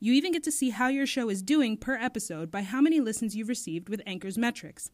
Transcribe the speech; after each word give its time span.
You 0.00 0.12
even 0.12 0.32
get 0.32 0.44
to 0.44 0.52
see 0.52 0.70
how 0.70 0.88
your 0.88 1.06
show 1.06 1.28
is 1.28 1.42
doing 1.42 1.76
per 1.76 1.96
episode 1.96 2.50
by 2.52 2.62
how 2.62 2.80
many 2.80 3.00
listens 3.00 3.34
you've 3.34 3.48
received 3.48 3.88
with 3.88 4.00
Anchor's 4.06 4.38
metrics. 4.38 4.90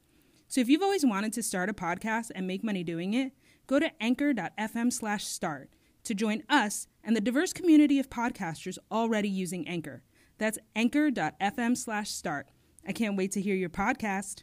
So 0.49 0.62
if 0.62 0.69
you've 0.69 0.83
always 0.83 1.05
wanted 1.05 1.33
to 1.35 1.43
start 1.43 1.69
a 1.69 1.75
podcast 1.75 2.31
and 2.35 2.47
make 2.47 2.65
money 2.65 2.83
doing 2.83 3.12
it, 3.12 3.33
go 3.67 3.78
to 3.78 3.91
anchor.fm 4.01 4.93
slash 4.93 5.25
start 5.25 5.69
to 6.05 6.15
join 6.15 6.43
us 6.48 6.87
and 7.03 7.15
the 7.15 7.20
diverse 7.20 7.53
community 7.53 7.98
of 7.98 8.09
podcasters 8.09 8.78
already 8.91 9.28
using 9.28 9.69
Anchor. 9.69 10.03
That's 10.39 10.59
anchor.fm 10.75 11.77
slash 11.77 12.11
start. 12.11 12.48
I 12.87 12.93
can't 12.93 13.17
wait 13.17 13.33
to 13.33 13.43
hear 13.43 13.55
your 13.55 13.71
podcast. 13.71 14.43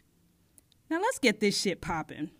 Now 0.88 1.00
let's 1.00 1.18
get 1.18 1.40
this 1.40 1.58
shit 1.58 1.80
popping. 1.80 2.30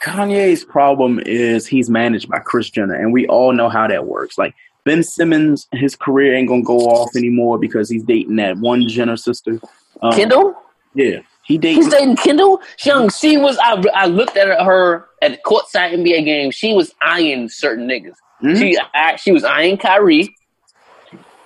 Kanye's 0.00 0.64
problem 0.64 1.20
is 1.24 1.66
he's 1.66 1.88
managed 1.88 2.28
by 2.28 2.40
Kris 2.40 2.68
Jenner, 2.68 2.94
and 2.94 3.12
we 3.12 3.26
all 3.26 3.52
know 3.52 3.68
how 3.68 3.86
that 3.86 4.06
works. 4.06 4.36
Like 4.36 4.54
Ben 4.84 5.02
Simmons, 5.02 5.66
his 5.72 5.96
career 5.96 6.34
ain't 6.34 6.48
gonna 6.48 6.62
go 6.62 6.78
off 6.78 7.16
anymore 7.16 7.58
because 7.58 7.88
he's 7.88 8.02
dating 8.02 8.36
that 8.36 8.58
one 8.58 8.86
Jenner 8.88 9.16
sister. 9.16 9.60
Um, 10.02 10.12
Kendall? 10.12 10.54
Yeah. 10.94 11.20
He 11.44 11.58
dating. 11.58 11.82
He's 11.82 11.92
dating 11.92 12.16
Kendall. 12.16 12.60
Young, 12.84 13.10
she 13.10 13.36
was. 13.36 13.58
I, 13.62 13.82
I 13.94 14.06
looked 14.06 14.36
at 14.36 14.48
her 14.48 15.06
at 15.20 15.32
the 15.32 15.38
courtside 15.38 15.92
NBA 15.92 16.24
game. 16.24 16.50
She 16.50 16.72
was 16.72 16.94
eyeing 17.02 17.48
certain 17.48 17.86
niggas. 17.86 18.14
Mm-hmm. 18.42 18.56
She 18.56 18.78
I, 18.94 19.16
she 19.16 19.32
was 19.32 19.44
eyeing 19.44 19.76
Kyrie. 19.76 20.34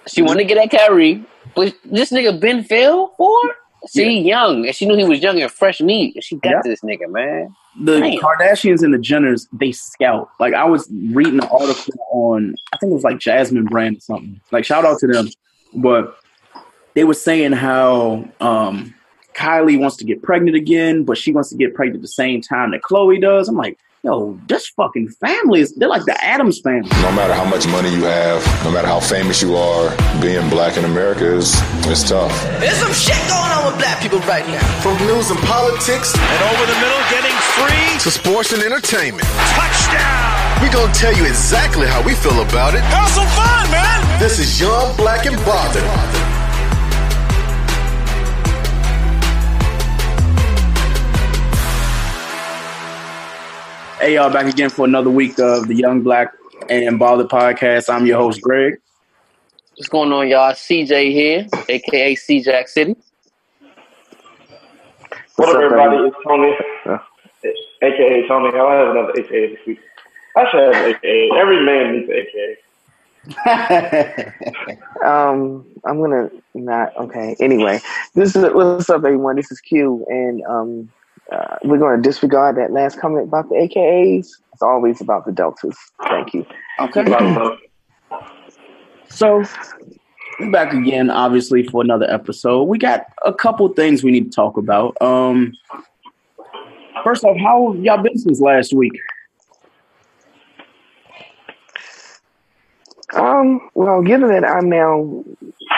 She 0.06 0.20
mm-hmm. 0.20 0.24
wanted 0.26 0.42
to 0.42 0.54
get 0.54 0.58
at 0.58 0.70
Kyrie, 0.70 1.24
but 1.54 1.74
this 1.84 2.10
nigga 2.12 2.38
Ben 2.40 2.64
fell 2.64 3.14
for. 3.16 3.38
She 3.92 4.20
yeah. 4.20 4.40
young, 4.40 4.66
and 4.66 4.74
she 4.74 4.86
knew 4.86 4.96
he 4.96 5.04
was 5.04 5.22
young 5.22 5.40
and 5.40 5.50
fresh 5.50 5.80
meat, 5.80 6.16
and 6.16 6.24
she 6.24 6.36
got 6.36 6.50
yeah. 6.50 6.60
this 6.64 6.80
nigga, 6.80 7.08
man. 7.08 7.54
The 7.80 8.00
Damn. 8.00 8.18
Kardashians 8.20 8.82
and 8.82 8.92
the 8.92 8.98
Jenners, 8.98 9.46
they 9.52 9.72
scout. 9.72 10.30
Like 10.40 10.54
I 10.54 10.64
was 10.64 10.88
reading 10.90 11.34
an 11.34 11.48
article 11.48 11.94
on, 12.10 12.54
I 12.72 12.76
think 12.78 12.90
it 12.90 12.94
was 12.94 13.04
like 13.04 13.18
Jasmine 13.18 13.66
Brand 13.66 13.98
or 13.98 14.00
something. 14.00 14.40
Like 14.50 14.64
shout 14.64 14.84
out 14.84 14.98
to 15.00 15.06
them, 15.06 15.28
but 15.74 16.18
they 16.94 17.04
were 17.04 17.14
saying 17.14 17.52
how 17.52 18.28
um, 18.40 18.94
Kylie 19.34 19.78
wants 19.78 19.96
to 19.98 20.04
get 20.04 20.22
pregnant 20.22 20.56
again, 20.56 21.04
but 21.04 21.16
she 21.16 21.32
wants 21.32 21.50
to 21.50 21.56
get 21.56 21.74
pregnant 21.74 21.98
at 21.98 22.02
the 22.02 22.08
same 22.08 22.40
time 22.40 22.72
that 22.72 22.82
Khloe 22.82 23.20
does. 23.20 23.48
I'm 23.48 23.56
like, 23.56 23.78
yo, 24.02 24.38
this 24.46 24.68
fucking 24.68 25.08
family 25.20 25.60
is 25.60 25.74
they're 25.76 25.88
like 25.88 26.04
the 26.04 26.16
Addams 26.24 26.60
family. 26.60 26.88
No 27.02 27.12
matter 27.12 27.34
how 27.34 27.44
much 27.44 27.66
money 27.66 27.90
you 27.90 28.04
have, 28.04 28.44
no 28.64 28.70
matter 28.70 28.86
how 28.86 29.00
famous 29.00 29.42
you 29.42 29.56
are, 29.56 29.90
being 30.20 30.48
black 30.50 30.76
in 30.76 30.84
America 30.84 31.36
is 31.36 31.54
it's 31.86 32.08
tough. 32.08 32.32
There's 32.60 32.76
some 32.76 32.92
shit 32.92 33.18
going 33.28 33.52
on 33.52 33.66
with 33.66 33.78
black 33.78 34.00
people 34.00 34.20
right 34.20 34.46
now. 34.46 34.62
From 34.82 34.96
news 35.06 35.30
and 35.30 35.38
politics 35.40 36.14
and 36.14 36.40
over 36.54 36.64
the 36.66 36.78
middle 36.78 37.02
getting 37.10 37.36
free 37.58 37.98
to 38.00 38.10
sports 38.10 38.52
and 38.52 38.62
entertainment. 38.62 39.26
Touchdown! 39.56 40.62
We're 40.62 40.72
gonna 40.72 40.94
tell 40.94 41.14
you 41.14 41.24
exactly 41.24 41.86
how 41.86 42.02
we 42.02 42.14
feel 42.14 42.42
about 42.42 42.74
it. 42.74 42.82
Have 42.82 43.08
some 43.10 43.28
fun, 43.34 43.70
man! 43.70 44.20
This 44.20 44.38
is 44.38 44.60
Young 44.60 44.96
Black 44.96 45.26
and 45.26 45.36
Bothered. 45.44 46.27
Hey, 54.08 54.14
y'all, 54.14 54.32
back 54.32 54.46
again 54.46 54.70
for 54.70 54.86
another 54.86 55.10
week 55.10 55.38
of 55.38 55.68
the 55.68 55.74
Young 55.74 56.00
Black 56.00 56.32
and 56.70 56.98
Bothered 56.98 57.28
podcast. 57.28 57.92
I'm 57.92 58.06
your 58.06 58.16
host, 58.16 58.40
Greg. 58.40 58.78
What's 59.76 59.90
going 59.90 60.10
on, 60.14 60.28
y'all? 60.28 60.52
CJ 60.52 61.12
here, 61.12 61.46
aka 61.68 62.14
C 62.14 62.40
Jack 62.40 62.68
City. 62.68 62.96
What 65.36 65.50
up, 65.50 65.56
everybody? 65.62 65.96
It's 66.06 66.16
Tony, 66.26 66.56
uh, 66.86 66.96
aka 67.82 68.26
Tony. 68.26 68.58
I'll 68.58 68.70
have 68.70 68.96
another 68.96 69.12
AKA 69.18 69.54
this 69.54 69.66
week. 69.66 69.80
I 70.34 70.50
should 70.50 70.74
have 70.74 70.86
an 70.86 70.94
AKA. 70.94 71.30
Every 71.36 71.66
man 71.66 71.92
needs 71.92 72.08
an 72.08 72.16
AKA. 73.44 74.32
um, 75.06 75.66
I'm 75.84 76.00
gonna 76.00 76.30
not 76.54 76.96
okay. 76.96 77.36
Anyway, 77.40 77.78
this 78.14 78.34
is 78.34 78.54
what's 78.54 78.88
up, 78.88 79.04
everyone. 79.04 79.36
This 79.36 79.52
is 79.52 79.60
Q, 79.60 80.06
and 80.08 80.42
um, 80.46 80.90
uh, 81.32 81.56
we're 81.64 81.78
going 81.78 82.00
to 82.00 82.02
disregard 82.02 82.56
that 82.56 82.72
last 82.72 82.98
comment 82.98 83.28
about 83.28 83.48
the 83.48 83.54
AKAs. 83.56 84.28
It's 84.52 84.62
always 84.62 85.00
about 85.00 85.26
the 85.26 85.32
deltas. 85.32 85.76
Thank 86.04 86.34
you. 86.34 86.46
Okay. 86.80 87.04
so 89.08 89.44
we're 90.40 90.50
back 90.50 90.72
again, 90.72 91.10
obviously, 91.10 91.64
for 91.64 91.82
another 91.82 92.10
episode. 92.10 92.64
We 92.64 92.78
got 92.78 93.06
a 93.24 93.34
couple 93.34 93.68
things 93.68 94.02
we 94.02 94.10
need 94.10 94.30
to 94.32 94.34
talk 94.34 94.56
about. 94.56 94.96
Um, 95.02 95.52
first 97.04 97.24
off, 97.24 97.36
how 97.38 97.74
y'all 97.74 98.02
been 98.02 98.16
since 98.16 98.40
last 98.40 98.72
week? 98.72 98.92
Um, 103.14 103.68
well, 103.74 104.02
given 104.02 104.28
that 104.28 104.44
I'm 104.44 104.68
now 104.68 105.24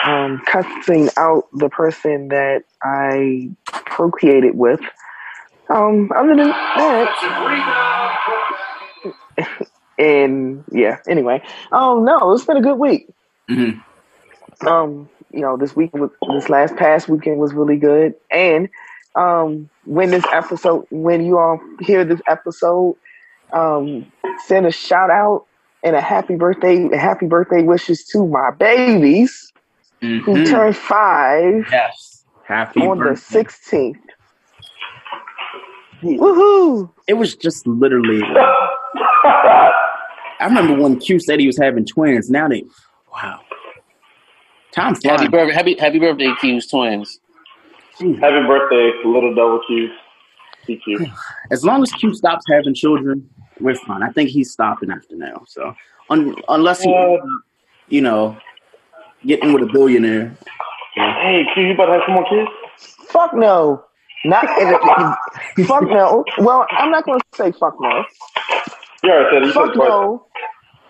um, 0.04 0.42
cutting 0.46 1.10
out 1.16 1.48
the 1.54 1.68
person 1.68 2.28
that 2.28 2.64
I 2.82 3.50
procreated 3.64 4.56
with, 4.56 4.80
um, 5.70 6.10
other 6.16 6.36
than 6.36 6.48
that, 6.48 7.10
and 9.98 10.64
yeah. 10.72 10.98
Anyway, 11.08 11.42
um, 11.72 12.04
no, 12.04 12.32
it's 12.32 12.44
been 12.44 12.56
a 12.56 12.62
good 12.62 12.78
week. 12.78 13.08
Mm-hmm. 13.48 14.66
Um, 14.66 15.08
you 15.32 15.40
know, 15.40 15.56
this 15.56 15.74
week, 15.76 15.92
this 15.92 16.48
last 16.48 16.76
past 16.76 17.08
weekend 17.08 17.38
was 17.38 17.54
really 17.54 17.76
good, 17.76 18.14
and 18.30 18.68
um, 19.14 19.70
when 19.84 20.10
this 20.10 20.24
episode, 20.32 20.86
when 20.90 21.24
you 21.24 21.38
all 21.38 21.60
hear 21.80 22.04
this 22.04 22.20
episode, 22.26 22.96
um, 23.52 24.10
send 24.46 24.66
a 24.66 24.70
shout 24.70 25.10
out 25.10 25.46
and 25.82 25.96
a 25.96 26.00
happy 26.00 26.36
birthday, 26.36 26.94
happy 26.96 27.26
birthday 27.26 27.62
wishes 27.62 28.04
to 28.04 28.26
my 28.26 28.50
babies 28.50 29.52
mm-hmm. 30.02 30.24
who 30.24 30.44
turned 30.44 30.76
five. 30.76 31.66
Yes, 31.70 32.24
happy 32.44 32.80
on 32.80 32.98
birthday. 32.98 33.14
the 33.14 33.20
sixteenth. 33.20 33.98
Woohoo! 36.02 36.90
It 37.06 37.14
was 37.14 37.36
just 37.36 37.66
literally. 37.66 38.22
I 39.24 40.46
remember 40.46 40.74
when 40.80 40.98
Q 40.98 41.20
said 41.20 41.38
he 41.40 41.46
was 41.46 41.58
having 41.58 41.84
twins. 41.84 42.30
Now 42.30 42.48
they, 42.48 42.64
wow. 43.12 43.40
Time 44.72 44.94
flies. 44.94 45.20
Happy 45.20 45.28
birthday, 45.28 45.54
happy, 45.54 45.76
happy 45.78 45.98
birthday, 45.98 46.32
Q's 46.40 46.66
twins. 46.68 47.20
Happy 47.98 48.16
birthday, 48.46 48.92
little 49.04 49.34
double 49.34 49.60
Q. 49.66 49.90
CQ. 50.66 51.12
As 51.50 51.64
long 51.64 51.82
as 51.82 51.90
Q 51.92 52.14
stops 52.14 52.44
having 52.50 52.74
children, 52.74 53.28
we're 53.60 53.74
fine. 53.74 54.02
I 54.02 54.10
think 54.10 54.30
he's 54.30 54.50
stopping 54.52 54.90
after 54.90 55.16
now. 55.16 55.42
So, 55.46 55.74
un- 56.08 56.34
unless 56.48 56.82
he, 56.82 56.94
uh, 56.94 57.16
you 57.88 58.00
know, 58.00 58.38
getting 59.26 59.52
with 59.52 59.62
a 59.64 59.66
billionaire. 59.66 60.34
Hey, 60.94 61.44
Q, 61.52 61.64
you 61.64 61.74
about 61.74 61.86
to 61.86 61.92
have 61.92 62.02
some 62.06 62.14
more 62.14 62.28
kids? 62.28 62.50
Fuck 63.08 63.34
no. 63.34 63.84
Not 64.24 64.44
fuck 65.66 65.82
no. 65.84 66.24
Well, 66.38 66.66
I'm 66.70 66.90
not 66.90 67.04
going 67.04 67.20
to 67.20 67.26
say 67.36 67.52
fuck 67.52 67.74
no. 67.80 68.04
You 69.02 69.10
already 69.10 69.46
said 69.46 69.54
Fuck 69.54 69.76
no 69.76 70.26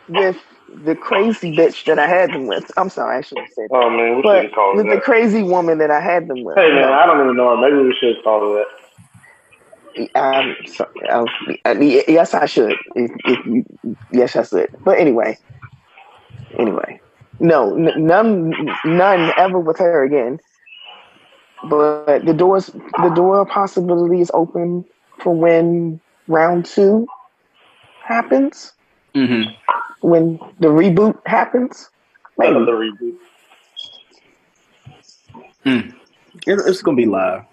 with 0.08 0.36
the 0.84 0.96
crazy 0.96 1.54
bitch 1.56 1.84
that 1.84 1.98
I 1.98 2.06
had 2.06 2.30
them 2.30 2.46
with. 2.46 2.70
I'm 2.76 2.88
sorry, 2.88 3.18
I 3.18 3.20
shouldn't 3.20 3.48
say 3.48 3.62
that. 3.68 3.74
Oh 3.74 3.90
man, 3.90 4.16
we 4.16 4.22
but 4.22 4.52
call 4.52 4.76
with 4.76 4.86
that. 4.86 4.96
the 4.96 5.00
crazy 5.00 5.42
woman 5.42 5.78
that 5.78 5.90
I 5.90 6.00
had 6.00 6.26
them 6.26 6.42
with. 6.42 6.56
Hey 6.56 6.72
man, 6.72 6.92
I 6.92 7.06
don't 7.06 7.20
even 7.22 7.36
know 7.36 7.56
her. 7.56 7.60
Maybe 7.60 7.82
we 7.82 7.96
should 8.00 8.22
call 8.24 8.40
her 8.40 8.58
that. 8.58 8.66
Um, 10.14 10.54
so, 10.66 10.86
uh, 11.10 11.26
yes, 11.80 12.32
I 12.34 12.46
should. 12.46 12.74
If, 12.94 13.10
if 13.24 13.46
you, 13.46 13.64
yes, 14.12 14.36
I 14.36 14.44
should. 14.44 14.70
But 14.84 14.98
anyway, 14.98 15.36
anyway, 16.58 17.00
no, 17.40 17.74
n- 17.76 18.06
none, 18.06 18.52
none 18.84 19.32
ever 19.36 19.58
with 19.58 19.78
her 19.78 20.04
again. 20.04 20.38
But 21.68 22.24
the 22.24 22.32
doors, 22.32 22.66
the 23.02 23.12
door 23.14 23.44
possibility 23.46 24.20
is 24.20 24.30
open 24.32 24.84
for 25.18 25.34
when 25.34 26.00
round 26.28 26.64
two 26.64 27.06
happens. 28.02 28.72
Mm-hmm. 29.14 29.50
When 30.06 30.38
the 30.60 30.68
reboot 30.68 31.18
happens, 31.26 31.90
maybe. 32.38 32.54
the 32.54 32.72
reboot. 32.72 33.16
Mm. 35.66 35.94
It, 36.46 36.58
it's 36.66 36.80
gonna 36.80 36.96
be 36.96 37.06
live. 37.06 37.44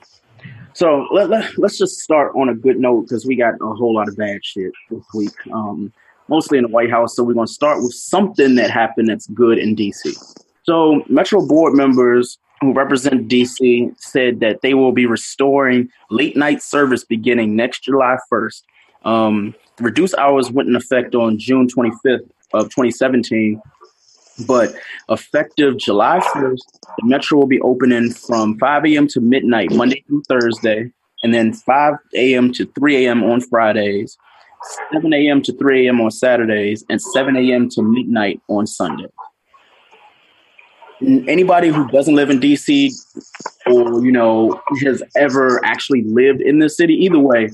So 0.73 1.07
let, 1.11 1.29
let, 1.29 1.57
let's 1.57 1.77
just 1.77 1.99
start 1.99 2.33
on 2.35 2.49
a 2.49 2.53
good 2.53 2.79
note 2.79 3.01
because 3.01 3.25
we 3.25 3.35
got 3.35 3.55
a 3.55 3.73
whole 3.73 3.95
lot 3.95 4.07
of 4.07 4.15
bad 4.15 4.45
shit 4.45 4.71
this 4.91 5.03
week, 5.15 5.33
um, 5.51 5.91
mostly 6.27 6.59
in 6.59 6.65
the 6.65 6.69
White 6.69 6.91
House. 6.91 7.15
So 7.15 7.23
we're 7.23 7.33
going 7.33 7.47
to 7.47 7.51
start 7.51 7.81
with 7.81 7.93
something 7.93 8.53
that 8.55 8.69
happened 8.69 9.09
that's 9.09 9.25
good 9.27 9.57
in 9.57 9.75
DC. 9.75 10.15
So 10.63 11.01
Metro 11.09 11.43
board 11.47 11.73
members 11.73 12.37
who 12.61 12.73
represent 12.73 13.27
DC 13.27 13.93
said 13.99 14.39
that 14.39 14.61
they 14.61 14.73
will 14.73 14.91
be 14.91 15.05
restoring 15.05 15.89
late 16.09 16.35
night 16.35 16.61
service 16.61 17.03
beginning 17.03 17.55
next 17.55 17.83
July 17.83 18.17
1st. 18.31 18.63
Um, 19.05 19.55
reduced 19.79 20.15
hours 20.17 20.51
went 20.51 20.69
in 20.69 20.75
effect 20.75 21.15
on 21.15 21.37
June 21.37 21.67
25th 21.67 22.29
of 22.53 22.65
2017 22.65 23.61
but 24.45 24.75
effective 25.09 25.77
July 25.77 26.19
1st, 26.19 26.79
the 26.97 27.05
Metro 27.05 27.39
will 27.39 27.47
be 27.47 27.59
opening 27.61 28.11
from 28.11 28.57
5 28.59 28.85
a.m. 28.85 29.07
to 29.09 29.21
midnight, 29.21 29.71
Monday 29.71 30.03
through 30.07 30.23
Thursday, 30.27 30.91
and 31.23 31.33
then 31.33 31.53
5 31.53 31.93
a.m. 32.15 32.53
to 32.53 32.65
3 32.65 33.05
a.m. 33.05 33.23
on 33.23 33.41
Fridays, 33.41 34.17
7 34.93 35.11
a.m. 35.13 35.41
to 35.41 35.53
3 35.53 35.87
a.m. 35.87 36.01
on 36.01 36.11
Saturdays, 36.11 36.85
and 36.89 37.01
7 37.01 37.35
a.m. 37.35 37.69
to 37.69 37.81
midnight 37.81 38.41
on 38.47 38.67
Sunday. 38.67 39.07
Anybody 41.01 41.69
who 41.69 41.87
doesn't 41.89 42.15
live 42.15 42.29
in 42.29 42.39
DC 42.39 42.91
or, 43.67 44.03
you 44.03 44.11
know, 44.11 44.59
has 44.83 45.03
ever 45.15 45.63
actually 45.63 46.03
lived 46.03 46.41
in 46.41 46.59
this 46.59 46.75
city, 46.75 46.93
either 46.93 47.19
way, 47.19 47.49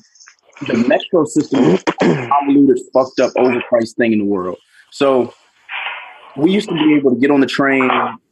the 0.67 0.77
metro 0.87 1.25
system 1.25 1.59
is 1.59 1.83
convoluted, 1.99 2.79
fucked 2.93 3.19
up, 3.19 3.33
overpriced 3.33 3.95
thing 3.95 4.13
in 4.13 4.19
the 4.19 4.25
world. 4.25 4.57
So 4.91 5.33
we 6.37 6.51
used 6.51 6.69
to 6.69 6.75
be 6.75 6.95
able 6.95 7.13
to 7.13 7.19
get 7.19 7.31
on 7.31 7.41
the 7.41 7.47
train 7.47 7.89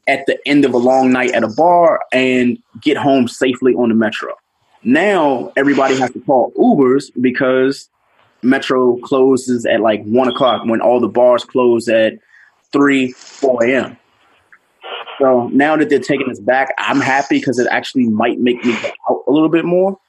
at 0.08 0.26
the 0.28 0.40
end 0.48 0.66
of 0.66 0.74
a 0.74 0.78
long 0.78 1.12
night 1.12 1.32
at 1.32 1.44
a 1.44 1.50
bar 1.50 2.02
and 2.14 2.58
get 2.82 2.98
home 2.98 3.28
safely 3.28 3.74
on 3.74 3.90
the 3.90 3.96
metro. 3.96 4.34
Now 4.84 5.52
everybody 5.58 5.98
has 5.98 6.12
to 6.12 6.20
call 6.22 6.52
Ubers 6.54 7.12
because 7.20 7.90
Metro 8.42 8.98
closes 8.98 9.66
at 9.66 9.82
like 9.82 10.04
one 10.04 10.28
o'clock 10.28 10.66
when 10.66 10.82
all 10.82 11.00
the 11.00 11.08
bars 11.08 11.44
close 11.44 11.88
at 11.88 12.14
three, 12.72 13.12
four 13.12 13.64
a.m. 13.64 13.98
So 15.22 15.50
now 15.50 15.76
that 15.78 15.90
they're 15.90 16.00
taking 16.00 16.30
us 16.32 16.40
back, 16.40 16.74
I'm 16.80 17.00
happy 17.00 17.38
because 17.38 17.60
it 17.60 17.68
actually 17.70 18.06
might 18.06 18.40
make 18.40 18.66
me 18.66 18.74
go 18.82 18.90
out 19.10 19.24
a 19.28 19.32
little 19.32 19.50
bit 19.50 19.66
more. 19.66 20.00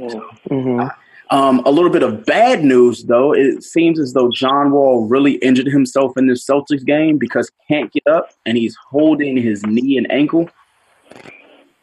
Mm-hmm. 0.00 0.88
Um, 1.30 1.62
a 1.64 1.70
little 1.70 1.90
bit 1.90 2.02
of 2.02 2.26
bad 2.26 2.64
news, 2.64 3.04
though. 3.04 3.32
It 3.32 3.62
seems 3.62 4.00
as 4.00 4.14
though 4.14 4.30
John 4.30 4.72
Wall 4.72 5.06
really 5.06 5.34
injured 5.34 5.68
himself 5.68 6.16
in 6.16 6.26
this 6.26 6.44
Celtics 6.44 6.84
game 6.84 7.18
because 7.18 7.52
can't 7.68 7.92
get 7.92 8.06
up 8.08 8.30
and 8.46 8.58
he's 8.58 8.76
holding 8.90 9.36
his 9.36 9.64
knee 9.64 9.96
and 9.96 10.10
ankle. 10.10 10.50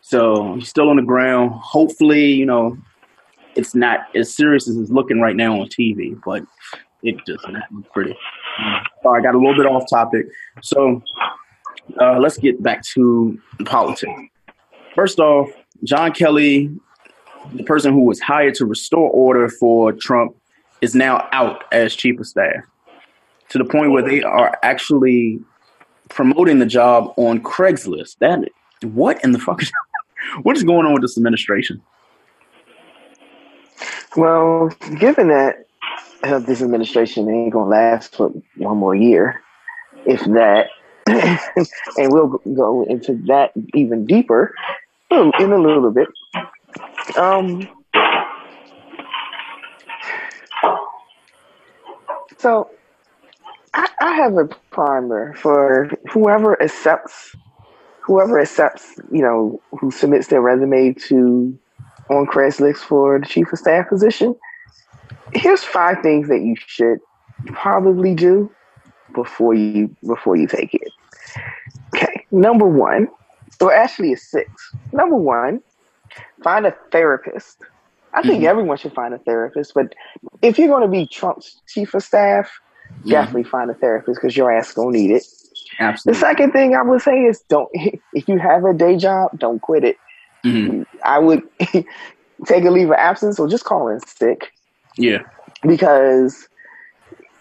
So 0.01 0.55
he's 0.55 0.67
still 0.67 0.89
on 0.89 0.97
the 0.97 1.01
ground. 1.01 1.51
Hopefully, 1.51 2.33
you 2.33 2.45
know, 2.45 2.77
it's 3.55 3.73
not 3.73 4.01
as 4.15 4.35
serious 4.35 4.67
as 4.67 4.75
it's 4.75 4.91
looking 4.91 5.21
right 5.21 5.35
now 5.35 5.61
on 5.61 5.67
TV, 5.67 6.19
but 6.25 6.43
it 7.03 7.15
does 7.25 7.43
not 7.47 7.63
look 7.71 7.91
pretty. 7.93 8.17
Sorry, 9.03 9.21
I 9.21 9.23
got 9.23 9.35
a 9.35 9.37
little 9.37 9.55
bit 9.55 9.65
off 9.65 9.89
topic. 9.89 10.27
So 10.61 11.01
uh, 11.99 12.19
let's 12.19 12.37
get 12.37 12.61
back 12.61 12.83
to 12.93 13.39
politics. 13.65 14.11
First 14.95 15.19
off, 15.19 15.49
John 15.83 16.11
Kelly 16.11 16.71
the 17.53 17.63
person 17.63 17.93
who 17.93 18.01
was 18.01 18.19
hired 18.19 18.55
to 18.55 18.65
restore 18.65 19.09
order 19.09 19.49
for 19.49 19.91
Trump 19.93 20.35
is 20.81 20.95
now 20.95 21.27
out 21.31 21.63
as 21.71 21.95
chief 21.95 22.19
of 22.19 22.27
staff 22.27 22.63
to 23.49 23.57
the 23.57 23.65
point 23.65 23.91
where 23.91 24.03
they 24.03 24.21
are 24.21 24.57
actually 24.63 25.39
promoting 26.09 26.59
the 26.59 26.65
job 26.65 27.13
on 27.17 27.41
Craigslist. 27.41 28.17
That 28.19 28.49
what 28.83 29.23
in 29.23 29.31
the 29.31 29.39
fuck 29.39 29.61
is 29.61 29.71
what 30.43 30.55
is 30.55 30.63
going 30.63 30.85
on 30.85 30.93
with 30.93 31.01
this 31.01 31.17
administration? 31.17 31.81
Well, 34.15 34.69
given 34.99 35.27
that 35.29 35.65
this 36.21 36.61
administration 36.61 37.29
ain't 37.29 37.53
gonna 37.53 37.69
last 37.69 38.15
for 38.15 38.31
one 38.57 38.77
more 38.77 38.95
year, 38.95 39.41
if 40.05 40.23
that, 40.25 40.67
and 41.07 42.11
we'll 42.11 42.41
go 42.55 42.83
into 42.83 43.15
that 43.27 43.51
even 43.73 44.05
deeper 44.05 44.53
in 45.11 45.31
a 45.39 45.57
little 45.57 45.91
bit. 45.91 46.07
Um, 47.17 47.67
so 52.37 52.69
I, 53.73 53.89
I 54.01 54.13
have 54.15 54.37
a 54.37 54.45
primer 54.71 55.33
for 55.35 55.89
whoever 56.11 56.61
accepts 56.61 57.35
whoever 58.09 58.39
accepts, 58.39 58.95
you 59.11 59.21
know, 59.21 59.61
who 59.79 59.91
submits 59.91 60.27
their 60.27 60.41
resume 60.41 60.93
to 60.93 61.57
on 62.09 62.25
Craigslist 62.25 62.77
for 62.77 63.19
the 63.19 63.25
chief 63.27 63.53
of 63.53 63.59
staff 63.59 63.87
position. 63.87 64.35
Here's 65.33 65.63
five 65.63 66.01
things 66.01 66.27
that 66.29 66.41
you 66.41 66.55
should 66.57 66.99
probably 67.47 68.15
do 68.15 68.51
before 69.13 69.53
you 69.53 69.95
before 70.05 70.35
you 70.35 70.47
take 70.47 70.73
it. 70.73 70.91
Okay, 71.95 72.25
number 72.31 72.67
one, 72.67 73.07
or 73.61 73.73
actually 73.73 74.11
it's 74.11 74.29
six. 74.29 74.49
Number 74.91 75.15
one, 75.15 75.61
find 76.43 76.65
a 76.65 76.75
therapist. 76.91 77.57
I 78.13 78.23
think 78.23 78.39
mm-hmm. 78.39 78.47
everyone 78.47 78.77
should 78.77 78.93
find 78.93 79.13
a 79.13 79.19
therapist, 79.19 79.73
but 79.75 79.93
if 80.41 80.57
you're 80.57 80.67
going 80.67 80.81
to 80.81 80.87
be 80.87 81.05
Trump's 81.05 81.61
chief 81.67 81.93
of 81.93 82.01
staff, 82.01 82.49
definitely 83.07 83.43
find 83.43 83.69
a 83.69 83.75
therapist 83.75 84.19
because 84.19 84.35
your 84.35 84.51
ass 84.51 84.73
gonna 84.73 84.91
need 84.91 85.11
it. 85.11 85.23
Absolutely. 85.79 86.17
The 86.17 86.25
second 86.25 86.51
thing 86.51 86.75
I 86.75 86.81
would 86.81 87.01
say 87.01 87.23
is 87.23 87.41
don't 87.49 87.69
if 87.73 88.27
you 88.27 88.39
have 88.39 88.65
a 88.65 88.73
day 88.73 88.97
job, 88.97 89.37
don't 89.37 89.61
quit 89.61 89.83
it. 89.83 89.97
Mm-hmm. 90.43 90.83
I 91.03 91.19
would 91.19 91.43
take 92.45 92.63
a 92.63 92.71
leave 92.71 92.89
of 92.89 92.95
absence 92.95 93.39
or 93.39 93.47
just 93.47 93.65
call 93.65 93.87
in 93.89 93.99
sick. 94.01 94.51
Yeah, 94.97 95.19
because 95.61 96.47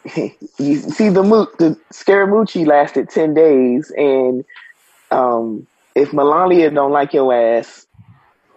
you 0.17 0.77
see 0.77 1.09
the 1.09 1.23
the 1.59 1.79
Scaramucci 1.93 2.67
lasted 2.67 3.11
ten 3.11 3.35
days, 3.35 3.93
and 3.97 4.45
um, 5.11 5.67
if 5.95 6.12
Melania 6.12 6.71
don't 6.71 6.93
like 6.93 7.12
your 7.12 7.33
ass, 7.33 7.87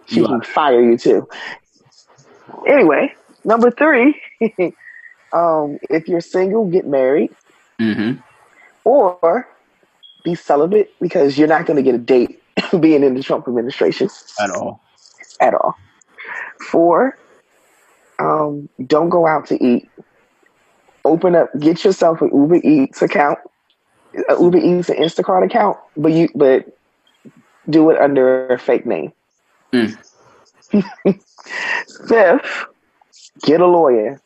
she 0.06 0.16
you 0.16 0.26
can 0.26 0.36
are. 0.36 0.44
fire 0.44 0.82
you 0.82 0.96
too. 0.96 1.28
Anyway, 2.66 3.12
number 3.44 3.70
three, 3.70 4.20
um, 5.32 5.78
if 5.90 6.08
you're 6.08 6.20
single, 6.20 6.66
get 6.66 6.86
married. 6.86 7.30
Mm-hmm. 7.80 8.20
Or 8.84 9.48
be 10.24 10.34
celibate 10.34 10.94
because 11.00 11.38
you're 11.38 11.48
not 11.48 11.66
going 11.66 11.76
to 11.76 11.82
get 11.82 11.94
a 11.94 11.98
date 11.98 12.40
being 12.80 13.02
in 13.02 13.14
the 13.14 13.22
Trump 13.22 13.48
administration. 13.48 14.08
At 14.40 14.50
all. 14.50 14.80
At 15.40 15.54
all. 15.54 15.74
Four, 16.70 17.18
um, 18.22 18.68
don't 18.86 19.08
go 19.08 19.26
out 19.26 19.46
to 19.46 19.64
eat. 19.64 19.88
Open 21.04 21.34
up, 21.34 21.50
get 21.58 21.84
yourself 21.84 22.22
an 22.22 22.30
Uber 22.32 22.60
Eats 22.62 23.02
account, 23.02 23.38
an 24.14 24.40
Uber 24.40 24.58
Eats 24.58 24.88
and 24.88 24.98
Instacart 24.98 25.44
account, 25.44 25.76
but 25.96 26.12
you 26.12 26.28
but 26.34 26.66
do 27.68 27.90
it 27.90 28.00
under 28.00 28.46
a 28.48 28.58
fake 28.58 28.86
name. 28.86 29.12
Mm. 30.74 31.18
Fifth, 32.08 32.64
get 33.42 33.60
a 33.60 33.66
lawyer. 33.66 34.20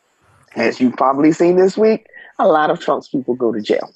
As 0.55 0.79
you've 0.79 0.95
probably 0.95 1.31
seen 1.31 1.57
this 1.57 1.77
week, 1.77 2.05
a 2.39 2.47
lot 2.47 2.69
of 2.69 2.79
Trump's 2.79 3.09
people 3.09 3.35
go 3.35 3.51
to 3.51 3.61
jail. 3.61 3.93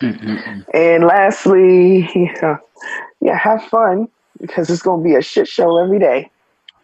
Mm-hmm. 0.00 0.60
And 0.74 1.04
lastly, 1.04 2.08
yeah, 2.14 2.58
yeah, 3.20 3.38
have 3.38 3.64
fun 3.64 4.08
because 4.40 4.70
it's 4.70 4.82
going 4.82 5.02
to 5.02 5.08
be 5.08 5.16
a 5.16 5.22
shit 5.22 5.48
show 5.48 5.78
every 5.78 5.98
day. 5.98 6.30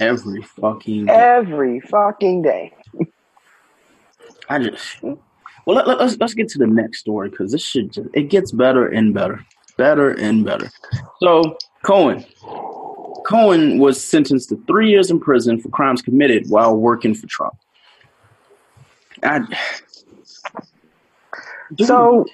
Every 0.00 0.42
fucking 0.42 1.06
day. 1.06 1.12
Every 1.12 1.80
fucking 1.80 2.42
day. 2.42 2.74
I 4.48 4.58
just 4.58 5.02
well 5.02 5.76
let, 5.76 5.88
us 5.88 5.98
let's, 5.98 6.16
let's 6.18 6.34
get 6.34 6.48
to 6.50 6.58
the 6.58 6.66
next 6.66 7.00
story 7.00 7.30
because 7.30 7.52
this 7.52 7.64
shit 7.64 7.92
just 7.92 8.08
it 8.12 8.24
gets 8.24 8.52
better 8.52 8.88
and 8.88 9.14
better, 9.14 9.44
better 9.76 10.10
and 10.10 10.44
better. 10.44 10.70
So 11.20 11.56
Cohen, 11.84 12.24
Cohen 13.26 13.78
was 13.78 14.02
sentenced 14.02 14.50
to 14.50 14.62
three 14.66 14.90
years 14.90 15.10
in 15.10 15.20
prison 15.20 15.60
for 15.60 15.68
crimes 15.70 16.02
committed 16.02 16.48
while 16.48 16.76
working 16.76 17.14
for 17.14 17.26
Trump. 17.26 17.54
I, 19.22 19.40
so, 21.80 22.26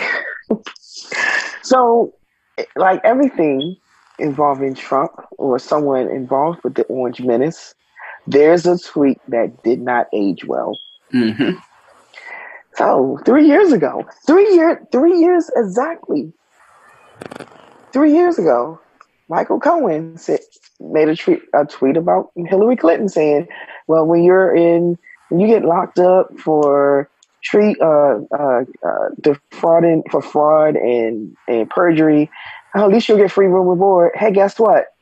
so, 1.62 2.14
like 2.76 3.00
everything 3.04 3.76
involving 4.20 4.74
Trump 4.74 5.12
or 5.38 5.58
someone 5.58 6.08
involved 6.08 6.62
with 6.62 6.74
the 6.74 6.84
Orange 6.84 7.20
Menace, 7.20 7.74
there's 8.26 8.66
a 8.66 8.78
tweet 8.78 9.20
that 9.28 9.62
did 9.62 9.80
not 9.80 10.06
age 10.12 10.44
well. 10.44 10.78
Mm-hmm. 11.12 11.58
So 12.76 13.18
three 13.24 13.46
years 13.46 13.72
ago, 13.72 14.06
three 14.26 14.54
year, 14.54 14.86
three 14.92 15.18
years 15.18 15.50
exactly. 15.56 16.32
three 17.92 18.14
years 18.14 18.38
ago, 18.38 18.80
Michael 19.28 19.60
Cohen 19.60 20.16
said, 20.16 20.40
made 20.80 21.08
a 21.08 21.16
tweet, 21.16 21.42
a 21.54 21.64
tweet 21.64 21.96
about 21.96 22.30
Hillary 22.36 22.76
Clinton 22.76 23.08
saying, 23.08 23.48
"Well, 23.86 24.06
when 24.06 24.22
you're 24.22 24.54
in, 24.54 24.96
when 25.28 25.40
you 25.40 25.46
get 25.46 25.64
locked 25.64 25.98
up 25.98 26.38
for 26.38 27.08
treat 27.42 27.80
uh, 27.80 28.18
uh, 28.38 28.64
uh, 28.86 29.08
defrauding 29.20 30.02
for 30.10 30.22
fraud 30.22 30.76
and 30.76 31.36
and 31.48 31.68
perjury, 31.70 32.30
at 32.74 32.88
least 32.88 33.08
you'll 33.08 33.18
get 33.18 33.30
free 33.30 33.46
room 33.46 33.68
and 33.68 33.78
board. 33.78 34.12
Hey, 34.14 34.32
guess 34.32 34.58
what? 34.58 34.94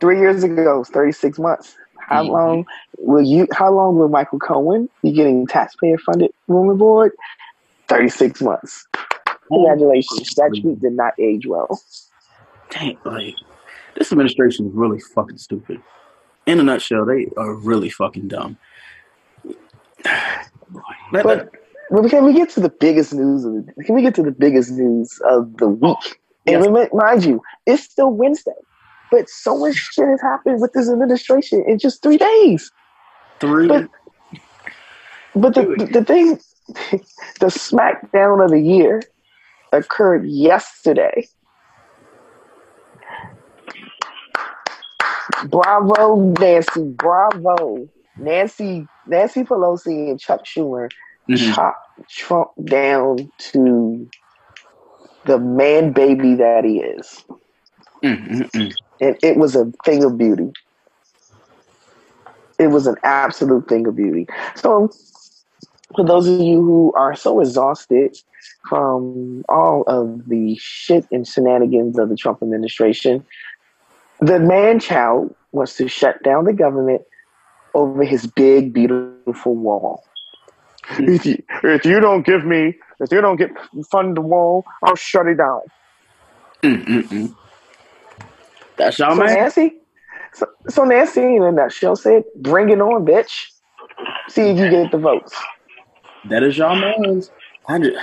Three 0.00 0.18
years 0.18 0.44
ago, 0.44 0.84
thirty 0.84 1.12
six 1.12 1.38
months. 1.38 1.76
How 1.98 2.22
mm-hmm. 2.22 2.32
long 2.32 2.66
will 2.98 3.22
you? 3.22 3.46
How 3.52 3.72
long 3.72 3.96
will 3.96 4.08
Michael 4.08 4.38
Cohen 4.38 4.88
be 5.02 5.12
getting 5.12 5.46
taxpayer 5.46 5.98
funded 5.98 6.30
room 6.46 6.70
and 6.70 6.78
board? 6.78 7.12
Thirty 7.88 8.08
six 8.08 8.40
months. 8.40 8.86
Congratulations. 9.48 10.34
That 10.34 10.56
tweet 10.60 10.80
did 10.80 10.92
not 10.92 11.14
age 11.18 11.46
well. 11.46 11.80
Dang, 12.70 12.98
like 13.04 13.34
this 13.96 14.12
administration 14.12 14.66
is 14.66 14.72
really 14.74 15.00
fucking 15.00 15.38
stupid. 15.38 15.82
In 16.46 16.60
a 16.60 16.62
nutshell, 16.62 17.04
they 17.04 17.26
are 17.36 17.54
really 17.54 17.90
fucking 17.90 18.28
dumb. 18.28 18.56
but 21.12 21.52
well, 21.90 22.08
can 22.08 22.24
we 22.24 22.34
get 22.34 22.50
to 22.50 22.60
the 22.60 22.68
biggest 22.68 23.14
news 23.14 23.44
of 23.44 23.54
the, 23.54 23.84
can 23.84 23.94
we 23.94 24.02
get 24.02 24.14
to 24.16 24.22
the 24.22 24.30
biggest 24.30 24.70
news 24.70 25.18
of 25.28 25.56
the 25.56 25.68
week? 25.68 26.20
And 26.48 26.74
yes. 26.74 26.88
mind 26.92 27.24
you, 27.24 27.42
it's 27.66 27.82
still 27.82 28.10
Wednesday, 28.10 28.52
but 29.10 29.28
so 29.28 29.58
much 29.58 29.76
shit 29.76 30.06
has 30.08 30.20
happened 30.20 30.60
with 30.60 30.72
this 30.72 30.90
administration 30.90 31.64
in 31.66 31.78
just 31.78 32.02
three 32.02 32.16
days. 32.16 32.70
Three. 33.40 33.68
But, 33.68 33.88
but 35.34 35.54
the, 35.54 35.62
the, 35.62 35.86
the 35.86 36.04
thing, 36.04 36.40
the 37.40 37.46
smackdown 37.46 38.44
of 38.44 38.50
the 38.50 38.60
year 38.60 39.02
occurred 39.72 40.26
yesterday. 40.26 41.28
Bravo, 45.50 46.34
Nancy. 46.40 46.82
Bravo. 46.82 47.88
Nancy 48.18 48.86
Nancy 49.06 49.44
Pelosi 49.44 50.10
and 50.10 50.20
Chuck 50.20 50.44
Schumer 50.44 50.88
mm-hmm. 51.28 51.52
chopped 51.52 52.10
Trump 52.10 52.50
down 52.64 53.30
to 53.38 54.08
the 55.28 55.38
man 55.38 55.92
baby 55.92 56.34
that 56.34 56.64
he 56.64 56.80
is. 56.80 57.24
Mm-hmm. 58.02 58.70
And 59.00 59.16
it 59.22 59.36
was 59.36 59.54
a 59.54 59.70
thing 59.84 60.02
of 60.02 60.16
beauty. 60.16 60.50
It 62.58 62.68
was 62.68 62.86
an 62.86 62.96
absolute 63.04 63.68
thing 63.68 63.86
of 63.86 63.94
beauty. 63.94 64.26
So, 64.56 64.90
for 65.94 66.04
those 66.04 66.26
of 66.26 66.40
you 66.40 66.62
who 66.62 66.92
are 66.96 67.14
so 67.14 67.40
exhausted 67.40 68.16
from 68.68 69.44
all 69.48 69.84
of 69.86 70.28
the 70.28 70.56
shit 70.58 71.06
and 71.12 71.26
shenanigans 71.26 71.98
of 71.98 72.08
the 72.08 72.16
Trump 72.16 72.42
administration, 72.42 73.24
the 74.20 74.40
man 74.40 74.80
child 74.80 75.34
wants 75.52 75.76
to 75.76 75.88
shut 75.88 76.22
down 76.22 76.44
the 76.44 76.52
government 76.52 77.02
over 77.74 78.02
his 78.02 78.26
big, 78.26 78.72
beautiful 78.72 79.54
wall. 79.54 80.07
If 80.90 81.26
you, 81.26 81.42
if 81.64 81.84
you 81.84 82.00
don't 82.00 82.24
give 82.24 82.44
me, 82.44 82.74
if 83.00 83.12
you 83.12 83.20
don't 83.20 83.36
get 83.36 83.50
fund 83.90 84.16
the 84.16 84.20
wall, 84.20 84.64
I'll 84.82 84.96
shut 84.96 85.26
it 85.26 85.36
down. 85.36 85.60
Mm-mm-mm. 86.62 87.34
That's 88.76 88.98
y'all 88.98 89.14
so 89.14 89.22
man. 89.22 89.34
Nancy, 89.34 89.74
so, 90.32 90.46
so 90.68 90.84
Nancy 90.84 91.20
in 91.20 91.42
a 91.42 91.52
nutshell 91.52 91.96
said, 91.96 92.24
"Bring 92.36 92.70
it 92.70 92.80
on, 92.80 93.04
bitch. 93.04 93.46
See 94.28 94.42
if 94.42 94.58
you 94.58 94.70
get 94.70 94.90
the 94.90 94.98
votes." 94.98 95.36
That 96.28 96.42
is 96.42 96.56
y'all 96.56 96.76
man's. 96.76 97.30
I 97.68 97.78
just, 97.78 97.96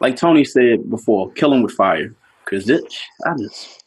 like 0.00 0.16
Tony 0.16 0.44
said 0.44 0.90
before, 0.90 1.30
kill 1.32 1.52
him 1.52 1.62
with 1.62 1.72
fire. 1.72 2.14
Cause 2.46 2.68
it, 2.68 2.82
I 3.24 3.34
just, 3.38 3.84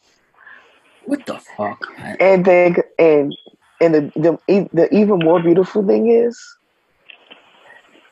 what 1.04 1.26
the 1.26 1.38
fuck? 1.38 1.86
Man? 1.98 2.16
And 2.18 2.44
then, 2.44 2.76
and 2.98 3.36
and 3.80 3.94
the, 3.94 4.12
the 4.46 4.68
the 4.72 4.94
even 4.94 5.18
more 5.18 5.42
beautiful 5.42 5.86
thing 5.86 6.10
is, 6.10 6.53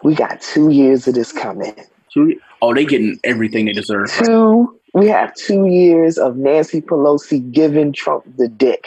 we 0.02 0.14
got 0.14 0.40
two 0.40 0.70
years 0.70 1.06
of 1.08 1.14
this 1.14 1.32
coming. 1.32 1.74
Two, 2.12 2.38
oh, 2.60 2.74
they 2.74 2.84
getting 2.84 3.18
everything 3.24 3.66
they 3.66 3.72
deserve. 3.72 4.10
Two, 4.10 4.78
we 4.94 5.08
have 5.08 5.34
two 5.34 5.66
years 5.66 6.18
of 6.18 6.36
Nancy 6.36 6.80
Pelosi 6.80 7.50
giving 7.50 7.92
Trump 7.92 8.24
the 8.36 8.48
dick 8.48 8.84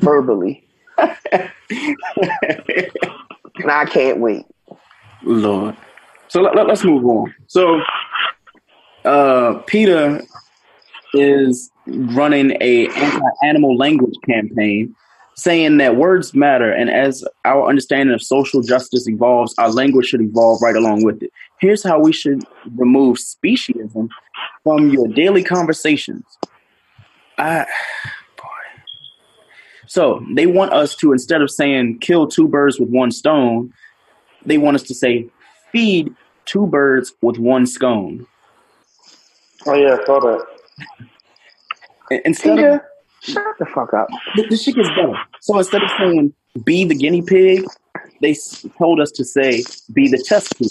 verbally. 0.00 0.66
and 0.98 1.50
I 3.66 3.84
can't 3.86 4.18
wait. 4.18 4.46
Lord. 5.22 5.76
So 6.28 6.40
let, 6.40 6.56
let, 6.56 6.70
us 6.70 6.84
move 6.84 7.04
on. 7.04 7.34
So, 7.46 7.80
uh, 9.04 9.58
PETA 9.66 10.24
is 11.14 11.70
running 11.86 12.52
a 12.62 12.88
anti-animal 12.88 13.76
language 13.76 14.14
campaign 14.26 14.94
saying 15.34 15.78
that 15.78 15.96
words 15.96 16.34
matter, 16.34 16.70
and 16.70 16.90
as 16.90 17.24
our 17.44 17.68
understanding 17.68 18.14
of 18.14 18.22
social 18.22 18.60
justice 18.60 19.08
evolves, 19.08 19.54
our 19.58 19.70
language 19.70 20.06
should 20.06 20.20
evolve 20.20 20.60
right 20.62 20.76
along 20.76 21.04
with 21.04 21.22
it. 21.22 21.32
Here's 21.60 21.82
how 21.82 21.98
we 21.98 22.12
should 22.12 22.44
remove 22.76 23.16
speciesism 23.16 24.08
from 24.62 24.90
your 24.90 25.08
daily 25.08 25.42
conversations. 25.42 26.24
I, 27.38 27.64
boy. 28.36 28.44
So 29.86 30.24
they 30.34 30.46
want 30.46 30.72
us 30.72 30.94
to, 30.96 31.12
instead 31.12 31.40
of 31.40 31.50
saying 31.50 32.00
kill 32.00 32.26
two 32.26 32.46
birds 32.46 32.78
with 32.78 32.90
one 32.90 33.10
stone, 33.10 33.72
they 34.44 34.58
want 34.58 34.74
us 34.74 34.82
to 34.84 34.94
say 34.94 35.28
feed 35.70 36.14
two 36.44 36.66
birds 36.66 37.14
with 37.22 37.38
one 37.38 37.66
scone. 37.66 38.26
Oh, 39.66 39.74
yeah, 39.74 39.96
I 40.00 40.04
saw 40.04 40.20
that. 40.20 40.46
Instead 42.24 42.58
of 42.58 42.80
Shut 43.22 43.44
the 43.58 43.66
fuck 43.66 43.94
up. 43.94 44.08
This 44.50 44.64
shit 44.64 44.74
gets 44.74 44.88
better. 44.90 45.14
So 45.40 45.58
instead 45.58 45.82
of 45.82 45.90
saying 45.98 46.34
be 46.64 46.84
the 46.84 46.94
guinea 46.94 47.22
pig, 47.22 47.64
they 48.20 48.36
told 48.76 49.00
us 49.00 49.10
to 49.12 49.24
say 49.24 49.62
be 49.92 50.08
the 50.08 50.22
test 50.26 50.56
tube. 50.56 50.70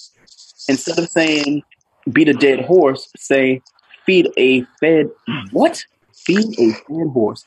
Instead 0.68 1.00
of 1.00 1.10
saying 1.10 1.64
beat 2.12 2.28
a 2.28 2.34
dead 2.34 2.66
horse, 2.66 3.10
say 3.18 3.62
feed 4.06 4.30
a 4.38 4.64
fed 4.80 5.10
what? 5.52 5.82
Feed 6.14 6.60
a 6.60 6.74
fed 6.74 7.08
horse. 7.14 7.46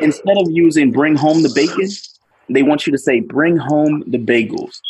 Instead 0.00 0.36
of 0.38 0.50
using 0.50 0.90
bring 0.90 1.14
home 1.14 1.42
the 1.42 1.52
bacon, 1.54 1.88
they 2.48 2.62
want 2.62 2.86
you 2.86 2.92
to 2.92 2.98
say 2.98 3.20
bring 3.20 3.56
home 3.56 4.02
the 4.08 4.18
bagels. 4.18 4.80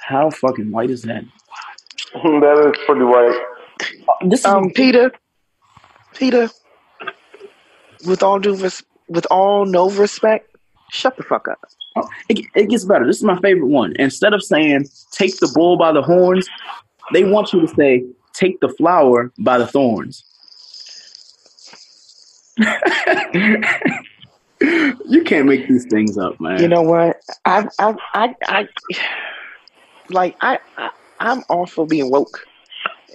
How 0.00 0.30
fucking 0.30 0.70
white 0.70 0.90
is 0.90 1.02
that? 1.02 1.24
that 2.14 2.72
is 2.72 2.84
pretty 2.86 3.04
white. 3.04 3.38
Uh, 4.08 4.28
this 4.28 4.44
um, 4.46 4.70
Peter. 4.70 5.12
PETA, 6.14 6.50
with 8.06 8.22
all 8.22 8.38
due 8.38 8.54
res- 8.56 8.84
with 9.08 9.26
all 9.30 9.64
no 9.66 9.90
respect, 9.90 10.56
shut 10.90 11.16
the 11.16 11.22
fuck 11.22 11.48
up. 11.48 11.58
Oh, 11.96 12.08
it, 12.28 12.44
it 12.54 12.68
gets 12.68 12.84
better. 12.84 13.06
This 13.06 13.16
is 13.16 13.24
my 13.24 13.38
favorite 13.40 13.66
one. 13.66 13.94
Instead 13.98 14.34
of 14.34 14.42
saying 14.42 14.86
take 15.10 15.38
the 15.38 15.50
bull 15.54 15.76
by 15.76 15.92
the 15.92 16.02
horns, 16.02 16.48
they 17.12 17.24
want 17.24 17.52
you 17.52 17.60
to 17.60 17.68
say 17.68 18.04
take 18.32 18.60
the 18.60 18.68
flower 18.68 19.32
by 19.38 19.58
the 19.58 19.66
thorns. 19.66 20.24
you 24.60 25.22
can't 25.24 25.46
make 25.46 25.68
these 25.68 25.86
things 25.86 26.18
up, 26.18 26.40
man. 26.40 26.60
You 26.60 26.68
know 26.68 26.82
what? 26.82 27.20
I, 27.44 27.68
I, 27.78 27.94
I, 28.14 28.34
I 28.46 28.68
like 30.10 30.36
I, 30.40 30.58
I, 30.76 30.90
I'm 31.20 31.44
all 31.48 31.66
for 31.66 31.86
being 31.86 32.10
woke 32.10 32.44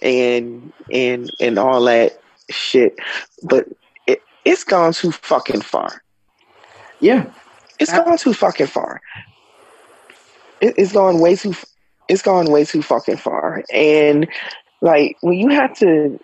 and 0.01 0.71
and 0.91 1.31
and 1.39 1.57
all 1.57 1.83
that 1.83 2.21
shit, 2.49 2.97
but 3.43 3.67
it's 4.45 4.63
gone 4.63 4.93
too 4.93 5.11
fucking 5.11 5.61
far. 5.61 6.03
Yeah, 6.99 7.29
it's 7.79 7.91
I, 7.91 8.03
gone 8.03 8.17
too 8.17 8.33
fucking 8.33 8.67
far. 8.67 9.01
It, 10.61 10.75
it's 10.77 10.93
gone 10.93 11.19
way 11.19 11.35
too. 11.35 11.53
It's 12.07 12.21
gone 12.21 12.51
way 12.51 12.65
too 12.65 12.81
fucking 12.81 13.17
far. 13.17 13.63
And 13.71 14.27
like 14.81 15.17
when 15.21 15.37
you 15.37 15.49
have 15.49 15.77
to 15.79 16.19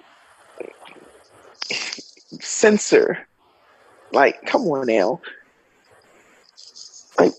censor, 2.42 3.28
like, 4.12 4.46
come 4.46 4.64
on 4.64 4.88
now. 4.88 5.22
Like, 7.18 7.34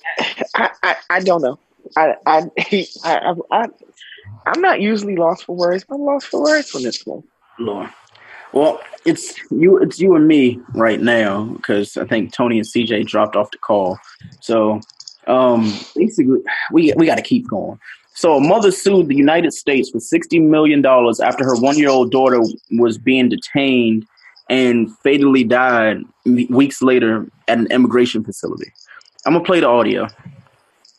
I, 0.55 0.71
I, 0.83 0.97
I 1.11 1.21
don't 1.21 1.43
know. 1.43 1.59
I, 1.97 2.15
I, 2.27 2.51
I, 3.05 3.35
I, 3.51 3.69
I'm 4.47 4.61
not 4.61 4.81
usually 4.81 5.17
lost 5.17 5.45
for 5.45 5.57
words, 5.57 5.85
but 5.89 5.97
I'm 5.97 6.03
lost 6.03 6.27
for 6.27 6.43
words 6.43 6.75
on 6.75 6.83
this 6.83 7.05
one. 7.07 7.23
Lord. 7.59 7.91
Well, 8.53 8.81
it's 9.05 9.35
you. 9.51 9.79
It's 9.79 10.01
you 10.01 10.15
and 10.15 10.27
me 10.27 10.61
right 10.75 11.01
now 11.01 11.45
because 11.45 11.97
I 11.97 12.05
think 12.05 12.33
Tony 12.33 12.59
and 12.59 12.67
CJ 12.67 13.07
dropped 13.07 13.37
off 13.37 13.51
the 13.51 13.59
call. 13.59 13.99
So 14.41 14.81
um, 15.27 15.73
basically, 15.95 16.41
we 16.73 16.93
we 16.97 17.07
got 17.07 17.17
to 17.17 17.23
keep 17.23 17.49
going. 17.49 17.79
So 18.15 18.37
a 18.37 18.41
mother 18.41 18.73
sued 18.73 19.09
the 19.09 19.17
United 19.17 19.53
States 19.53 19.91
for 19.91 20.01
sixty 20.01 20.41
million 20.41 20.83
dollars 20.83 21.21
after 21.21 21.45
her 21.45 21.57
one-year-old 21.57 22.11
daughter 22.11 22.41
was 22.73 22.99
being 22.99 23.29
detained 23.29 24.07
and 24.49 24.95
fatally 24.99 25.45
died 25.45 26.03
weeks 26.49 26.83
later 26.83 27.27
at 27.47 27.59
an 27.59 27.69
immigration 27.71 28.25
facility. 28.25 28.73
I'm 29.25 29.35
gonna 29.35 29.45
play 29.45 29.61
the 29.61 29.69
audio. 29.69 30.09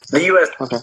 The 0.10 0.24
U.S. 0.26 0.50
Okay. 0.60 0.78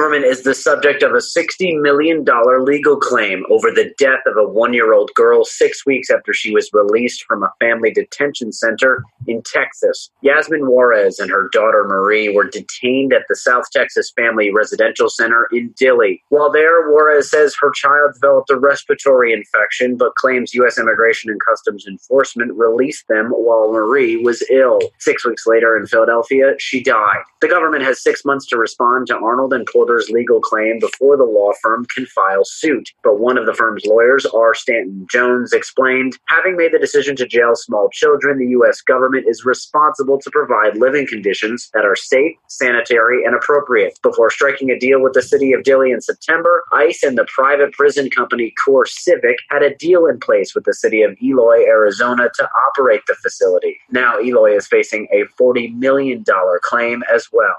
Government 0.00 0.24
is 0.24 0.44
the 0.44 0.54
subject 0.54 1.02
of 1.02 1.12
a 1.12 1.18
$60 1.18 1.78
million 1.82 2.24
legal 2.64 2.96
claim 2.96 3.44
over 3.50 3.70
the 3.70 3.92
death 3.98 4.20
of 4.24 4.34
a 4.38 4.48
one 4.48 4.72
year 4.72 4.94
old 4.94 5.10
girl 5.14 5.44
six 5.44 5.84
weeks 5.84 6.08
after 6.08 6.32
she 6.32 6.54
was 6.54 6.70
released 6.72 7.24
from 7.24 7.42
a 7.42 7.52
family 7.60 7.90
detention 7.90 8.50
center 8.50 9.04
in 9.26 9.42
Texas. 9.42 10.10
Yasmin 10.22 10.66
Juarez 10.66 11.18
and 11.18 11.30
her 11.30 11.50
daughter 11.52 11.84
Mariee 11.84 12.34
were 12.34 12.48
detained 12.48 13.12
at 13.12 13.26
the 13.28 13.36
South 13.36 13.64
Texas 13.74 14.10
Family 14.16 14.50
Residential 14.50 15.10
Center 15.10 15.46
in 15.52 15.74
Dilley. 15.74 16.22
While 16.30 16.50
there, 16.50 16.90
Juarez 16.90 17.30
says 17.30 17.54
her 17.60 17.70
child 17.70 18.14
developed 18.14 18.48
a 18.48 18.56
respiratory 18.56 19.34
infection 19.34 19.98
but 19.98 20.14
claims 20.14 20.54
U.S. 20.54 20.78
Immigration 20.78 21.30
and 21.30 21.40
Customs 21.46 21.86
Enforcement 21.86 22.54
released 22.54 23.06
them 23.08 23.26
while 23.32 23.70
Mariee 23.70 24.24
was 24.24 24.42
ill. 24.50 24.78
Six 24.98 25.26
weeks 25.26 25.46
later 25.46 25.76
in 25.76 25.86
Philadelphia, 25.86 26.54
she 26.58 26.82
died. 26.82 27.22
The 27.42 27.48
government 27.48 27.84
has 27.84 28.02
six 28.02 28.24
months 28.24 28.46
to 28.46 28.56
respond 28.56 29.08
to 29.08 29.16
Arnold 29.18 29.52
and 29.52 29.66
Legal 30.10 30.40
claim 30.40 30.78
before 30.78 31.16
the 31.16 31.24
law 31.24 31.52
firm 31.62 31.86
can 31.94 32.06
file 32.06 32.44
suit. 32.44 32.90
But 33.02 33.18
one 33.18 33.38
of 33.38 33.46
the 33.46 33.54
firm's 33.54 33.84
lawyers, 33.86 34.26
R. 34.26 34.54
Stanton 34.54 35.06
Jones, 35.10 35.52
explained 35.52 36.18
having 36.26 36.56
made 36.56 36.72
the 36.72 36.78
decision 36.78 37.16
to 37.16 37.26
jail 37.26 37.54
small 37.54 37.88
children, 37.92 38.38
the 38.38 38.48
U.S. 38.48 38.80
government 38.80 39.26
is 39.28 39.44
responsible 39.44 40.18
to 40.20 40.30
provide 40.30 40.76
living 40.76 41.06
conditions 41.06 41.70
that 41.74 41.84
are 41.84 41.96
safe, 41.96 42.36
sanitary, 42.48 43.24
and 43.24 43.34
appropriate. 43.34 43.98
Before 44.02 44.30
striking 44.30 44.70
a 44.70 44.78
deal 44.78 45.02
with 45.02 45.14
the 45.14 45.22
city 45.22 45.52
of 45.52 45.62
Dilley 45.62 45.92
in 45.92 46.00
September, 46.00 46.64
ICE 46.72 47.02
and 47.02 47.18
the 47.18 47.26
private 47.34 47.72
prison 47.72 48.10
company 48.10 48.52
CoreCivic 48.66 49.36
had 49.48 49.62
a 49.62 49.74
deal 49.76 50.06
in 50.06 50.20
place 50.20 50.54
with 50.54 50.64
the 50.64 50.74
city 50.74 51.02
of 51.02 51.16
Eloy, 51.22 51.64
Arizona 51.66 52.28
to 52.34 52.48
operate 52.68 53.02
the 53.06 53.14
facility. 53.14 53.78
Now, 53.90 54.20
Eloy 54.20 54.56
is 54.56 54.66
facing 54.66 55.08
a 55.12 55.24
$40 55.40 55.74
million 55.74 56.24
claim 56.62 57.02
as 57.12 57.28
well 57.32 57.56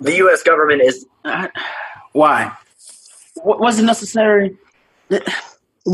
the 0.00 0.16
U.S. 0.16 0.42
government 0.42 0.82
is 0.82 1.06
uh, 1.24 1.48
why 2.12 2.52
was 3.44 3.78
it 3.78 3.84
necessary? 3.84 4.56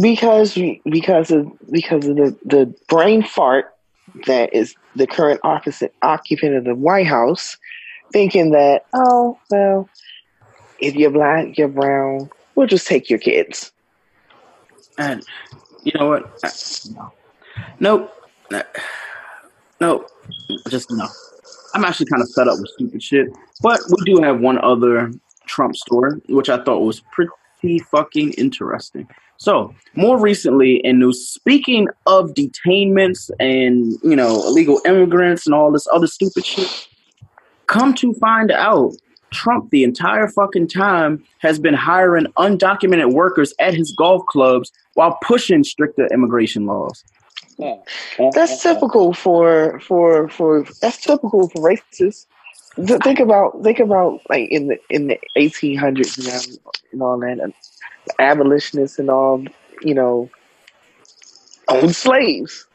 Because 0.00 0.58
because 0.84 1.30
of 1.30 1.50
because 1.70 2.06
of 2.06 2.16
the, 2.16 2.36
the 2.44 2.74
brain 2.88 3.22
fart 3.22 3.74
that 4.26 4.52
is 4.54 4.74
the 4.94 5.06
current 5.06 5.40
occupant 5.44 6.56
of 6.56 6.64
the 6.64 6.74
White 6.74 7.06
House, 7.06 7.56
thinking 8.12 8.50
that 8.50 8.84
oh 8.94 9.38
well, 9.50 9.88
if 10.80 10.94
you're 10.94 11.10
black, 11.10 11.56
you're 11.56 11.68
brown, 11.68 12.30
we'll 12.54 12.66
just 12.66 12.86
take 12.86 13.08
your 13.08 13.18
kids. 13.18 13.72
And 14.98 15.22
you 15.84 15.92
know 15.94 16.08
what? 16.08 16.42
No, 17.78 18.10
nope, 18.50 18.70
no, 19.80 20.06
just 20.68 20.90
no. 20.90 21.06
I'm 21.74 21.84
actually 21.84 22.06
kind 22.06 22.22
of 22.22 22.30
fed 22.34 22.48
up 22.48 22.58
with 22.58 22.70
stupid 22.70 23.02
shit. 23.02 23.28
But 23.62 23.80
we 23.88 24.14
do 24.14 24.22
have 24.22 24.40
one 24.40 24.58
other 24.62 25.10
Trump 25.46 25.76
story, 25.76 26.20
which 26.28 26.48
I 26.48 26.62
thought 26.62 26.80
was 26.80 27.02
pretty 27.12 27.78
fucking 27.78 28.32
interesting. 28.32 29.08
So, 29.38 29.74
more 29.94 30.18
recently 30.18 30.76
in 30.76 30.98
news, 30.98 31.28
speaking 31.28 31.88
of 32.06 32.32
detainments 32.34 33.30
and, 33.38 33.92
you 34.02 34.16
know, 34.16 34.42
illegal 34.46 34.80
immigrants 34.86 35.46
and 35.46 35.54
all 35.54 35.70
this 35.70 35.86
other 35.92 36.06
stupid 36.06 36.44
shit, 36.44 36.88
come 37.66 37.94
to 37.94 38.14
find 38.14 38.50
out, 38.50 38.94
Trump, 39.32 39.70
the 39.70 39.84
entire 39.84 40.28
fucking 40.28 40.68
time, 40.68 41.22
has 41.40 41.58
been 41.58 41.74
hiring 41.74 42.26
undocumented 42.38 43.12
workers 43.12 43.52
at 43.58 43.74
his 43.74 43.94
golf 43.98 44.24
clubs 44.26 44.72
while 44.94 45.18
pushing 45.22 45.64
stricter 45.64 46.06
immigration 46.12 46.64
laws. 46.66 47.04
That's 48.32 48.62
typical 48.62 49.12
for 49.12 49.80
for 49.80 50.28
for 50.28 50.64
that's 50.80 50.98
typical 50.98 51.48
for 51.48 51.62
racists. 51.62 52.26
Think 52.76 53.20
about 53.20 53.62
think 53.62 53.78
about 53.80 54.20
like 54.28 54.50
in 54.50 54.68
the 54.68 54.78
in 54.90 55.06
the 55.06 55.18
eighteen 55.36 55.78
hundreds 55.78 56.18
and, 56.18 56.58
and 56.92 57.02
all 57.02 57.18
that, 57.20 57.40
and 57.40 57.54
abolitionists 58.18 58.98
and 58.98 59.08
all 59.08 59.42
you 59.80 59.94
know 59.94 60.28
owned 61.68 61.96
slaves. 61.96 62.66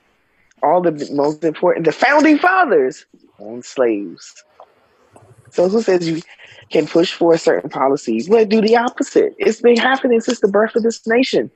All 0.63 0.81
the 0.81 1.09
most 1.13 1.43
important, 1.43 1.85
the 1.85 1.91
founding 1.91 2.39
fathers 2.39 3.05
owned 3.39 3.63
slaves. 3.65 4.43
So 5.51 5.69
who 5.69 5.81
says 5.81 6.07
you 6.07 6.21
can 6.71 6.87
push 6.87 7.13
for 7.13 7.37
certain 7.37 7.69
policy? 7.69 8.25
Well, 8.27 8.45
do 8.45 8.61
the 8.61 8.77
opposite. 8.77 9.35
It's 9.37 9.61
been 9.61 9.77
happening 9.77 10.21
since 10.21 10.39
the 10.39 10.47
birth 10.47 10.75
of 10.75 10.83
this 10.83 11.05
nation. 11.05 11.51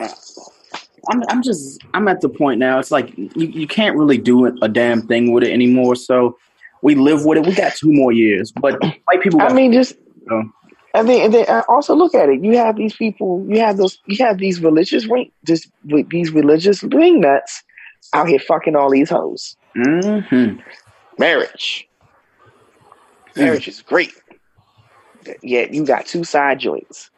I'm 0.00 1.22
I'm 1.28 1.42
just 1.42 1.82
I'm 1.94 2.08
at 2.08 2.20
the 2.20 2.28
point 2.28 2.58
now. 2.58 2.78
It's 2.78 2.90
like 2.90 3.16
you, 3.16 3.30
you 3.36 3.66
can't 3.66 3.96
really 3.96 4.18
do 4.18 4.46
a 4.62 4.68
damn 4.68 5.02
thing 5.02 5.32
with 5.32 5.44
it 5.44 5.52
anymore. 5.52 5.96
So 5.96 6.36
we 6.82 6.94
live 6.94 7.24
with 7.24 7.38
it. 7.38 7.46
We 7.46 7.54
got 7.54 7.74
two 7.74 7.92
more 7.92 8.12
years, 8.12 8.52
but 8.52 8.80
white 8.80 9.20
people. 9.22 9.40
I 9.40 9.52
mean, 9.52 9.72
just. 9.72 9.94
I 10.92 11.02
mean, 11.02 11.22
and 11.22 11.32
then 11.32 11.46
also 11.68 11.94
look 11.94 12.14
at 12.14 12.28
it. 12.28 12.42
You 12.42 12.56
have 12.56 12.76
these 12.76 12.96
people. 12.96 13.44
You 13.48 13.60
have 13.60 13.76
those. 13.76 13.98
You 14.06 14.24
have 14.24 14.38
these 14.38 14.60
religious 14.60 15.06
wing, 15.06 15.30
just 15.44 15.70
with 15.84 16.08
these 16.10 16.30
religious 16.30 16.82
wing 16.82 17.20
nuts 17.20 17.62
out 18.12 18.28
here 18.28 18.38
fucking 18.38 18.76
all 18.76 18.90
these 18.90 19.10
hoes. 19.10 19.56
Mm-hmm. 19.76 20.60
Marriage. 21.18 21.88
Marriage 23.36 23.68
is 23.68 23.82
great. 23.82 24.12
Yet 25.42 25.72
you 25.72 25.84
got 25.84 26.06
two 26.06 26.24
side 26.24 26.58
joints, 26.58 27.10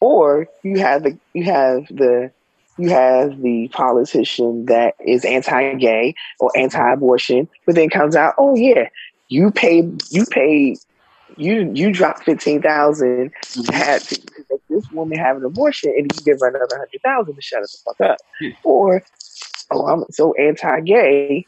or 0.00 0.48
you 0.62 0.78
have 0.78 1.02
the 1.04 1.18
you 1.34 1.44
have 1.44 1.86
the 1.88 2.32
you 2.78 2.90
have 2.90 3.40
the 3.40 3.68
politician 3.68 4.66
that 4.66 4.94
is 5.06 5.24
anti-gay 5.24 6.14
or 6.40 6.50
anti-abortion, 6.56 7.48
but 7.66 7.74
then 7.74 7.88
comes 7.88 8.16
out, 8.16 8.34
oh 8.38 8.56
yeah, 8.56 8.88
you 9.28 9.50
pay, 9.50 9.88
you 10.10 10.24
pay, 10.26 10.76
you 11.36 11.70
you 11.74 11.92
drop 11.92 12.22
fifteen 12.22 12.62
thousand 12.62 13.32
to 13.42 13.72
have 13.72 14.06
to, 14.08 14.20
make 14.50 14.60
this 14.68 14.90
woman 14.92 15.18
have 15.18 15.36
an 15.36 15.44
abortion, 15.44 15.92
and 15.96 16.10
you 16.12 16.24
give 16.24 16.40
her 16.40 16.48
another 16.48 16.76
hundred 16.76 17.00
thousand 17.02 17.34
to 17.34 17.42
shut 17.42 17.62
the 17.62 17.78
fuck 17.84 18.00
up, 18.10 18.18
or 18.62 19.02
oh 19.70 19.86
I'm 19.86 20.04
so 20.10 20.32
anti-gay, 20.34 21.46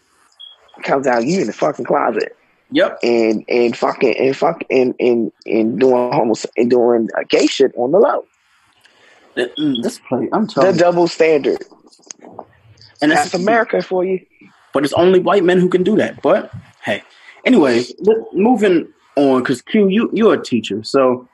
comes 0.83 1.07
out 1.07 1.25
you 1.25 1.41
in 1.41 1.47
the 1.47 1.53
fucking 1.53 1.85
closet. 1.85 2.37
Yep. 2.71 2.99
And 3.05 3.45
and 3.49 3.77
fucking 3.77 4.17
and 4.17 4.37
fuck 4.37 4.65
and 4.71 4.95
and 4.99 5.31
and 5.45 5.79
doing 5.79 6.12
homos 6.12 6.47
and 6.57 6.69
doing 6.69 7.09
gay 7.29 7.47
shit 7.47 7.73
on 7.77 7.93
the 7.93 7.99
low. 7.99 8.27
Mm, 9.37 9.83
this 9.83 9.99
play, 9.99 10.29
I'm 10.33 10.46
telling 10.46 10.72
the 10.72 10.79
double 10.79 11.09
standard, 11.09 11.62
and 13.03 13.12
that's 13.12 13.35
America 13.35 13.83
for 13.83 14.05
you. 14.05 14.25
But 14.72 14.85
it's 14.85 14.94
only 14.94 15.20
white 15.20 15.44
men 15.44 15.59
who 15.61 15.68
can 15.68 15.83
do 15.83 15.96
that. 15.96 16.22
But 16.22 16.51
hey, 16.83 17.03
anyways, 17.44 17.94
moving 18.33 18.88
on 19.16 19.42
because 19.42 19.61
Q, 19.62 19.88
you 19.88 20.11
you're 20.12 20.35
a 20.35 20.42
teacher, 20.42 20.83
so 20.83 21.29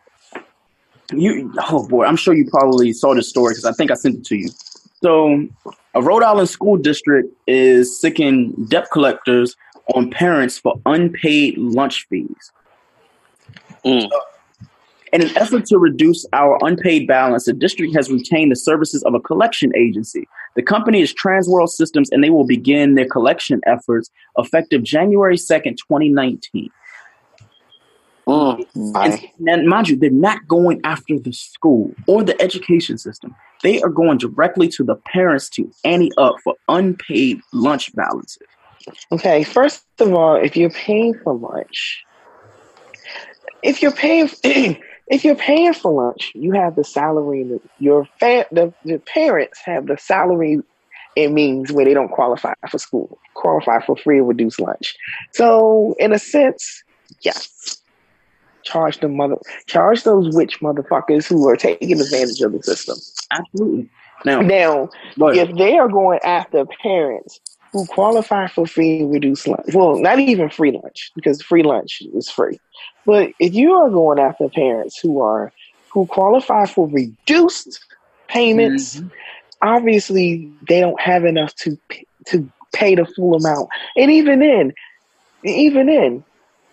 you 1.12 1.53
oh 1.69 1.87
boy, 1.87 2.05
I'm 2.05 2.17
sure 2.17 2.35
you 2.35 2.49
probably 2.51 2.93
saw 2.93 3.15
this 3.15 3.29
story 3.29 3.53
because 3.53 3.65
I 3.65 3.73
think 3.73 3.91
I 3.91 3.95
sent 3.95 4.17
it 4.17 4.25
to 4.27 4.37
you. 4.37 4.49
So, 5.03 5.49
a 5.95 6.03
Rhode 6.03 6.23
Island 6.23 6.49
school 6.49 6.77
district 6.77 7.29
is 7.47 8.01
seeking 8.01 8.53
debt 8.67 8.87
collectors 8.93 9.57
on 9.95 10.11
parents 10.11 10.59
for 10.59 10.81
unpaid 10.87 11.59
lunch 11.59 12.07
fees. 12.09 12.53
Mm. 13.85 14.03
So, 14.03 14.21
in 15.12 15.22
an 15.22 15.37
effort 15.37 15.66
to 15.66 15.79
reduce 15.79 16.27
our 16.33 16.59
unpaid 16.62 17.07
balance, 17.07 17.44
the 17.44 17.53
district 17.53 17.94
has 17.94 18.11
retained 18.11 18.51
the 18.51 18.57
services 18.57 19.03
of 19.03 19.14
a 19.14 19.20
collection 19.20 19.70
agency. 19.77 20.27
The 20.57 20.62
company 20.62 21.03
is 21.03 21.14
Transworld 21.14 21.68
Systems, 21.68 22.09
and 22.11 22.25
they 22.25 22.31
will 22.31 22.46
begin 22.46 22.94
their 22.94 23.07
collection 23.07 23.61
efforts 23.66 24.11
effective 24.38 24.83
January 24.83 25.37
2nd, 25.37 25.77
2019. 25.77 26.70
Mm, 28.27 28.64
and, 28.94 29.48
and 29.48 29.68
mind 29.68 29.88
you, 29.88 29.96
they're 29.96 30.11
not 30.11 30.46
going 30.46 30.81
after 30.85 31.18
the 31.18 31.33
school 31.33 31.92
or 32.07 32.22
the 32.22 32.40
education 32.40 32.96
system. 32.96 33.35
They 33.62 33.83
are 33.83 33.88
going 33.88 34.18
directly 34.18 34.68
to 34.68 34.85
the 34.85 34.96
parents 34.96 35.48
to 35.51 35.70
ante 35.85 36.11
up 36.18 36.37
for 36.42 36.55
unpaid 36.68 37.40
lunch 37.53 37.94
balances. 37.94 38.46
Okay, 39.11 39.44
first 39.44 39.85
of 39.98 40.12
all, 40.12 40.37
if 40.37 40.57
you're 40.57 40.70
paying 40.70 41.14
for 41.22 41.35
lunch, 41.35 42.05
if 43.62 43.83
you're 43.83 43.92
paying, 43.92 44.29
if 45.12 45.25
you're 45.25 45.37
paying 45.37 45.75
for 45.75 45.92
lunch, 45.92 46.33
you 46.35 46.53
have 46.53 46.75
the 46.75 46.85
salary. 46.85 47.46
Your 47.79 48.07
fa- 48.18 48.46
the, 48.51 48.72
the 48.85 48.98
parents 48.98 49.61
have 49.64 49.87
the 49.87 49.98
salary. 49.98 50.61
It 51.14 51.31
means 51.31 51.70
where 51.70 51.85
they 51.85 51.92
don't 51.92 52.11
qualify 52.11 52.55
for 52.70 52.79
school, 52.79 53.18
qualify 53.35 53.85
for 53.85 53.94
free 53.94 54.20
or 54.20 54.25
reduced 54.25 54.59
lunch. 54.59 54.96
So, 55.35 55.94
in 55.98 56.14
a 56.14 56.18
sense, 56.18 56.83
yes, 57.22 57.83
charge 58.64 59.01
the 59.01 59.09
mother, 59.09 59.37
charge 59.66 60.05
those 60.05 60.35
witch 60.35 60.61
motherfuckers 60.61 61.29
who 61.29 61.46
are 61.46 61.57
taking 61.57 62.01
advantage 62.01 62.40
of 62.40 62.53
the 62.53 62.62
system. 62.62 62.96
Absolutely. 63.31 63.90
Now, 64.25 64.40
now, 64.40 64.88
if 65.18 65.55
they 65.59 65.77
are 65.77 65.88
going 65.88 66.20
after 66.25 66.64
parents 66.83 67.38
who 67.73 67.87
qualify 67.87 68.47
for 68.47 68.67
free 68.67 69.03
reduced 69.03 69.49
lunch, 69.49 69.75
well, 69.75 69.97
not 69.99 70.19
even 70.19 70.51
free 70.51 70.73
lunch 70.73 71.11
because 71.15 71.41
free 71.41 71.63
lunch 71.63 72.03
is 72.15 72.31
free. 72.31 72.61
But 73.07 73.33
if 73.39 73.55
you 73.55 73.73
are 73.73 73.91
going 73.91 74.19
after 74.19 74.49
parents 74.49 74.99
who 74.99 75.21
are 75.21 75.53
who 75.91 76.07
qualify 76.07 76.67
for 76.67 76.89
reduced 76.89 77.81
payments, 78.29 78.97
mm-hmm. 78.97 79.09
obviously 79.63 80.51
they 80.69 80.81
don't 80.81 81.01
have 81.01 81.25
enough 81.25 81.55
to 81.57 81.79
to 82.27 82.49
pay 82.73 82.95
the 82.95 83.05
full 83.05 83.35
amount. 83.35 83.69
And 83.97 84.11
even 84.11 84.41
then, 84.41 84.73
even 85.45 85.87
then, 85.87 86.25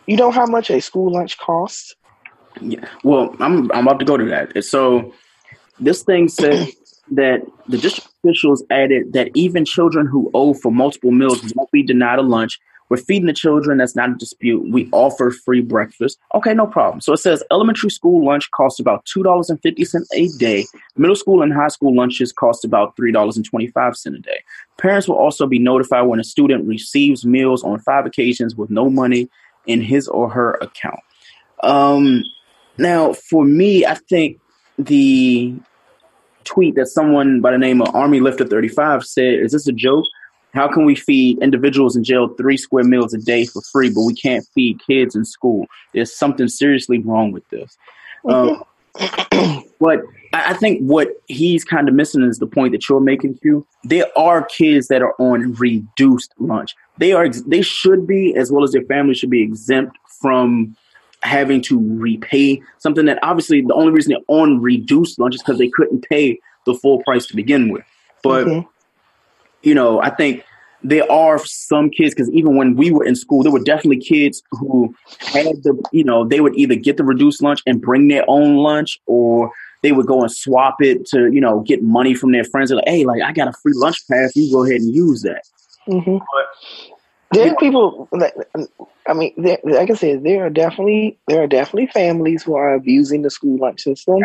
You 0.10 0.18
know 0.18 0.32
how 0.32 0.48
much 0.48 0.72
a 0.72 0.82
school 0.82 1.14
lunch 1.14 1.38
costs? 1.38 1.94
Yeah. 2.62 2.84
Well, 3.04 3.36
I'm 3.40 3.72
I'm 3.72 3.86
about 3.88 4.00
to 4.00 4.06
go 4.06 4.18
to 4.18 4.26
that. 4.26 4.66
So 4.66 5.14
this 5.80 6.02
thing 6.02 6.30
says 6.30 6.74
that 7.12 7.42
the 7.68 7.78
district 7.78 8.10
officials 8.24 8.64
added 8.70 9.14
that 9.14 9.30
even 9.34 9.66
children 9.66 10.08
who 10.08 10.30
owe 10.34 10.54
for 10.54 10.72
multiple 10.72 11.12
meals 11.12 11.54
won't 11.56 11.72
be 11.72 11.84
denied 11.84 12.20
a 12.20 12.24
lunch. 12.24 12.60
We're 12.90 12.98
feeding 12.98 13.28
the 13.28 13.34
children. 13.34 13.78
That's 13.78 13.96
not 13.96 14.10
a 14.10 14.16
dispute. 14.16 14.72
We 14.72 14.90
offer 14.92 15.30
free 15.30 15.62
breakfast. 15.62 16.18
Okay, 16.34 16.56
no 16.56 16.66
problem. 16.66 17.02
So 17.02 17.14
it 17.14 17.18
says 17.18 17.44
elementary 17.52 17.92
school 17.92 18.26
lunch 18.26 18.50
costs 18.50 18.80
about 18.80 19.06
two 19.06 19.22
dollars 19.22 19.50
and 19.50 19.62
fifty 19.62 19.86
cents 19.86 20.10
a 20.16 20.28
day. 20.40 20.66
Middle 20.98 21.16
school 21.16 21.44
and 21.44 21.54
high 21.54 21.68
school 21.68 21.96
lunches 21.96 22.32
cost 22.32 22.66
about 22.66 22.96
three 22.96 23.12
dollars 23.12 23.38
and 23.38 23.46
twenty 23.46 23.68
five 23.68 23.96
cents 23.96 24.18
a 24.18 24.22
day. 24.22 24.44
Parents 24.78 25.08
will 25.08 25.18
also 25.18 25.46
be 25.46 25.60
notified 25.60 26.08
when 26.08 26.20
a 26.20 26.24
student 26.24 26.68
receives 26.68 27.26
meals 27.26 27.64
on 27.64 27.80
five 27.82 28.08
occasions 28.08 28.56
with 28.56 28.72
no 28.72 28.90
money 28.90 29.30
in 29.68 29.82
his 29.82 30.08
or 30.08 30.28
her 30.28 30.54
account. 30.62 31.00
Um, 31.62 32.24
now, 32.80 33.14
for 33.14 33.46
me, 33.46 33.86
I 33.86 33.96
think 33.96 34.40
the 34.80 35.54
tweet 36.44 36.76
that 36.76 36.88
someone 36.88 37.42
by 37.42 37.52
the 37.52 37.58
name 37.58 37.82
of 37.82 37.94
Army 37.96 38.20
Lifter 38.20 38.46
35 38.46 39.06
said, 39.06 39.34
Is 39.36 39.52
this 39.52 39.68
a 39.68 39.72
joke? 39.72 40.06
How 40.54 40.68
can 40.68 40.84
we 40.86 40.96
feed 40.96 41.42
individuals 41.44 41.96
in 41.96 42.04
jail 42.04 42.28
three 42.30 42.58
square 42.58 42.84
meals 42.84 43.14
a 43.14 43.20
day 43.20 43.46
for 43.46 43.62
free, 43.72 43.90
but 43.90 44.02
we 44.02 44.16
can't 44.16 44.46
feed 44.56 44.80
kids 44.86 45.16
in 45.16 45.24
school? 45.26 45.68
There's 45.94 46.16
something 46.16 46.48
seriously 46.48 47.00
wrong 47.00 47.32
with 47.32 47.48
this. 47.50 47.78
Um, 48.26 48.64
but 49.80 50.02
I 50.34 50.54
think 50.56 50.82
what 50.82 51.10
he's 51.28 51.64
kind 51.64 51.88
of 51.88 51.96
missing 51.96 52.22
is 52.24 52.40
the 52.40 52.48
point 52.48 52.74
that 52.74 52.90
you're 52.90 53.00
making, 53.00 53.36
Q. 53.38 53.66
There 53.86 54.06
are 54.18 54.44
kids 54.44 54.90
that 54.90 55.02
are 55.02 55.16
on 55.20 55.54
reduced 55.54 56.34
lunch. 56.38 56.76
They 56.98 57.14
are 57.14 57.30
they 57.30 57.62
should 57.62 58.06
be, 58.06 58.36
as 58.36 58.52
well 58.52 58.64
as 58.64 58.74
their 58.74 58.84
family 58.84 59.14
should 59.14 59.30
be 59.30 59.42
exempt 59.42 59.98
from 60.22 60.76
having 61.22 61.62
to 61.62 61.80
repay 62.00 62.62
something 62.78 63.06
that 63.06 63.20
obviously 63.24 63.62
the 63.62 63.74
only 63.74 63.92
reason 63.92 64.14
they're 64.14 64.36
on 64.36 64.62
reduced 64.62 65.20
lunch 65.20 65.36
is 65.36 65.42
because 65.42 65.58
they 65.58 65.70
couldn't 65.70 66.08
pay 66.10 66.40
the 66.66 66.74
full 66.74 67.04
price 67.04 67.26
to 67.28 67.36
begin 67.36 67.70
with. 67.70 67.84
But 68.24 68.48
you 69.62 69.74
know, 69.74 70.02
I 70.02 70.10
think 70.10 70.44
there 70.84 71.10
are 71.12 71.40
some 71.46 71.90
kids 71.90 72.14
because 72.14 72.30
even 72.32 72.56
when 72.56 72.76
we 72.76 72.92
were 72.92 73.04
in 73.04 73.16
school, 73.16 73.44
there 73.44 73.52
were 73.52 73.60
definitely 73.60 74.00
kids 74.00 74.42
who 74.52 74.96
had 75.20 75.46
the 75.64 75.82
you 75.92 76.04
know 76.04 76.28
they 76.28 76.40
would 76.40 76.56
either 76.56 76.76
get 76.76 76.98
the 76.98 77.04
reduced 77.04 77.42
lunch 77.42 77.62
and 77.66 77.82
bring 77.82 78.08
their 78.08 78.24
own 78.28 78.58
lunch, 78.58 79.00
or 79.06 79.52
they 79.82 79.92
would 79.92 80.06
go 80.06 80.22
and 80.22 80.32
swap 80.32 80.78
it 80.80 81.06
to 81.08 81.32
you 81.32 81.42
know 81.42 81.62
get 81.62 81.84
money 81.84 82.14
from 82.14 82.32
their 82.32 82.44
friends. 82.46 82.70
They're 82.70 82.78
like, 82.78 82.88
hey, 82.88 83.06
like 83.06 83.22
I 83.22 83.34
got 83.34 83.48
a 83.48 83.54
free 83.62 83.74
lunch 83.76 83.98
pass, 84.10 84.36
you 84.36 84.52
go 84.52 84.64
ahead 84.64 84.82
and 84.82 84.94
use 84.94 85.22
that. 85.24 85.44
Mm-hmm. 85.88 86.18
But 86.18 86.96
there 87.32 87.52
are 87.52 87.56
people. 87.56 88.08
Like 88.12 88.34
I 89.08 89.14
mean, 89.14 89.34
there, 89.38 89.60
like 89.64 89.90
I 89.90 89.94
said, 89.94 90.24
there 90.24 90.46
are 90.46 90.50
definitely 90.50 91.20
there 91.28 91.44
are 91.44 91.48
definitely 91.48 91.88
families 91.88 92.44
who 92.44 92.56
are 92.56 92.74
abusing 92.74 93.22
the 93.22 93.30
school 93.30 93.58
lunch 93.58 93.82
system. 93.82 94.20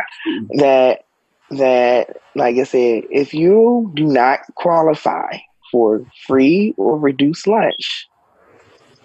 That 0.57 1.05
that, 1.51 2.17
like 2.35 2.57
I 2.57 2.65
said, 2.65 3.05
if 3.11 3.35
you 3.35 3.93
do 3.95 4.07
not 4.07 4.41
qualify 4.57 5.39
for 5.71 6.05
free 6.27 6.75
or 6.77 6.99
reduced 6.99 7.47
lunch, 7.47 8.09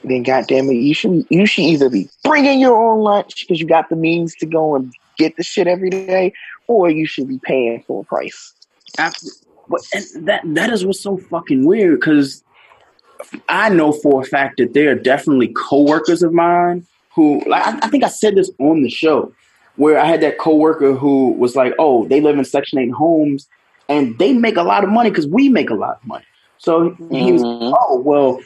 then 0.03 0.23
goddamn 0.23 0.69
it, 0.69 0.75
you 0.75 0.93
should 0.93 1.25
you 1.29 1.45
should 1.45 1.63
either 1.63 1.89
be 1.89 2.09
bringing 2.23 2.59
your 2.59 2.77
own 2.77 2.99
lunch 2.99 3.45
because 3.47 3.59
you 3.59 3.67
got 3.67 3.89
the 3.89 3.95
means 3.95 4.33
to 4.35 4.45
go 4.45 4.75
and 4.75 4.93
get 5.17 5.35
the 5.35 5.43
shit 5.43 5.67
every 5.67 5.89
day, 5.89 6.31
or 6.67 6.89
you 6.89 7.05
should 7.05 7.27
be 7.27 7.39
paying 7.43 7.83
full 7.83 8.05
price. 8.05 8.53
Absolutely. 8.97 9.45
But 9.67 9.81
that 10.21 10.41
that 10.45 10.69
is 10.71 10.85
what's 10.85 11.01
so 11.01 11.17
fucking 11.29 11.65
weird 11.65 11.99
because 11.99 12.43
I 13.47 13.69
know 13.69 13.91
for 13.91 14.21
a 14.21 14.25
fact 14.25 14.57
that 14.57 14.73
there 14.73 14.91
are 14.91 14.95
definitely 14.95 15.49
coworkers 15.49 16.23
of 16.23 16.33
mine 16.33 16.85
who, 17.13 17.43
like, 17.47 17.65
I, 17.65 17.79
I 17.83 17.87
think 17.89 18.03
I 18.03 18.07
said 18.07 18.35
this 18.35 18.49
on 18.59 18.81
the 18.81 18.89
show, 18.89 19.33
where 19.75 19.99
I 19.99 20.05
had 20.05 20.21
that 20.21 20.37
coworker 20.37 20.93
who 20.93 21.33
was 21.33 21.55
like, 21.55 21.73
"Oh, 21.79 22.07
they 22.07 22.21
live 22.21 22.37
in 22.37 22.45
Section 22.45 22.79
Eight 22.79 22.91
homes, 22.91 23.47
and 23.87 24.17
they 24.19 24.33
make 24.33 24.57
a 24.57 24.63
lot 24.63 24.83
of 24.83 24.89
money 24.89 25.09
because 25.09 25.27
we 25.27 25.49
make 25.49 25.69
a 25.69 25.75
lot 25.75 25.99
of 26.01 26.07
money." 26.07 26.25
So 26.57 26.91
mm-hmm. 26.91 27.13
he 27.13 27.31
was, 27.31 27.41
mm-hmm. 27.41 27.73
"Oh, 27.77 27.99
well, 27.99 28.39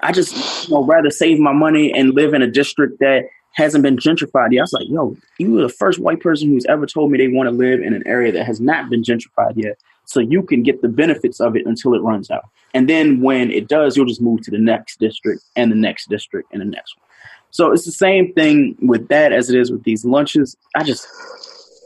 I 0.00 0.12
just 0.12 0.68
you 0.68 0.74
know 0.74 0.84
rather 0.84 1.10
save 1.10 1.38
my 1.38 1.52
money 1.52 1.92
and 1.92 2.14
live 2.14 2.34
in 2.34 2.42
a 2.42 2.50
district 2.50 3.00
that 3.00 3.24
hasn't 3.54 3.82
been 3.82 3.96
gentrified 3.96 4.52
yet." 4.52 4.60
I 4.60 4.62
was 4.62 4.72
like, 4.72 4.88
"Yo, 4.88 5.16
you 5.38 5.52
were 5.52 5.62
the 5.62 5.68
first 5.68 5.98
white 5.98 6.20
person 6.20 6.48
who's 6.48 6.66
ever 6.66 6.86
told 6.86 7.10
me 7.10 7.18
they 7.18 7.28
want 7.28 7.48
to 7.48 7.54
live 7.54 7.80
in 7.80 7.92
an 7.92 8.04
area 8.06 8.30
that 8.32 8.46
has 8.46 8.60
not 8.60 8.88
been 8.88 9.02
gentrified 9.02 9.54
yet." 9.56 9.78
So 10.04 10.20
you 10.20 10.42
can 10.42 10.62
get 10.62 10.82
the 10.82 10.88
benefits 10.88 11.40
of 11.40 11.56
it 11.56 11.66
until 11.66 11.94
it 11.94 12.02
runs 12.02 12.30
out. 12.30 12.44
And 12.74 12.88
then 12.88 13.20
when 13.20 13.50
it 13.50 13.68
does, 13.68 13.96
you'll 13.96 14.06
just 14.06 14.20
move 14.20 14.42
to 14.42 14.50
the 14.50 14.58
next 14.58 14.98
district 14.98 15.42
and 15.56 15.70
the 15.70 15.76
next 15.76 16.08
district 16.08 16.52
and 16.52 16.60
the 16.60 16.66
next 16.66 16.96
one. 16.96 17.06
So 17.50 17.70
it's 17.70 17.84
the 17.84 17.92
same 17.92 18.32
thing 18.32 18.76
with 18.80 19.08
that 19.08 19.32
as 19.32 19.50
it 19.50 19.58
is 19.58 19.70
with 19.70 19.84
these 19.84 20.04
lunches. 20.04 20.56
I 20.74 20.84
just, 20.84 21.06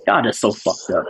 God, 0.06 0.24
that's 0.24 0.38
so 0.38 0.52
fucked 0.52 0.90
up. 0.90 1.04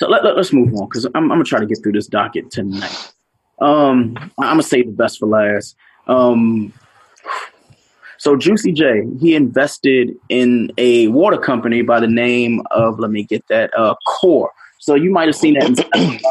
So 0.00 0.08
let, 0.08 0.24
let, 0.24 0.36
us 0.36 0.52
move 0.52 0.74
on 0.74 0.88
because 0.88 1.04
I'm, 1.04 1.14
I'm 1.14 1.28
going 1.28 1.44
to 1.44 1.48
try 1.48 1.60
to 1.60 1.66
get 1.66 1.78
through 1.82 1.92
this 1.92 2.06
docket 2.06 2.50
tonight. 2.50 3.12
Um, 3.60 4.16
I'm 4.38 4.56
going 4.56 4.56
to 4.56 4.62
save 4.62 4.86
the 4.86 4.92
best 4.92 5.18
for 5.18 5.26
last. 5.26 5.76
Um, 6.08 6.72
so 8.18 8.36
Juicy 8.36 8.72
J, 8.72 9.02
he 9.20 9.34
invested 9.34 10.16
in 10.28 10.72
a 10.78 11.08
water 11.08 11.38
company 11.38 11.82
by 11.82 12.00
the 12.00 12.08
name 12.08 12.62
of, 12.70 12.98
let 12.98 13.10
me 13.10 13.22
get 13.22 13.46
that, 13.48 13.70
uh, 13.78 13.94
Core. 14.06 14.50
So 14.82 14.96
you 14.96 15.12
might 15.12 15.28
have 15.28 15.36
seen 15.36 15.54
that 15.54 15.88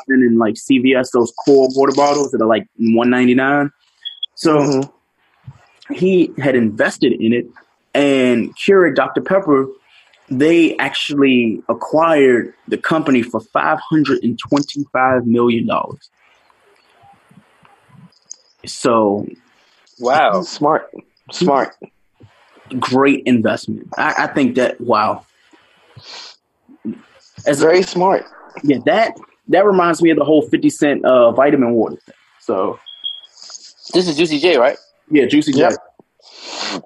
in, 0.10 0.22
in 0.22 0.38
like 0.38 0.56
CVS, 0.56 1.12
those 1.14 1.32
core 1.46 1.70
water 1.72 1.94
bottles 1.96 2.32
that 2.32 2.42
are 2.42 2.48
like 2.48 2.68
one 2.78 3.10
ninety 3.10 3.34
nine. 3.34 3.72
So 4.36 4.58
mm-hmm. 4.58 5.94
he 5.94 6.34
had 6.38 6.58
invested 6.58 7.14
in 7.14 7.32
it, 7.32 7.46
and 7.94 8.54
Keurig 8.58 8.96
Dr 8.96 9.22
Pepper, 9.22 9.68
they 10.30 10.76
actually 10.80 11.64
acquired 11.70 12.54
the 12.68 12.78
company 12.78 13.22
for 13.22 13.40
five 13.40 13.80
hundred 13.80 14.22
and 14.22 14.38
twenty 14.38 14.84
five 14.92 15.26
million 15.26 15.66
dollars. 15.66 16.10
So, 18.66 19.26
wow, 19.98 20.42
smart, 20.42 20.94
smart, 21.32 21.74
great 22.82 23.24
investment. 23.26 23.88
I, 23.98 24.26
I 24.26 24.28
think 24.28 24.56
that 24.56 24.82
wow. 24.82 25.26
As 27.48 27.60
very 27.60 27.82
smart 27.82 28.26
yeah, 28.64 28.78
that 28.86 29.18
that 29.50 29.66
reminds 29.66 30.02
me 30.02 30.10
of 30.12 30.18
the 30.18 30.26
whole 30.26 30.42
Fifty 30.44 30.70
Cent 30.70 31.04
uh, 31.06 31.32
vitamin 31.32 31.72
water 31.74 31.98
thing. 31.98 32.16
So 32.40 32.80
this 33.94 34.08
is 34.08 34.18
Juicy 34.18 34.40
J, 34.40 34.58
right? 34.58 34.78
Yeah, 35.10 35.26
Juicy 35.26 35.54
J. 35.54 35.70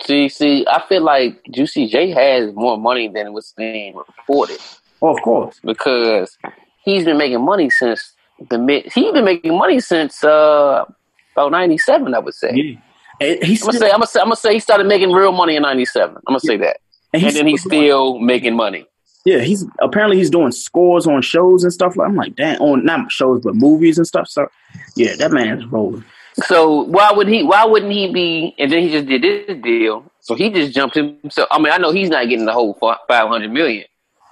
See, 0.06 0.30
see, 0.30 0.65
I 0.67 0.84
feel 0.88 1.04
like 1.04 1.41
Juicy 1.51 1.88
J 1.88 2.10
has 2.12 2.54
more 2.54 2.78
money 2.78 3.08
than 3.08 3.34
was 3.34 3.54
being 3.56 3.95
reported. 3.95 4.58
Oh, 5.01 5.15
of 5.15 5.21
course, 5.21 5.60
because 5.63 6.38
he's 6.84 7.06
been 7.06 7.17
making 7.17 7.43
money 7.43 7.69
since 7.69 8.13
the 8.49 8.58
mid. 8.58 8.91
He's 8.91 9.12
been 9.12 9.25
making 9.25 9.58
money 9.58 9.80
since 9.80 10.23
uh, 10.23 10.86
about 11.34 11.51
ninety 11.51 11.78
seven, 11.78 12.13
I 12.13 12.19
would 12.19 12.34
say. 12.34 12.51
Yeah. 12.54 12.80
And 13.21 13.43
he's 13.43 13.62
I'm 13.62 13.67
gonna 13.67 13.80
say 13.80 13.86
I'm 13.86 13.91
gonna 13.99 14.08
say 14.08 14.19
I'm 14.19 14.25
gonna 14.25 14.36
say 14.36 14.54
he 14.54 14.60
started 14.60 14.88
making 14.88 15.12
real 15.12 15.32
money 15.32 15.56
in 15.56 15.62
ninety 15.62 15.86
seven. 15.86 16.17
I'm 16.28 16.34
gonna 16.34 16.39
yeah. 16.43 16.47
say 16.47 16.58
that, 16.58 16.78
and, 17.13 17.23
and 17.23 17.36
then 17.36 17.47
he's 17.47 17.63
still 17.63 18.19
making 18.19 18.56
money. 18.56 18.88
Yeah, 19.25 19.39
he's 19.39 19.65
apparently 19.79 20.17
he's 20.17 20.29
doing 20.29 20.51
scores 20.51 21.07
on 21.07 21.21
shows 21.23 21.63
and 21.63 21.73
stuff. 21.73 21.97
Like 21.97 22.07
I'm 22.07 22.15
like, 22.15 22.35
damn, 22.35 22.61
on 22.61 22.85
not 22.85 23.11
shows 23.11 23.41
but 23.41 23.55
movies 23.55 23.97
and 23.97 24.05
stuff. 24.05 24.29
So 24.29 24.47
yeah, 24.95 25.15
that 25.15 25.31
man's 25.31 25.65
rolling. 25.65 26.05
So 26.45 26.83
why 26.83 27.11
would 27.11 27.27
he? 27.27 27.41
Why 27.43 27.65
wouldn't 27.65 27.91
he 27.91 28.11
be? 28.11 28.55
And 28.59 28.71
then 28.71 28.83
he 28.83 28.91
just 28.91 29.07
did 29.07 29.23
this 29.23 29.57
deal. 29.63 30.05
So 30.19 30.35
he 30.35 30.51
just 30.51 30.73
jumped 30.73 30.95
himself. 30.95 31.47
I 31.49 31.59
mean, 31.59 31.73
I 31.73 31.77
know 31.77 31.91
he's 31.91 32.09
not 32.09 32.29
getting 32.29 32.45
the 32.45 32.53
whole 32.53 32.75
five 32.75 33.27
hundred 33.27 33.51
million, 33.51 33.85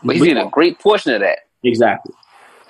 but 0.03 0.15
he's 0.15 0.25
getting 0.25 0.43
a 0.43 0.49
great 0.49 0.79
portion 0.79 1.13
of 1.13 1.21
that. 1.21 1.39
Exactly. 1.63 2.13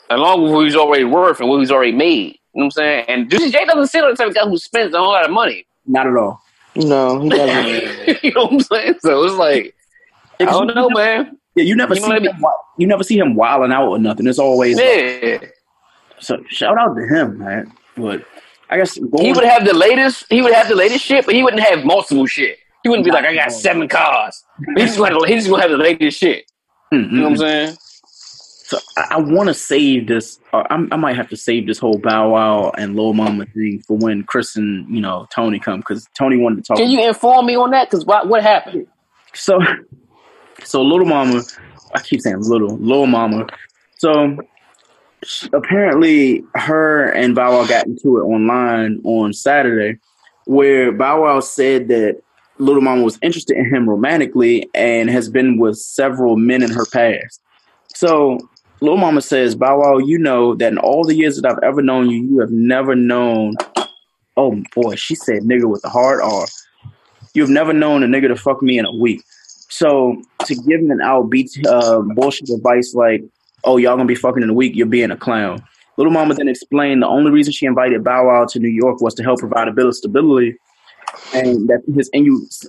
Along 0.10 0.44
with 0.44 0.54
what 0.54 0.66
he's 0.66 0.76
already 0.76 1.04
worth 1.04 1.40
and 1.40 1.50
what 1.50 1.60
he's 1.60 1.72
already 1.72 1.92
made. 1.92 2.38
You 2.54 2.62
know 2.62 2.66
what 2.66 2.66
I'm 2.66 2.72
saying? 2.72 3.06
And 3.08 3.32
Juicy 3.32 3.50
J 3.50 3.66
doesn't 3.66 3.88
seem 3.88 4.04
like 4.04 4.12
the 4.12 4.18
type 4.18 4.30
of 4.30 4.36
guy 4.36 4.48
who 4.48 4.58
spends 4.58 4.94
a 4.94 5.00
whole 5.00 5.12
lot 5.12 5.26
of 5.26 5.32
money. 5.32 5.66
Not 5.88 6.08
at 6.08 6.16
all. 6.16 6.42
No, 6.76 7.22
he 7.22 7.30
doesn't. 7.30 8.24
you 8.24 8.32
know 8.34 8.44
what 8.44 8.54
I'm 8.54 8.60
saying? 8.60 8.96
So 9.00 9.24
it's 9.24 9.36
like, 9.36 9.76
I 10.40 10.46
don't 10.46 10.74
know, 10.74 10.90
man. 10.90 11.38
Yeah, 11.56 11.64
you 11.64 11.76
never 11.76 11.96
you 11.96 12.02
see 12.02 12.12
him, 12.12 12.46
you 12.78 12.88
never 12.88 13.04
see 13.04 13.18
him 13.18 13.36
wilding 13.36 13.72
out 13.72 13.88
or 13.88 14.00
nothing. 14.00 14.28
It's 14.28 14.40
always 14.40 14.80
yeah. 14.80 15.38
Like, 15.40 15.54
so 16.20 16.44
shout 16.50 16.78
out 16.78 16.96
to 16.96 17.06
him, 17.06 17.38
man. 17.40 17.72
But 17.96 18.26
I 18.70 18.78
guess 18.78 18.96
he 18.96 19.02
would 19.04 19.44
have 19.44 19.66
the 19.66 19.76
latest. 19.76 20.26
He 20.30 20.42
would 20.42 20.54
have 20.54 20.68
the 20.68 20.76
latest 20.76 21.06
shit, 21.06 21.26
but 21.26 21.36
he 21.36 21.44
wouldn't 21.44 21.62
have 21.62 21.86
multiple 21.86 22.26
shit. 22.26 22.58
He 22.82 22.90
wouldn't 22.90 23.06
be 23.06 23.12
like, 23.12 23.26
I 23.26 23.36
got 23.36 23.52
seven 23.52 23.88
cars. 23.88 24.44
He's 24.76 24.96
just 24.96 24.98
gonna, 24.98 25.28
he's 25.28 25.44
just 25.44 25.50
gonna 25.50 25.62
have 25.62 25.72
the 25.72 25.78
latest 25.78 26.20
shit. 26.20 26.52
Mm-hmm. 26.92 27.16
You 27.16 27.22
know 27.22 27.30
what 27.30 27.32
I'm 27.32 27.38
saying? 27.38 27.78
So 28.06 28.78
I, 28.98 29.08
I 29.12 29.20
want 29.20 29.48
to 29.50 29.54
save 29.54 30.08
this. 30.08 30.40
Uh, 30.52 30.64
I 30.70 30.96
might 30.96 31.16
have 31.16 31.30
to 31.30 31.38
save 31.38 31.68
this 31.68 31.78
whole 31.78 31.98
Bow 31.98 32.30
Wow 32.30 32.72
and 32.78 32.96
Lil 32.96 33.14
Mama 33.14 33.46
thing 33.46 33.84
for 33.86 33.98
when 33.98 34.24
Chris 34.24 34.56
and 34.56 34.90
you 34.94 35.02
know 35.02 35.28
Tony 35.34 35.60
come 35.60 35.80
because 35.80 36.08
Tony 36.18 36.38
wanted 36.38 36.58
to 36.58 36.62
talk. 36.64 36.78
Can 36.78 36.90
you 36.90 37.08
inform 37.08 37.46
me 37.46 37.56
on 37.56 37.72
that? 37.72 37.90
Because 37.90 38.06
what 38.06 38.28
what 38.28 38.42
happened? 38.42 38.88
So 39.34 39.60
so 40.66 40.82
little 40.82 41.06
mama, 41.06 41.44
I 41.94 42.00
keep 42.02 42.22
saying 42.22 42.42
little, 42.42 42.78
little 42.78 43.08
mama. 43.08 43.48
So 43.98 44.38
apparently 45.54 46.44
her 46.56 47.10
and 47.10 47.36
Bow 47.36 47.52
Wow 47.52 47.68
got 47.68 47.86
into 47.86 48.18
it 48.18 48.22
online 48.22 49.02
on 49.04 49.34
Saturday 49.34 50.00
where 50.46 50.92
Bow 50.92 51.24
Wow 51.24 51.40
said 51.40 51.88
that 51.88 52.22
Little 52.60 52.82
Mama 52.82 53.04
was 53.04 53.18
interested 53.22 53.58
in 53.58 53.74
him 53.74 53.90
romantically 53.90 54.70
and 54.74 55.10
has 55.10 55.30
been 55.30 55.58
with 55.58 55.78
several 55.78 56.36
men 56.36 56.62
in 56.62 56.72
her 56.72 56.86
past. 56.86 57.42
So 57.96 58.40
Little 58.82 58.98
Mama 58.98 59.22
says, 59.22 59.56
Bow 59.56 59.80
Wow, 59.80 59.98
you 59.98 60.18
know 60.18 60.56
that 60.56 60.72
in 60.72 60.78
all 60.78 61.04
the 61.04 61.16
years 61.16 61.40
that 61.40 61.52
I've 61.52 61.64
ever 61.64 61.82
known 61.82 62.10
you, 62.10 62.24
you 62.24 62.40
have 62.40 62.52
never 62.52 62.96
known. 62.96 63.56
Oh 64.36 64.62
boy, 64.76 64.96
she 64.96 65.16
said 65.16 65.44
nigga 65.44 65.70
with 65.70 65.82
the 65.82 65.90
hard 65.90 66.22
R. 66.22 66.46
You've 67.34 67.50
never 67.50 67.74
known 67.74 68.04
a 68.04 68.08
nigga 68.08 68.28
to 68.28 68.36
fuck 68.36 68.62
me 68.62 68.78
in 68.78 68.86
a 68.86 68.96
week. 68.96 69.24
So 69.74 70.22
to 70.46 70.54
give 70.54 70.82
an 70.82 71.00
outbeat 71.04 71.50
uh, 71.66 72.02
bullshit 72.14 72.48
advice 72.50 72.94
like, 72.94 73.24
oh, 73.64 73.78
y'all 73.78 73.96
gonna 73.96 74.06
be 74.06 74.14
fucking 74.14 74.44
in 74.44 74.50
a 74.52 74.54
week, 74.54 74.76
you're 74.76 74.86
being 74.86 75.10
a 75.10 75.18
clown. 75.18 75.64
Little 75.98 76.14
Mama 76.14 76.36
then 76.36 76.48
explained 76.48 77.02
the 77.02 77.08
only 77.08 77.32
reason 77.32 77.54
she 77.54 77.66
invited 77.66 78.04
Bow 78.04 78.28
Wow 78.28 78.46
to 78.46 78.60
New 78.60 78.70
York 78.70 79.02
was 79.02 79.16
to 79.16 79.24
help 79.24 79.40
provide 79.40 79.68
a 79.68 79.72
bit 79.72 79.88
of 79.88 79.96
stability 79.96 80.60
and 81.34 81.68
that 81.70 81.82
his 81.96 82.08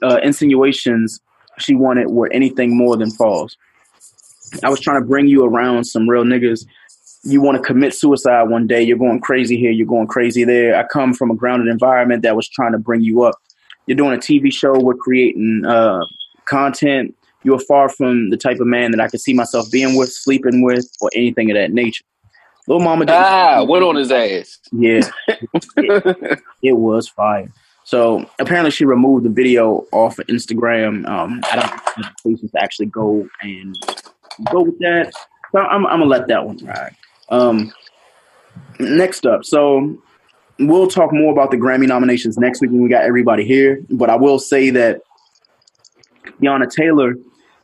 uh, 0.02 0.18
insinuations 0.22 1.20
she 1.58 1.74
wanted 1.74 2.08
were 2.08 2.32
anything 2.32 2.74
more 2.74 2.96
than 2.96 3.10
false. 3.10 3.54
I 4.62 4.70
was 4.70 4.80
trying 4.80 5.02
to 5.02 5.06
bring 5.06 5.28
you 5.28 5.44
around 5.44 5.84
some 5.84 6.08
real 6.08 6.24
niggas. 6.24 6.64
You 7.22 7.42
want 7.42 7.58
to 7.58 7.62
commit 7.62 7.92
suicide 7.92 8.44
one 8.44 8.66
day, 8.66 8.82
you're 8.82 8.96
going 8.96 9.20
crazy 9.20 9.58
here, 9.58 9.72
you're 9.72 9.86
going 9.86 10.06
crazy 10.06 10.44
there. 10.44 10.74
I 10.74 10.84
come 10.84 11.12
from 11.12 11.30
a 11.30 11.34
grounded 11.34 11.68
environment 11.68 12.22
that 12.22 12.34
was 12.34 12.48
trying 12.48 12.72
to 12.72 12.78
bring 12.78 13.02
you 13.02 13.24
up. 13.24 13.34
You're 13.86 13.96
doing 13.96 14.14
a 14.14 14.18
TV 14.18 14.50
show, 14.50 14.78
we're 14.80 14.94
creating 14.94 15.64
uh, 15.66 16.00
content. 16.46 17.14
You're 17.42 17.58
far 17.58 17.88
from 17.88 18.30
the 18.30 18.36
type 18.36 18.58
of 18.60 18.66
man 18.66 18.90
that 18.92 19.00
I 19.00 19.08
could 19.08 19.20
see 19.20 19.34
myself 19.34 19.70
being 19.70 19.96
with, 19.96 20.12
sleeping 20.12 20.62
with, 20.62 20.90
or 21.00 21.10
anything 21.14 21.50
of 21.50 21.56
that 21.56 21.72
nature. 21.72 22.04
Little 22.66 22.82
Mama 22.82 23.04
ah, 23.08 23.64
went 23.68 23.84
on 23.84 23.96
his 23.96 24.10
ass. 24.10 24.58
Yeah, 24.72 25.02
it, 25.28 26.40
it 26.62 26.72
was 26.72 27.08
fire. 27.08 27.52
So 27.84 28.28
apparently, 28.38 28.70
she 28.70 28.86
removed 28.86 29.26
the 29.26 29.30
video 29.30 29.86
off 29.92 30.18
of 30.18 30.26
Instagram. 30.28 31.06
Um, 31.06 31.42
I 31.52 31.56
don't 31.56 32.04
have 32.04 32.14
patience 32.24 32.52
to 32.52 32.62
actually 32.62 32.86
go 32.86 33.28
and 33.42 33.76
go 34.50 34.62
with 34.62 34.78
that. 34.78 35.12
So 35.52 35.58
I'm, 35.58 35.86
I'm 35.86 36.00
gonna 36.00 36.06
let 36.06 36.26
that 36.28 36.46
one 36.46 36.56
ride. 36.64 36.96
Um, 37.28 37.72
next 38.80 39.26
up, 39.26 39.44
so 39.44 39.98
we'll 40.58 40.88
talk 40.88 41.12
more 41.12 41.32
about 41.32 41.50
the 41.50 41.58
Grammy 41.58 41.86
nominations 41.86 42.38
next 42.38 42.62
week 42.62 42.70
when 42.70 42.82
we 42.82 42.88
got 42.88 43.02
everybody 43.02 43.44
here. 43.44 43.84
But 43.90 44.08
I 44.08 44.16
will 44.16 44.38
say 44.38 44.70
that 44.70 45.02
Teyana 46.26 46.70
Taylor, 46.70 47.14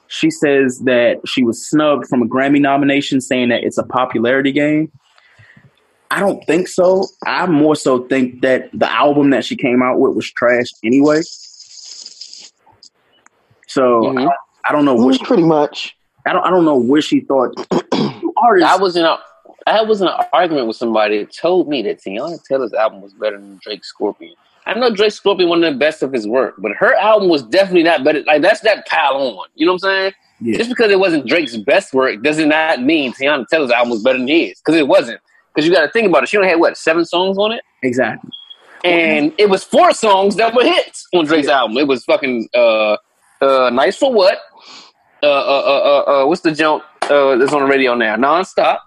she 0.09 0.31
says 0.31 0.81
that 0.81 1.20
she 1.27 1.42
was 1.42 1.64
snubbed 1.68 2.07
from 2.09 2.23
a 2.23 2.27
Grammy 2.27 2.61
nomination, 2.61 3.20
saying 3.20 3.51
that 3.51 3.62
it's 3.64 3.79
a 3.79 3.85
popularity 3.85 4.53
game. 4.53 4.90
I 6.11 6.18
don't 6.18 6.44
think 6.46 6.66
so. 6.66 7.07
I 7.25 7.46
more 7.46 7.77
so 7.77 8.05
think 8.09 8.42
that 8.42 8.70
the 8.73 8.90
album 8.90 9.31
that 9.31 9.44
she 9.44 9.55
came 9.55 9.83
out 9.83 10.01
with 10.01 10.16
was 10.16 10.31
trash 10.31 10.66
anyway. 10.83 11.20
So 13.68 14.03
mm-hmm. 14.03 14.29
I, 14.29 14.33
I, 14.68 14.73
don't 14.73 14.85
know 14.85 14.96
what 14.96 15.14
she, 15.14 15.25
pretty 15.25 15.44
much. 15.44 15.96
I 16.27 16.33
don't 16.33 16.44
I 16.44 16.51
don't 16.51 16.64
know 16.64 16.77
where 16.77 17.01
she 17.01 17.20
thought 17.20 17.55
artists. 18.37 18.68
I 18.68 18.77
was 18.77 18.96
in 18.96 19.05
a 19.05 19.16
I 19.66 19.83
was 19.83 20.01
in 20.01 20.09
an 20.09 20.25
argument 20.33 20.66
with 20.66 20.77
somebody 20.77 21.18
that 21.18 21.33
told 21.33 21.68
me 21.68 21.83
that 21.83 22.03
Teyana 22.03 22.42
Taylor's 22.42 22.73
album 22.73 23.01
was 23.01 23.14
better 23.14 23.38
than 23.38 23.61
Drake 23.62 23.85
Scorpion. 23.85 24.35
I 24.66 24.75
know 24.75 24.94
Drake 24.94 25.12
Scorpion 25.12 25.49
one 25.49 25.64
of 25.64 25.73
the 25.73 25.79
best 25.79 26.03
of 26.03 26.12
his 26.12 26.29
work, 26.29 26.55
but 26.59 26.73
her 26.73 26.94
album 26.94 27.29
was 27.29 27.42
definitely 27.42 27.83
not 27.83 28.05
better. 28.05 28.23
Like 28.25 28.42
that's 28.42 28.61
that 28.61 28.87
pile 28.87 29.16
on. 29.16 29.49
You 29.55 29.66
know 29.66 29.73
what 29.73 29.85
I'm 29.85 29.90
saying? 29.90 30.12
Yeah. 30.40 30.59
Just 30.59 30.70
because 30.70 30.90
it 30.90 30.99
wasn't 30.99 31.27
Drake's 31.27 31.57
best 31.57 31.92
work 31.92 32.23
does 32.23 32.38
not 32.38 32.83
mean 32.83 33.12
Teyana 33.12 33.46
Taylor's 33.49 33.70
album 33.70 33.90
was 33.90 34.03
better 34.03 34.18
than 34.18 34.29
his. 34.29 34.61
Because 34.61 34.79
it 34.79 34.88
wasn't. 34.88 35.20
Because 35.55 35.68
you 35.68 35.75
got 35.75 35.83
to 35.83 35.90
think 35.90 36.09
about 36.09 36.23
it. 36.23 36.29
She 36.29 36.37
only 36.37 36.49
had 36.49 36.61
what 36.61 36.77
seven 36.77 37.05
songs 37.05 37.37
on 37.37 37.53
it. 37.53 37.62
Exactly. 37.83 38.31
And 38.85 39.35
it 39.37 39.51
was 39.51 39.62
four 39.62 39.92
songs 39.92 40.37
that 40.37 40.55
were 40.55 40.64
hits 40.64 41.07
on 41.12 41.27
Drake's 41.27 41.49
yeah. 41.49 41.59
album. 41.59 41.77
It 41.77 41.87
was 41.87 42.05
fucking 42.05 42.49
uh, 42.55 42.96
uh, 43.40 43.70
nice 43.70 43.96
for 43.96 44.12
what? 44.12 44.38
Uh, 45.23 45.27
uh, 45.27 45.31
uh, 45.31 46.05
uh, 46.07 46.23
uh 46.23 46.27
what's 46.27 46.40
the 46.40 46.53
jump 46.53 46.83
uh, 47.03 47.37
that's 47.37 47.53
on 47.53 47.62
the 47.62 47.68
radio 47.68 47.94
now? 47.94 48.16
Nonstop. 48.16 48.79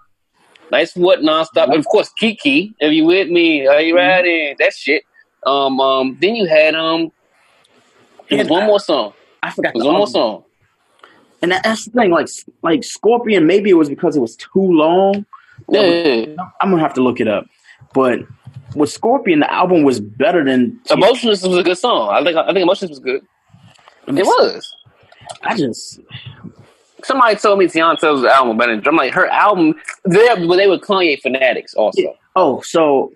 Nice 0.72 0.92
for 0.92 1.00
what? 1.00 1.20
Nonstop. 1.20 1.66
And 1.66 1.74
of 1.74 1.86
course, 1.86 2.10
Kiki. 2.18 2.74
If 2.80 2.92
you 2.92 3.04
with 3.04 3.28
me, 3.28 3.66
are 3.68 3.80
you 3.80 3.94
mm-hmm. 3.94 3.98
ready? 3.98 4.56
That 4.58 4.72
shit. 4.72 5.04
Um, 5.46 5.80
um. 5.80 6.16
Then 6.20 6.36
you 6.36 6.46
had 6.46 6.74
um. 6.74 7.12
Was 8.30 8.48
one 8.48 8.66
more 8.66 8.80
song. 8.80 9.12
I 9.42 9.50
forgot. 9.50 9.74
One 9.74 9.94
more 9.94 10.06
song. 10.06 10.44
And 11.42 11.52
that, 11.52 11.62
that's 11.62 11.84
the 11.84 11.90
thing. 11.90 12.10
Like, 12.10 12.28
like 12.62 12.82
Scorpion. 12.84 13.46
Maybe 13.46 13.70
it 13.70 13.74
was 13.74 13.88
because 13.88 14.16
it 14.16 14.20
was 14.20 14.34
too 14.36 14.48
long 14.54 15.26
yeah. 15.68 16.26
I'm 16.60 16.70
gonna 16.70 16.82
have 16.82 16.94
to 16.94 17.02
look 17.02 17.20
it 17.20 17.28
up. 17.28 17.46
But 17.92 18.20
with 18.74 18.90
Scorpion, 18.90 19.40
the 19.40 19.52
album 19.52 19.82
was 19.82 20.00
better 20.00 20.44
than 20.44 20.80
Emotionless 20.90 21.42
was 21.42 21.58
a 21.58 21.62
good 21.62 21.78
song. 21.78 22.10
I 22.10 22.22
think 22.24 22.36
I 22.36 22.46
think 22.46 22.58
Emotionless 22.58 22.90
was 22.90 23.00
good. 23.00 23.22
It 24.06 24.24
was. 24.24 24.74
I 25.42 25.56
just 25.56 26.00
somebody 27.02 27.36
told 27.36 27.58
me 27.58 27.66
Teyana 27.66 28.30
album 28.30 28.56
better. 28.56 28.80
I'm 28.86 28.96
like 28.96 29.14
her 29.14 29.26
album. 29.28 29.74
They 30.04 30.26
but 30.46 30.56
they 30.56 30.66
were 30.66 30.78
Kanye 30.78 31.20
fanatics 31.20 31.74
also. 31.74 32.02
Yeah. 32.02 32.10
Oh, 32.36 32.60
so 32.62 33.12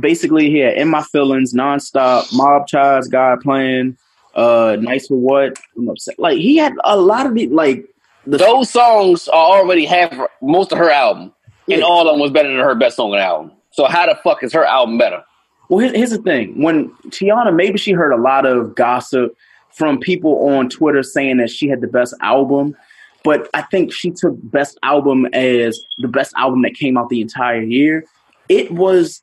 basically 0.00 0.50
here 0.50 0.70
in 0.70 0.88
my 0.88 1.02
feelings, 1.02 1.54
nonstop, 1.54 2.32
mob 2.32 2.66
ties, 2.68 3.08
God's 3.08 3.42
Plan, 3.42 3.96
uh, 4.34 4.76
nice 4.80 5.06
for 5.06 5.16
what? 5.16 5.58
I'm 5.76 5.88
upset. 5.88 6.18
Like 6.18 6.38
he 6.38 6.56
had 6.56 6.74
a 6.84 6.96
lot 6.96 7.26
of 7.26 7.34
the 7.34 7.46
like 7.48 7.86
the 8.26 8.38
those 8.38 8.70
songs 8.70 9.28
are 9.28 9.58
already 9.58 9.84
have 9.84 10.28
most 10.42 10.72
of 10.72 10.78
her 10.78 10.90
album 10.90 11.32
and 11.70 11.82
all 11.82 12.08
of 12.08 12.12
them 12.12 12.20
was 12.20 12.30
better 12.30 12.48
than 12.48 12.58
her 12.58 12.74
best 12.74 12.96
song 12.96 13.12
on 13.12 13.18
the 13.18 13.24
album. 13.24 13.52
So 13.70 13.86
how 13.86 14.06
the 14.06 14.18
fuck 14.22 14.42
is 14.42 14.52
her 14.52 14.64
album 14.64 14.98
better? 14.98 15.22
Well, 15.68 15.88
here's 15.88 16.10
the 16.10 16.18
thing: 16.18 16.60
when 16.62 16.90
Teyana, 17.08 17.54
maybe 17.54 17.78
she 17.78 17.92
heard 17.92 18.12
a 18.12 18.20
lot 18.20 18.46
of 18.46 18.74
gossip 18.74 19.36
from 19.70 19.98
people 19.98 20.48
on 20.50 20.68
Twitter 20.68 21.02
saying 21.02 21.38
that 21.38 21.50
she 21.50 21.68
had 21.68 21.80
the 21.80 21.88
best 21.88 22.14
album, 22.20 22.76
but 23.24 23.48
I 23.54 23.62
think 23.62 23.92
she 23.92 24.10
took 24.10 24.34
best 24.50 24.78
album 24.82 25.26
as 25.32 25.80
the 25.98 26.08
best 26.08 26.32
album 26.36 26.62
that 26.62 26.74
came 26.74 26.96
out 26.96 27.08
the 27.08 27.20
entire 27.20 27.62
year. 27.62 28.04
It 28.48 28.70
was 28.70 29.22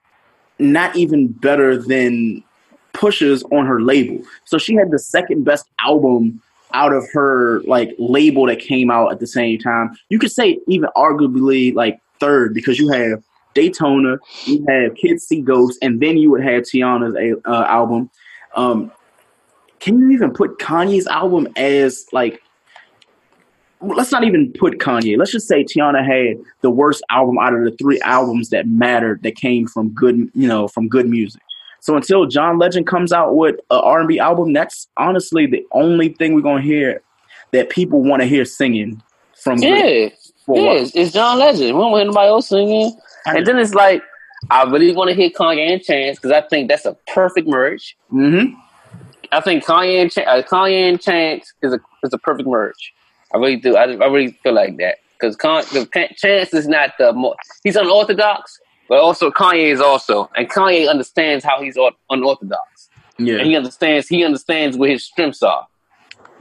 not 0.62 0.95
even 0.95 1.28
better 1.28 1.78
than 1.78 2.43
Pusha's 2.93 3.43
on 3.52 3.65
her 3.65 3.82
label. 3.82 4.24
So 4.45 4.58
she 4.58 4.76
had 4.76 4.91
the 4.91 5.00
second 5.00 5.43
best 5.43 5.67
album 5.80 6.41
out 6.74 6.93
of 6.93 7.06
her 7.12 7.62
like 7.62 7.93
label 8.00 8.45
that 8.47 8.60
came 8.60 8.89
out 8.89 9.12
at 9.12 9.19
the 9.19 9.28
same 9.28 9.60
time. 9.60 9.91
You 10.10 10.19
could 10.19 10.32
say 10.32 10.60
even 10.67 10.89
arguably 10.95 11.74
like 11.74 12.00
third 12.19 12.54
because 12.54 12.80
you 12.80 12.89
have 12.89 13.24
Daytona, 13.54 14.17
you 14.45 14.65
have 14.69 14.95
Kids 14.95 15.28
See 15.28 15.41
Ghosts, 15.41 15.78
and 15.82 16.00
then 16.00 16.17
you 16.17 16.32
would 16.32 16.43
have 16.43 16.63
Teyana's 16.63 17.39
uh, 17.45 17.65
album. 17.67 18.10
Um, 18.56 18.91
can 19.80 20.00
you 20.00 20.12
even 20.12 20.32
put 20.32 20.60
Kanye's 20.60 21.08
album 21.08 21.47
as 21.56 22.06
like? 22.12 22.41
Let's 23.82 24.12
not 24.12 24.24
even 24.24 24.54
put 24.54 24.78
Kanye. 24.78 25.17
Let's 25.17 25.32
just 25.32 25.48
say 25.48 25.63
Teyana 25.63 26.06
had 26.06 26.44
the 26.62 26.70
worst 26.70 27.04
album 27.10 27.38
out 27.39 27.54
of 27.54 27.63
the 27.63 27.72
three 27.72 28.00
albums 28.02 28.50
that 28.50 28.67
mattered 28.67 29.24
that 29.24 29.36
came 29.36 29.67
from 29.67 29.89
good, 29.89 30.30
you 30.36 30.48
know, 30.48 30.67
from 30.67 30.88
good 30.88 31.08
music. 31.08 31.41
So 31.80 31.96
until 31.96 32.28
John 32.28 32.60
Legend 32.60 32.86
comes 32.86 33.12
out 33.12 33.36
with 33.36 33.56
an 33.72 33.80
R&B 33.80 34.20
album, 34.20 34.54
that's 34.54 34.88
honestly 34.98 35.48
the 35.48 35.65
only 35.72 36.10
thing 36.10 36.36
we're 36.36 36.41
gonna 36.41 36.62
hear 36.62 37.02
that 37.52 37.70
people 37.70 38.04
want 38.04 38.22
to 38.22 38.28
hear 38.28 38.46
singing 38.46 39.02
from. 39.36 39.58
Yeah, 39.58 39.78
yeah, 39.78 40.10
it's, 40.48 40.96
it's, 40.96 41.12
John 41.12 41.39
Legend. 41.39 41.76
We 41.76 41.82
don't 41.82 41.91
want 41.91 42.06
anybody 42.06 42.28
else 42.28 42.50
singing. 42.50 42.96
And 43.26 43.46
then 43.46 43.58
it's 43.58 43.74
like, 43.74 44.04
I 44.50 44.63
really 44.63 44.94
want 44.94 45.10
to 45.10 45.15
hear 45.15 45.30
Kanye 45.30 45.74
and 45.74 45.82
Chance 45.82 46.17
because 46.17 46.32
I 46.32 46.41
think 46.41 46.67
that's 46.70 46.86
a 46.86 46.96
perfect 47.08 47.48
merge. 47.48 47.96
Mm-hmm. 48.12 48.56
I 49.32 49.41
think 49.41 49.63
Kanye 49.63 50.02
and 50.02 50.12
Ch- 50.12 50.20
uh, 50.20 50.41
Kanye 50.41 50.89
and 50.89 51.02
Chance 51.02 51.54
is 51.62 51.74
a 51.74 51.80
is 52.04 52.13
a 52.13 52.17
perfect 52.17 52.48
merge. 52.48 52.94
I 53.34 53.38
really 53.38 53.58
do. 53.58 53.76
I, 53.76 53.84
I 53.84 54.08
really 54.08 54.38
feel 54.44 54.54
like 54.54 54.78
that 54.78 54.98
because 55.20 55.36
Con- 55.36 55.63
Chance 56.15 56.54
is 56.54 56.67
not 56.67 56.91
the 56.98 57.13
more 57.13 57.36
he's 57.63 57.76
unorthodox, 57.76 58.60
but 58.89 59.00
also 59.00 59.32
Kanye 59.32 59.72
is 59.72 59.80
also, 59.80 60.30
and 60.36 60.50
Kanye 60.50 60.89
understands 60.89 61.46
how 61.46 61.62
he's 61.62 61.78
unorthodox. 62.10 62.89
Yeah, 63.17 63.38
and 63.38 63.48
he 63.48 63.56
understands. 63.56 64.08
He 64.08 64.24
understands 64.24 64.78
where 64.78 64.89
his 64.89 65.06
strengths 65.06 65.44
are. 65.44 65.67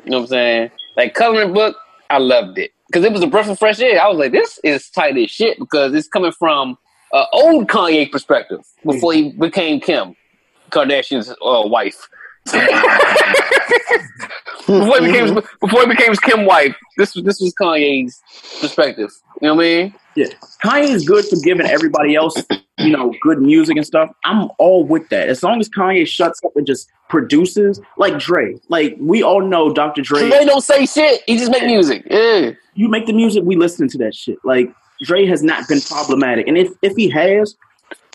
You 0.04 0.12
know 0.12 0.18
what 0.18 0.22
I'm 0.24 0.28
saying? 0.28 0.70
Like 0.96 1.14
coloring 1.14 1.52
book, 1.52 1.76
I 2.08 2.18
loved 2.18 2.58
it 2.58 2.72
because 2.86 3.04
it 3.04 3.12
was 3.12 3.22
a 3.22 3.26
breath 3.26 3.48
of 3.48 3.58
fresh 3.58 3.80
air. 3.80 4.02
I 4.02 4.08
was 4.08 4.18
like, 4.18 4.32
this 4.32 4.58
is 4.64 4.88
tight 4.90 5.16
as 5.16 5.30
shit 5.30 5.58
because 5.58 5.94
it's 5.94 6.08
coming 6.08 6.32
from 6.32 6.78
an 7.12 7.26
old 7.32 7.68
Kanye 7.68 8.10
perspective 8.10 8.60
before 8.84 9.12
he 9.12 9.32
became 9.32 9.80
Kim 9.80 10.16
Kardashian's 10.70 11.30
uh, 11.30 11.62
wife. 11.66 12.08
Before 14.66 15.00
he 15.00 15.06
became 15.06 15.34
before 15.60 15.80
he 15.82 15.86
became 15.86 16.14
Kim 16.16 16.44
wife, 16.44 16.74
this 16.96 17.14
was 17.14 17.24
this 17.24 17.40
was 17.40 17.54
Kanye's 17.54 18.20
perspective. 18.60 19.10
You 19.40 19.48
know 19.48 19.54
what 19.54 19.64
I 19.64 19.68
mean? 19.68 19.94
Yeah, 20.16 20.26
Kanye 20.64 20.90
is 20.90 21.06
good 21.06 21.24
for 21.24 21.36
giving 21.42 21.66
everybody 21.66 22.14
else, 22.14 22.34
you 22.78 22.90
know, 22.90 23.14
good 23.22 23.40
music 23.40 23.76
and 23.76 23.86
stuff. 23.86 24.10
I'm 24.24 24.50
all 24.58 24.84
with 24.84 25.08
that. 25.10 25.28
As 25.28 25.42
long 25.42 25.60
as 25.60 25.68
Kanye 25.68 26.06
shuts 26.06 26.40
up 26.44 26.56
and 26.56 26.66
just 26.66 26.88
produces, 27.08 27.80
like 27.96 28.18
Dre. 28.18 28.56
Like 28.68 28.96
we 29.00 29.22
all 29.22 29.40
know, 29.40 29.72
Dr. 29.72 30.02
Dre. 30.02 30.28
Dre 30.28 30.44
don't 30.44 30.62
say 30.62 30.86
shit. 30.86 31.22
He 31.26 31.38
just 31.38 31.50
make 31.50 31.64
music. 31.64 32.06
Yeah 32.10 32.52
you 32.80 32.88
make 32.88 33.06
the 33.06 33.12
music, 33.12 33.42
we 33.44 33.56
listen 33.56 33.88
to 33.88 33.98
that 33.98 34.14
shit. 34.14 34.38
Like 34.44 34.72
Dre 35.02 35.26
has 35.26 35.42
not 35.42 35.68
been 35.68 35.80
problematic, 35.80 36.46
and 36.48 36.56
if 36.56 36.72
if 36.82 36.94
he 36.96 37.08
has, 37.10 37.54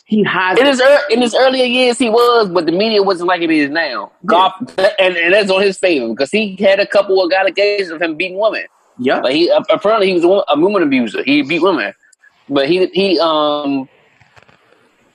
he 0.06 0.24
hides 0.24 0.60
in 0.60 0.68
his 0.68 0.80
er, 0.80 1.00
in 1.10 1.22
his 1.22 1.36
earlier 1.36 1.66
years 1.66 1.98
he 1.98 2.10
was, 2.10 2.48
but 2.50 2.68
the 2.68 2.72
media 2.72 3.02
wasn't 3.02 3.28
like 3.28 3.42
it 3.42 3.50
is 3.50 3.72
now. 3.72 4.12
Golf, 4.26 4.54
and, 4.78 5.18
and 5.18 5.34
that's 5.34 5.50
on 5.50 5.62
his 5.62 5.78
favor 5.80 6.08
because 6.10 6.30
he 6.30 6.56
had 6.58 6.80
a 6.80 6.86
couple 6.86 7.24
of 7.24 7.32
allegations 7.32 7.90
of 7.90 8.02
him 8.02 8.16
beating 8.16 8.40
women. 8.40 8.66
Yeah, 9.00 9.20
but 9.20 9.34
he 9.34 9.50
apparently 9.50 10.08
he 10.08 10.14
was 10.14 10.24
a, 10.24 10.28
woman, 10.28 10.44
a 10.48 10.60
woman 10.60 10.84
abuser. 10.84 11.24
He 11.24 11.42
beat 11.42 11.62
women, 11.62 11.94
but 12.48 12.70
he 12.70 12.86
he 12.88 13.20
um 13.20 13.90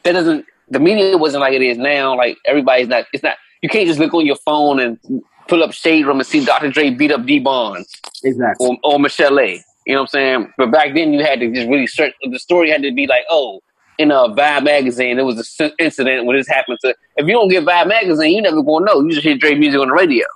that 0.03 0.12
doesn't 0.12 0.44
the 0.68 0.81
media 0.81 1.16
wasn't 1.16 1.40
like 1.42 1.55
it 1.55 1.62
is 1.62 1.79
now. 1.79 2.16
Like 2.16 2.37
everybody's 2.44 2.88
not. 2.88 3.07
It's 3.12 3.22
not. 3.22 3.37
You 3.62 3.68
can't 3.68 3.87
just 3.87 4.00
look 4.00 4.12
on 4.12 4.26
your 4.26 4.37
phone 4.37 4.81
and 4.81 4.98
pull 5.46 5.62
up 5.62 5.72
Shade 5.72 6.07
Room 6.07 6.18
and 6.18 6.26
see 6.26 6.44
Dr. 6.44 6.70
Dre 6.70 6.90
beat 6.90 7.12
up 7.12 7.26
Dee 7.26 7.38
Barnes, 7.38 7.92
exactly, 8.24 8.66
or, 8.66 8.79
or 8.83 8.98
Michelle 8.98 9.38
A. 9.38 9.62
You 9.87 9.94
know 9.94 10.00
what 10.00 10.03
I'm 10.03 10.07
saying? 10.09 10.53
But 10.59 10.70
back 10.72 10.94
then 10.94 11.12
you 11.12 11.24
had 11.24 11.40
to 11.40 11.53
just 11.53 11.68
really 11.68 11.87
search. 11.87 12.12
The 12.22 12.38
story 12.38 12.70
had 12.70 12.83
to 12.83 12.92
be 12.92 13.07
like, 13.07 13.24
oh, 13.31 13.61
in 14.00 14.10
a 14.10 14.30
Vibe 14.30 14.64
magazine, 14.64 15.16
there 15.16 15.26
was 15.26 15.54
an 15.60 15.72
incident 15.78 16.24
when 16.24 16.34
this 16.34 16.48
happened 16.48 16.78
to. 16.80 16.94
If 17.16 17.26
you 17.26 17.34
don't 17.34 17.48
get 17.48 17.66
Vibe 17.66 17.88
magazine, 17.88 18.34
you 18.34 18.40
never 18.40 18.62
gonna 18.62 18.86
know. 18.86 19.00
You 19.02 19.10
just 19.10 19.22
hear 19.22 19.36
Dre 19.36 19.54
music 19.54 19.78
on 19.78 19.88
the 19.88 19.94
radio. 19.94 20.26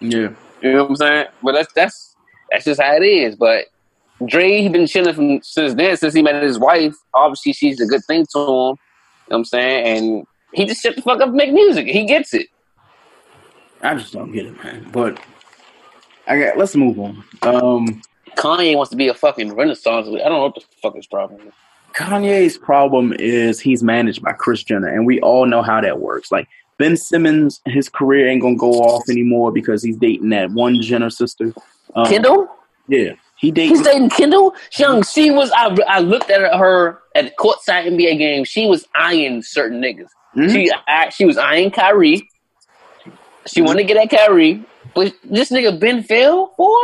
Yeah, 0.00 0.30
you 0.60 0.72
know 0.72 0.82
what 0.84 0.90
I'm 0.90 0.96
saying. 0.96 1.26
But 1.42 1.52
that's 1.52 1.72
that's 1.72 2.14
that's 2.50 2.64
just 2.64 2.80
how 2.80 2.94
it 2.94 3.02
is. 3.02 3.34
But 3.34 3.66
Dre, 4.26 4.62
he 4.62 4.68
been 4.68 4.86
chilling 4.86 5.14
from 5.14 5.42
since 5.42 5.74
then, 5.74 5.96
since 5.96 6.14
he 6.14 6.22
met 6.22 6.40
his 6.44 6.60
wife. 6.60 6.94
Obviously, 7.12 7.52
she's 7.52 7.80
a 7.80 7.86
good 7.86 8.04
thing 8.04 8.24
to 8.32 8.38
him. 8.38 8.46
You 8.46 8.52
know 8.52 8.76
what 9.26 9.36
I'm 9.38 9.44
saying? 9.46 9.84
And 9.84 10.26
he 10.52 10.64
just 10.64 10.80
shut 10.80 10.94
the 10.94 11.02
fuck 11.02 11.20
up 11.20 11.28
and 11.28 11.36
make 11.36 11.52
music. 11.52 11.88
He 11.88 12.06
gets 12.06 12.32
it. 12.34 12.46
I 13.82 13.96
just 13.96 14.12
don't 14.12 14.30
get 14.30 14.46
it, 14.46 14.62
man. 14.62 14.88
But 14.92 15.18
I 16.28 16.38
got 16.38 16.56
let's 16.56 16.76
move 16.76 17.00
on. 17.00 17.24
Um 17.42 18.00
Kanye 18.36 18.76
wants 18.76 18.90
to 18.90 18.96
be 18.96 19.08
a 19.08 19.14
fucking 19.14 19.54
renaissance. 19.54 20.06
I 20.06 20.18
don't 20.18 20.32
know 20.32 20.42
what 20.42 20.54
the 20.54 20.62
fuck 20.80 20.94
his 20.94 21.08
problem 21.08 21.48
is. 21.48 21.54
Kanye's 21.94 22.58
problem 22.58 23.12
is 23.18 23.60
he's 23.60 23.82
managed 23.82 24.22
by 24.22 24.32
Kris 24.32 24.62
Jenner, 24.62 24.88
and 24.88 25.06
we 25.06 25.20
all 25.20 25.46
know 25.46 25.62
how 25.62 25.80
that 25.80 26.00
works. 26.00 26.32
Like 26.32 26.48
Ben 26.78 26.96
Simmons, 26.96 27.60
his 27.66 27.88
career 27.88 28.28
ain't 28.28 28.42
gonna 28.42 28.56
go 28.56 28.72
off 28.72 29.08
anymore 29.08 29.52
because 29.52 29.82
he's 29.82 29.96
dating 29.96 30.30
that 30.30 30.50
one 30.50 30.80
Jenner 30.80 31.10
sister. 31.10 31.52
Um, 31.94 32.06
Kendall? 32.06 32.48
Yeah. 32.88 33.12
He 33.36 33.50
dating. 33.50 33.76
He's 33.76 33.84
dating 33.84 34.10
Kendall. 34.10 34.54
Young, 34.78 35.02
she 35.02 35.30
was. 35.30 35.50
I, 35.50 35.76
I 35.88 36.00
looked 36.00 36.30
at 36.30 36.40
her 36.54 37.00
at 37.14 37.24
the 37.24 37.30
courtside 37.38 37.86
NBA 37.86 38.18
game. 38.18 38.44
She 38.44 38.66
was 38.66 38.86
eyeing 38.94 39.42
certain 39.42 39.80
niggas. 39.80 40.08
Mm-hmm. 40.36 40.52
She 40.52 40.72
I, 40.86 41.08
she 41.10 41.24
was 41.24 41.36
eyeing 41.36 41.72
Kyrie. 41.72 42.28
She 43.46 43.60
mm-hmm. 43.60 43.66
wanted 43.66 43.82
to 43.82 43.84
get 43.84 43.96
at 43.96 44.16
Kyrie, 44.16 44.64
but 44.94 45.12
this 45.24 45.50
nigga 45.50 45.78
Ben 45.78 46.02
fell 46.02 46.54
for. 46.56 46.78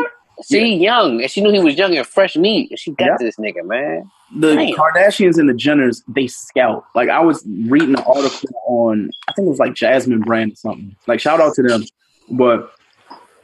She 0.49 0.75
yeah. 0.75 0.99
young, 0.99 1.21
and 1.23 1.31
she 1.31 1.41
knew 1.41 1.51
he 1.51 1.61
was 1.61 1.77
young 1.77 1.97
and 1.97 2.07
fresh 2.07 2.37
meat, 2.37 2.71
and 2.71 2.79
she 2.79 2.93
got 2.93 3.07
yeah. 3.07 3.17
this 3.19 3.37
nigga, 3.37 3.65
man. 3.65 4.09
The 4.37 4.55
Damn. 4.55 4.75
Kardashians 4.75 5.39
and 5.39 5.49
the 5.49 5.55
Jenners, 5.55 6.03
they 6.07 6.27
scout. 6.27 6.85
Like 6.95 7.09
I 7.09 7.21
was 7.21 7.43
reading 7.47 7.95
an 7.95 8.05
article 8.07 8.51
on, 8.67 9.11
I 9.27 9.33
think 9.33 9.47
it 9.47 9.51
was 9.51 9.59
like 9.59 9.75
Jasmine 9.75 10.21
Brand 10.21 10.53
or 10.53 10.57
something. 10.57 10.97
Like 11.07 11.21
shout 11.21 11.41
out 11.41 11.55
to 11.55 11.63
them, 11.63 11.85
but 12.31 12.73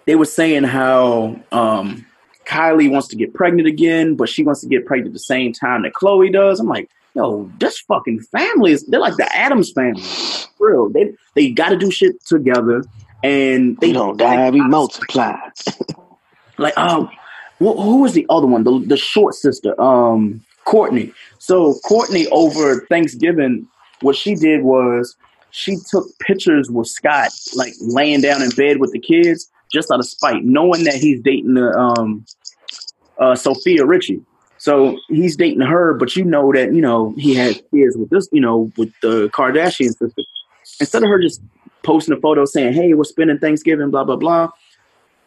they 0.05 0.15
were 0.15 0.27
saying 0.27 0.65
how 0.65 1.41
um, 1.53 2.05
Kylie 2.47 2.91
wants 2.91 3.09
to 3.09 3.17
get 3.17 3.33
pregnant 3.33 3.67
again, 3.67 4.15
but 4.15 4.29
she 4.29 4.43
wants 4.43 4.61
to 4.61 4.69
get 4.69 4.85
pregnant 4.85 5.09
at 5.09 5.13
the 5.15 5.21
same 5.21 5.53
time 5.53 5.83
that 5.83 5.95
Khloe 5.95 6.31
does. 6.31 6.61
I'm 6.61 6.69
like, 6.69 6.91
yo, 7.15 7.51
this 7.59 7.79
fucking 7.81 8.21
family 8.21 8.73
is 8.73 8.85
they're 8.87 9.01
like 9.01 9.17
the 9.17 9.35
Addams 9.35 9.73
family. 9.73 10.03
For 10.59 10.71
real. 10.71 10.89
They 10.91 11.15
they 11.35 11.51
gotta 11.51 11.77
do 11.77 11.91
shit 11.91 12.23
together 12.27 12.85
and 13.23 13.79
they 13.79 13.93
don't 13.93 14.19
die, 14.19 14.51
we 14.51 14.61
multiply. 14.61 15.37
like 16.59 16.77
um 16.77 17.11
who, 17.59 17.81
who 17.81 18.03
was 18.03 18.13
the 18.13 18.27
other 18.29 18.47
one? 18.47 18.65
The 18.65 18.79
the 18.87 18.97
short 18.97 19.35
sister, 19.35 19.81
um, 19.81 20.45
Kourtney. 20.67 21.13
So 21.39 21.75
Kourtney 21.85 22.27
over 22.31 22.87
Thanksgiving, 22.87 23.67
what 24.01 24.17
she 24.17 24.35
did 24.35 24.63
was 24.63 25.17
she 25.51 25.77
took 25.91 26.07
pictures 26.21 26.71
with 26.71 26.89
Scott 26.89 27.31
like 27.55 27.73
laying 27.81 28.21
down 28.21 28.43
in 28.43 28.51
bed 28.51 28.79
with 28.79 28.93
the 28.93 28.99
kids 28.99 29.51
just 29.73 29.91
out 29.91 30.01
of 30.01 30.07
spite, 30.07 30.45
knowing 30.45 30.85
that 30.85 30.95
he's 30.95 31.21
dating 31.21 31.55
the 31.55 31.71
um 31.77 32.25
uh 33.19 33.35
Sofia 33.35 33.85
Richie. 33.85 34.21
So 34.59 34.99
he's 35.09 35.37
dating 35.37 35.61
her, 35.61 35.93
but 35.93 36.17
you 36.17 36.25
know 36.25 36.51
that, 36.53 36.73
you 36.73 36.81
know, 36.81 37.15
he 37.19 37.35
has 37.35 37.61
kids 37.71 37.97
with 37.99 38.09
this, 38.09 38.29
you 38.33 38.41
know, 38.41 38.73
with 38.79 38.91
the 39.03 39.29
Kardashian 39.29 39.91
sister. 39.91 40.23
Instead 40.81 41.03
of 41.03 41.11
her 41.11 41.21
just 41.21 41.43
posting 41.83 42.17
a 42.17 42.21
photo 42.21 42.47
saying, 42.47 42.73
Hey, 42.73 42.95
we're 42.95 43.05
spending 43.05 43.39
Thanksgiving, 43.39 43.91
blah, 43.91 44.05
blah, 44.05 44.17
blah, 44.17 44.49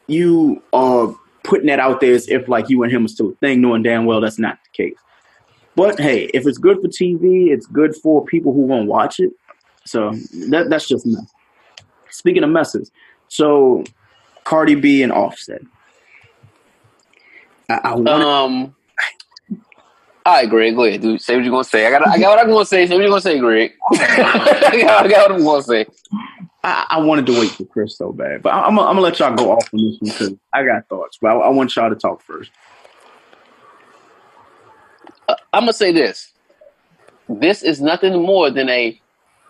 you 0.07 0.63
are 0.73 1.15
putting 1.43 1.67
that 1.67 1.79
out 1.79 2.01
there 2.01 2.15
as 2.15 2.27
if 2.27 2.47
like 2.47 2.69
you 2.69 2.81
and 2.83 2.91
him 2.91 3.05
are 3.05 3.09
still 3.09 3.29
a 3.29 3.35
thing, 3.35 3.61
knowing 3.61 3.83
damn 3.83 4.05
well 4.05 4.21
that's 4.21 4.39
not 4.39 4.57
the 4.63 4.83
case. 4.83 4.97
But 5.77 5.99
hey, 5.99 6.23
if 6.33 6.47
it's 6.47 6.57
good 6.57 6.81
for 6.81 6.87
TV, 6.87 7.51
it's 7.51 7.67
good 7.67 7.95
for 7.95 8.25
people 8.25 8.51
who 8.51 8.61
won't 8.61 8.87
watch 8.87 9.19
it. 9.19 9.31
So 9.85 10.11
that 10.49 10.71
that's 10.71 10.87
just 10.87 11.05
mess. 11.05 11.31
Speaking 12.09 12.43
of 12.43 12.49
messes, 12.49 12.91
so 13.27 13.83
Cardi 14.43 14.73
B 14.73 15.03
and 15.03 15.11
Offset. 15.13 15.61
I, 17.69 17.75
I 17.83 17.95
wanna, 17.95 18.27
um, 18.27 18.75
all 20.25 20.33
right, 20.33 20.49
Greg, 20.49 20.75
go 20.75 20.85
ahead, 20.85 21.01
dude. 21.01 21.21
Say 21.21 21.35
what 21.35 21.43
you're 21.43 21.51
gonna 21.51 21.63
say. 21.63 21.85
I 21.85 21.91
got, 21.91 22.07
I 22.07 22.17
got 22.17 22.29
what 22.31 22.39
I'm 22.39 22.49
gonna 22.49 22.65
say. 22.65 22.87
Say 22.87 22.95
what 22.95 23.01
you're 23.01 23.09
gonna 23.09 23.21
say, 23.21 23.37
Greg. 23.37 23.73
I, 23.91 24.79
got, 24.81 25.05
I 25.05 25.07
got 25.07 25.29
what 25.29 25.39
I'm 25.39 25.45
gonna 25.45 25.61
say. 25.61 25.85
I, 26.63 26.85
I, 26.89 26.99
wanted 27.01 27.27
to 27.27 27.39
wait 27.39 27.51
for 27.51 27.65
Chris 27.65 27.95
so 27.95 28.11
bad, 28.11 28.41
but 28.41 28.49
I, 28.49 28.67
am 28.67 28.77
gonna 28.77 28.99
let 28.99 29.19
y'all 29.19 29.35
go 29.35 29.51
off 29.51 29.71
on 29.71 29.79
this 29.79 29.97
one 29.99 30.11
because 30.11 30.33
I 30.53 30.63
got 30.63 30.87
thoughts. 30.89 31.19
But 31.21 31.27
I, 31.27 31.33
I, 31.35 31.49
want 31.49 31.75
y'all 31.75 31.89
to 31.89 31.95
talk 31.95 32.23
first. 32.23 32.49
Uh, 35.27 35.35
I'm 35.53 35.63
gonna 35.63 35.73
say 35.73 35.91
this. 35.91 36.31
This 37.29 37.61
is 37.63 37.81
nothing 37.81 38.21
more 38.21 38.49
than 38.49 38.69
a, 38.69 38.99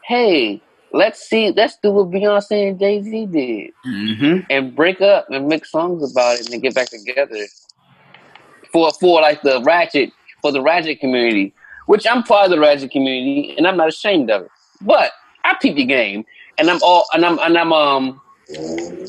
hey, 0.04 0.62
let's 0.94 1.22
see, 1.28 1.52
let's 1.52 1.78
do 1.78 1.92
what 1.92 2.10
Beyonce 2.10 2.70
and 2.70 2.80
Jay 2.80 3.02
Z 3.04 3.26
did, 3.28 3.72
mm-hmm. 3.86 4.40
and 4.50 4.76
break 4.76 5.02
up 5.02 5.30
and 5.30 5.48
make 5.48 5.66
songs 5.66 6.12
about 6.12 6.40
it 6.40 6.52
and 6.52 6.62
get 6.62 6.74
back 6.74 6.90
together. 6.90 7.46
For 8.72 8.92
for 9.00 9.22
like 9.22 9.42
the 9.44 9.62
ratchet 9.62 10.12
for 10.42 10.52
the 10.52 10.62
ratchet 10.62 11.00
community, 11.00 11.54
which 11.86 12.06
I'm 12.06 12.24
part 12.24 12.46
of 12.46 12.52
the 12.52 12.60
ratchet 12.60 12.92
community, 12.92 13.56
and 13.58 13.68
I'm 13.68 13.78
not 13.78 13.90
ashamed 13.90 14.30
of 14.30 14.44
it. 14.44 14.52
But 14.82 15.12
I 15.44 15.56
peep 15.62 15.76
the 15.76 15.86
game, 15.86 16.26
and 16.58 16.70
I'm 16.70 16.80
all 16.84 17.06
and 17.14 17.26
I'm 17.26 17.40
and 17.40 17.58
I'm 17.58 17.74
um. 17.74 18.22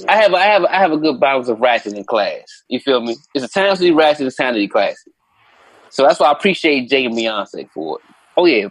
I 0.09 0.17
have 0.17 0.35
I 0.35 0.43
have 0.43 0.65
I 0.65 0.77
have 0.79 0.91
a 0.91 0.97
good 0.97 1.21
balance 1.21 1.49
of 1.49 1.61
ratchet 1.61 1.93
in 1.93 2.03
class. 2.03 2.65
You 2.69 2.81
feel 2.81 3.01
me? 3.01 3.17
It's 3.35 3.45
a 3.45 3.49
time 3.49 3.75
to 3.75 3.81
be 3.81 3.93
ratchet, 3.93 4.27
it's 4.27 4.37
time 4.37 4.55
to 4.55 4.59
be 4.59 4.67
classy. 4.67 5.13
So 5.90 6.03
that's 6.03 6.20
why 6.20 6.29
I 6.29 6.33
appreciate 6.33 6.88
Jay 6.88 7.05
and 7.05 7.14
Beyonce 7.14 7.68
for 7.70 7.98
it. 7.98 8.14
Oh 8.37 8.44
yeah, 8.44 8.68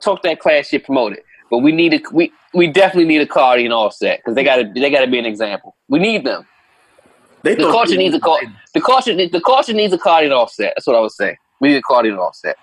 talk 0.00 0.22
that 0.22 0.40
class 0.40 0.68
shit, 0.68 0.84
promote 0.84 1.12
it. 1.12 1.24
But 1.50 1.58
we 1.58 1.72
need 1.72 1.94
a 1.94 2.00
we 2.12 2.32
we 2.54 2.66
definitely 2.66 3.06
need 3.06 3.20
a 3.20 3.26
Cardi 3.26 3.64
and 3.64 3.74
Offset 3.74 4.18
because 4.18 4.34
they 4.34 4.44
gotta 4.44 4.70
they 4.74 4.90
gotta 4.90 5.06
be 5.06 5.18
an 5.18 5.26
example. 5.26 5.76
We 5.88 5.98
need 5.98 6.24
them. 6.24 6.46
They 7.42 7.54
the 7.54 7.70
culture 7.70 7.96
needs 7.96 8.14
a 8.14 8.18
the 8.74 8.80
culture 8.80 9.14
the 9.14 9.40
culture 9.40 9.72
needs 9.72 9.92
a 9.92 9.98
Cardi 9.98 10.26
and 10.26 10.34
Offset. 10.34 10.72
That's 10.76 10.86
what 10.86 10.96
I 10.96 11.00
was 11.00 11.16
saying. 11.16 11.36
We 11.60 11.68
need 11.68 11.76
a 11.76 11.82
Cardi 11.82 12.08
and 12.08 12.18
Offset. 12.18 12.56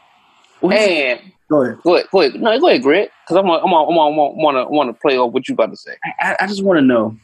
Well, 0.62 0.78
and 0.78 1.20
go 1.50 1.62
ahead, 1.62 1.82
go 1.84 1.96
ahead, 1.96 2.08
go 2.12 2.22
ahead. 2.22 2.42
No, 2.42 2.60
go 2.60 2.68
ahead, 2.68 2.82
Greg, 2.82 3.10
because 3.24 3.38
I'm 3.38 3.50
I'm 3.50 3.64
I'm 3.64 3.96
want 3.96 4.58
to 4.58 4.66
want 4.74 4.90
to 4.90 4.94
play 5.02 5.18
off 5.18 5.34
what 5.34 5.48
you 5.48 5.54
about 5.54 5.72
to 5.72 5.78
say. 5.78 5.96
I, 6.20 6.36
I 6.42 6.48
just 6.48 6.64
want 6.64 6.78
to 6.78 6.86
know 6.86 7.18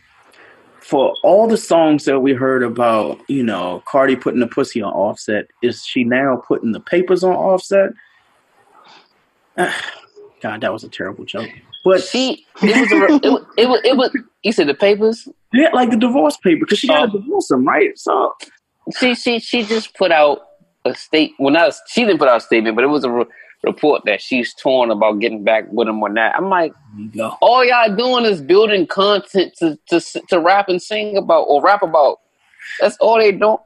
for 0.82 1.16
all 1.24 1.48
the 1.48 1.58
songs 1.58 2.06
that 2.06 2.20
we 2.20 2.34
heard 2.34 2.64
about, 2.64 3.20
you 3.30 3.44
know, 3.44 3.84
Cardi 3.86 4.16
putting 4.16 4.40
the 4.40 4.48
pussy 4.48 4.82
on 4.82 4.94
Offset, 4.94 5.48
is 5.62 5.84
she 5.86 6.04
now 6.04 6.42
putting 6.48 6.72
the 6.72 6.80
papers 6.80 7.24
on 7.24 7.34
Offset? 7.34 7.92
God, 10.42 10.62
that 10.62 10.72
was 10.72 10.84
a 10.84 10.90
terrible 10.90 11.26
joke. 11.26 11.50
But 11.84 12.04
she, 12.04 12.46
it 12.62 12.92
was, 12.92 12.92
a, 12.92 13.28
it, 13.28 13.32
was, 13.32 13.46
it 13.58 13.70
was, 13.70 13.82
it 13.84 13.98
was. 13.98 14.18
You 14.44 14.52
said 14.52 14.68
the 14.68 14.74
papers? 14.74 15.28
Yeah, 15.54 15.70
like 15.74 15.90
the 15.90 15.98
divorce 15.98 16.38
paper, 16.38 16.62
because 16.62 16.80
she 16.80 16.88
got 16.88 17.06
to 17.06 17.18
oh. 17.18 17.20
divorce 17.20 17.52
him, 17.52 17.66
right? 17.66 17.98
So 17.98 18.34
she, 18.98 19.16
she, 19.16 19.40
she 19.40 19.64
just 19.64 19.96
put 19.96 20.12
out 20.12 20.40
a 20.86 20.94
state. 20.94 21.34
Well, 21.40 21.54
not 21.54 21.70
a, 21.70 21.76
she 21.88 22.02
didn't 22.06 22.20
put 22.20 22.28
out 22.28 22.38
a 22.38 22.42
statement, 22.42 22.76
but 22.76 22.84
it 22.84 22.88
was 22.88 23.04
a 23.04 23.26
report 23.64 24.04
that 24.06 24.22
she's 24.22 24.54
torn 24.54 24.92
about 24.92 25.20
getting 25.20 25.44
back 25.44 25.66
with 25.72 25.88
him 25.88 26.02
or 26.02 26.10
not. 26.10 26.36
I'm 26.36 26.50
like, 26.50 26.74
all 27.42 27.66
y'all 27.66 27.96
doing 27.96 28.26
is 28.26 28.42
building 28.42 28.88
content 28.88 29.54
to, 29.60 29.78
to 29.90 30.02
to 30.30 30.40
rap 30.40 30.70
and 30.70 30.82
sing 30.82 31.18
about 31.18 31.44
or 31.44 31.62
rap 31.62 31.82
about. 31.82 32.20
That's 32.80 32.98
all 32.98 33.18
they 33.18 33.32
don't. 33.32 33.62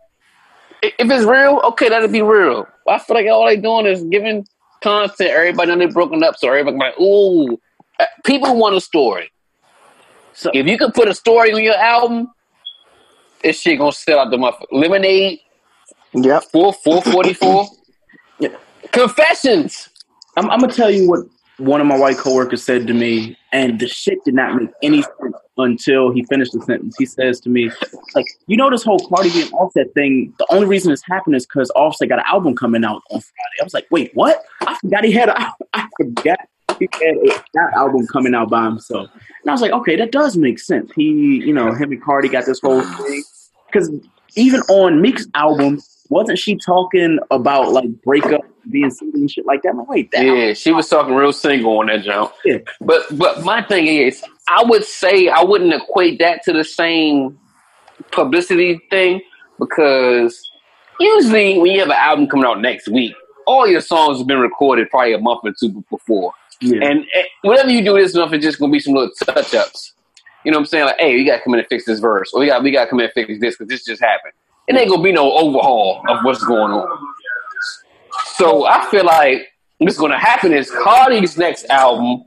If 0.81 1.10
it's 1.10 1.25
real, 1.25 1.62
okay, 1.65 1.89
that'll 1.89 2.10
be 2.10 2.21
real. 2.21 2.67
I 2.87 3.00
feel 3.00 3.15
like 3.15 3.27
all 3.27 3.46
they 3.46 3.58
doing 3.58 3.85
is 3.85 4.04
giving 4.04 4.46
content. 4.81 5.29
Everybody 5.29 5.71
know 5.71 5.77
they 5.77 5.91
broken 5.91 6.23
up, 6.23 6.35
so 6.37 6.50
everybody 6.50 6.77
like, 6.77 7.00
ooh, 7.00 7.58
uh, 8.00 8.06
people 8.25 8.58
want 8.58 8.75
a 8.75 8.81
story. 8.81 9.31
So 10.33 10.52
if 10.54 10.67
you 10.67 10.77
can 10.77 10.91
put 10.91 11.08
a 11.08 11.13
story 11.13 11.54
on 11.54 11.63
your 11.63 11.77
album, 11.77 12.33
this 13.44 13.60
shit 13.60 13.77
gonna 13.77 13.91
sell 13.91 14.19
out 14.19 14.31
the 14.31 14.37
motherfucker. 14.37 14.65
Lemonade 14.71 15.39
Yep. 16.13 16.44
Four 16.52 16.73
four 16.73 17.02
forty 17.02 17.33
four. 17.33 17.67
Confessions. 18.94 19.89
I'm, 20.37 20.50
I'm, 20.50 20.60
gonna 20.60 20.71
tell 20.71 20.89
you 20.89 21.10
what 21.10 21.25
one 21.58 21.81
of 21.81 21.87
my 21.87 21.98
white 21.98 22.17
coworkers 22.17 22.63
said 22.63 22.87
to 22.87 22.94
me, 22.94 23.37
and 23.52 23.79
the 23.79 23.87
shit 23.87 24.23
did 24.23 24.33
not 24.33 24.56
make 24.56 24.69
any 24.81 25.02
sense 25.02 25.35
until 25.58 26.12
he 26.12 26.23
finished 26.25 26.54
the 26.54 26.62
sentence. 26.62 26.96
He 26.98 27.06
says 27.06 27.39
to 27.41 27.50
me, 27.50 27.71
like, 28.15 28.25
you 28.48 28.58
know, 28.58 28.69
this 28.69 28.83
whole 28.83 29.00
Cardi 29.00 29.31
B 29.31 29.41
and 29.41 29.54
Offset 29.54 29.94
thing. 29.94 30.33
The 30.39 30.48
only 30.50 30.67
reason 30.67 30.91
it's 30.91 31.04
happening 31.06 31.35
is 31.35 31.46
because 31.46 31.71
Offset 31.75 32.10
got 32.10 32.19
an 32.19 32.25
album 32.27 32.56
coming 32.56 32.83
out 32.83 33.02
on 33.12 33.19
Friday. 33.19 33.62
I 33.62 33.63
was 33.63 33.73
like, 33.73 33.87
wait, 33.91 34.12
what? 34.13 34.44
I 34.62 34.77
forgot 34.79 35.04
he 35.04 35.12
had. 35.12 35.29
A, 35.29 35.54
I 35.73 35.87
forgot 35.98 36.39
he 36.79 36.87
had 36.91 37.15
a, 37.15 37.44
that 37.54 37.73
album 37.75 38.08
coming 38.08 38.33
out 38.33 38.50
by 38.50 38.63
himself. 38.65 39.10
And 39.13 39.50
I 39.50 39.52
was 39.52 39.62
like, 39.62 39.71
okay, 39.71 39.96
that 39.96 40.12
does 40.12 40.37
make 40.37 40.60
sense. 40.60 40.91
He, 40.96 41.04
you 41.04 41.54
know, 41.54 41.73
him 41.73 41.91
and 41.91 42.04
Cardi 42.04 42.29
got 42.29 42.46
this 42.46 42.60
whole 42.60 42.81
thing. 42.81 43.23
Because 43.67 43.91
even 44.35 44.62
on 44.62 45.02
Meek's 45.02 45.27
album, 45.35 45.81
wasn't 46.14 46.38
she 46.38 46.56
talking 46.56 47.18
about 47.32 47.72
like 47.72 48.02
breakup, 48.04 48.42
being 48.70 48.92
single 48.92 49.20
and 49.20 49.32
shit 49.32 49.46
like 49.46 49.64
that? 49.64 49.70
I'm 49.70 49.80
like, 49.80 49.90
wait, 49.90 50.12
that 50.12 50.24
Yeah, 50.24 50.54
she 50.54 50.72
was 50.72 50.88
talking 50.88 51.16
real 51.16 51.34
single 51.34 51.80
on 51.80 51.88
that 51.88 52.04
jump. 52.04 52.32
Yeah. 52.46 52.60
But 52.80 53.06
but 53.18 53.44
my 53.44 53.64
thing 53.64 53.88
is, 53.88 54.24
I 54.48 54.64
would 54.64 54.84
say 54.84 55.28
I 55.28 55.44
wouldn't 55.44 55.74
equate 55.74 56.20
that 56.20 56.44
to 56.44 56.54
the 56.54 56.64
same 56.64 57.40
publicity 58.12 58.80
thing 58.90 59.22
because 59.60 60.50
usually 61.00 61.58
when 61.58 61.72
you 61.72 61.80
have 61.80 61.90
an 61.90 61.98
album 61.98 62.28
coming 62.28 62.46
out 62.46 62.62
next 62.62 62.88
week, 62.88 63.16
all 63.48 63.68
your 63.68 63.82
songs 63.82 64.20
have 64.20 64.28
been 64.28 64.40
recorded 64.40 64.90
probably 64.92 65.14
a 65.14 65.20
month 65.20 65.42
or 65.44 65.54
two 65.60 65.84
before. 65.90 66.32
Yeah. 66.62 66.88
And 66.88 67.06
eh, 67.16 67.24
whatever 67.42 67.72
you 67.72 67.84
do 67.84 67.96
this 67.96 68.14
month, 68.14 68.34
it's 68.34 68.46
just 68.46 68.60
gonna 68.60 68.72
be 68.72 68.80
some 68.80 68.94
little 68.94 69.12
touch 69.26 69.56
ups. 69.56 69.94
You 70.46 70.52
know 70.52 70.58
what 70.58 70.62
I'm 70.62 70.66
saying? 70.68 70.86
Like, 70.86 71.00
hey, 71.00 71.16
we 71.16 71.26
gotta 71.26 71.42
come 71.42 71.54
in 71.54 71.60
and 71.60 71.70
fix 71.70 71.86
this 71.86 72.00
verse, 72.00 72.32
or 72.34 72.42
we 72.42 72.48
got 72.48 72.62
we 72.62 72.72
gotta 72.72 72.90
come 72.90 73.00
in 73.00 73.06
and 73.06 73.14
fix 73.14 73.40
this 73.40 73.58
because 73.58 73.68
this 73.68 73.84
just 73.84 74.02
happened. 74.02 74.34
It 74.68 74.76
ain't 74.76 74.90
gonna 74.90 75.04
be 75.04 75.12
no 75.12 75.32
overhaul 75.34 76.04
of 76.08 76.24
what's 76.24 76.44
going 76.44 76.72
on. 76.72 76.88
So 78.36 78.66
I 78.66 78.90
feel 78.90 79.06
like 79.06 79.48
what's 79.78 79.98
gonna 79.98 80.18
happen 80.18 80.54
is 80.54 80.72
Cardi's 80.72 81.38
next 81.38 81.66
album 81.66 82.24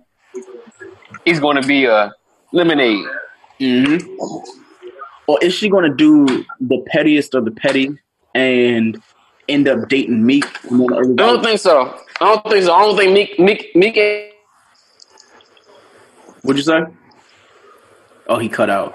is 1.25 1.41
gonna 1.41 1.63
be 1.63 1.87
a 1.87 2.13
lemonade. 2.53 3.05
Mm-hmm. 3.61 4.07
Or 5.27 5.39
is 5.43 5.55
she 5.55 5.69
to 5.69 5.95
do 5.95 6.45
the 6.61 6.85
pettiest 6.89 7.35
of 7.35 7.45
the 7.45 7.51
petty 7.51 7.97
and 8.35 9.01
end 9.49 9.67
up 9.69 9.89
dating 9.89 10.25
Meek? 10.25 10.47
I 10.67 11.15
don't 11.17 11.43
think 11.43 11.59
so. 11.59 11.99
I 12.21 12.35
don't 12.35 12.49
think 12.49 12.65
so. 12.65 12.75
I 12.75 12.83
don't 12.85 12.97
think 12.97 13.13
Meek 13.13 13.39
Meek 13.39 13.75
Meek 13.75 13.97
ain't 13.97 14.33
What'd 16.43 16.59
you 16.59 16.63
say? 16.63 16.85
Oh, 18.29 18.39
he 18.39 18.49
cut 18.49 18.71
out. 18.71 18.95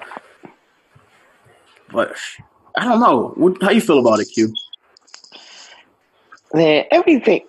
But 1.92 2.16
I 2.76 2.84
don't 2.84 3.00
know. 3.00 3.32
What, 3.36 3.62
how 3.62 3.70
you 3.70 3.80
feel 3.80 3.98
about 3.98 4.20
it, 4.20 4.26
Q? 4.26 4.52
Man, 6.54 6.84
everything, 6.90 7.46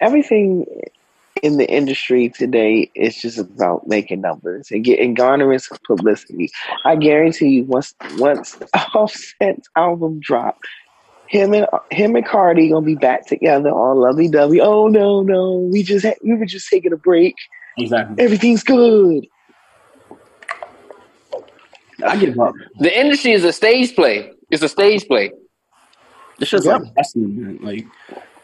everything 0.00 0.66
in 1.42 1.56
the 1.56 1.70
industry 1.70 2.28
today 2.28 2.90
is 2.94 3.20
just 3.20 3.38
about 3.38 3.86
making 3.86 4.20
numbers 4.20 4.70
and 4.70 4.84
getting 4.84 5.14
garnering 5.14 5.58
some 5.58 5.78
publicity. 5.86 6.50
I 6.84 6.96
guarantee 6.96 7.48
you, 7.48 7.64
once 7.64 7.94
once 8.16 8.58
Offset's 8.94 9.68
album 9.76 10.20
drop, 10.20 10.58
him 11.28 11.54
and 11.54 11.66
him 11.90 12.16
and 12.16 12.26
Cardi 12.26 12.68
gonna 12.68 12.84
be 12.84 12.96
back 12.96 13.26
together 13.26 13.70
all 13.70 14.00
lovey 14.00 14.28
dovey. 14.28 14.60
Oh 14.60 14.88
no, 14.88 15.22
no, 15.22 15.68
we 15.72 15.82
just 15.82 16.04
had, 16.04 16.16
we 16.22 16.34
were 16.34 16.46
just 16.46 16.68
taking 16.68 16.92
a 16.92 16.96
break. 16.96 17.36
Exactly. 17.78 18.22
Everything's 18.22 18.64
good. 18.64 19.26
I 22.06 22.16
give 22.16 22.38
up. 22.38 22.54
the 22.78 22.98
industry 22.98 23.32
is 23.32 23.44
a 23.44 23.52
stage 23.52 23.94
play. 23.94 24.30
It's 24.50 24.62
a 24.62 24.68
stage 24.68 25.06
play. 25.06 25.32
It's 26.40 26.50
just 26.50 26.66
like 26.66 26.82
wrestling, 26.96 27.40
man. 27.40 27.58
Like 27.62 27.86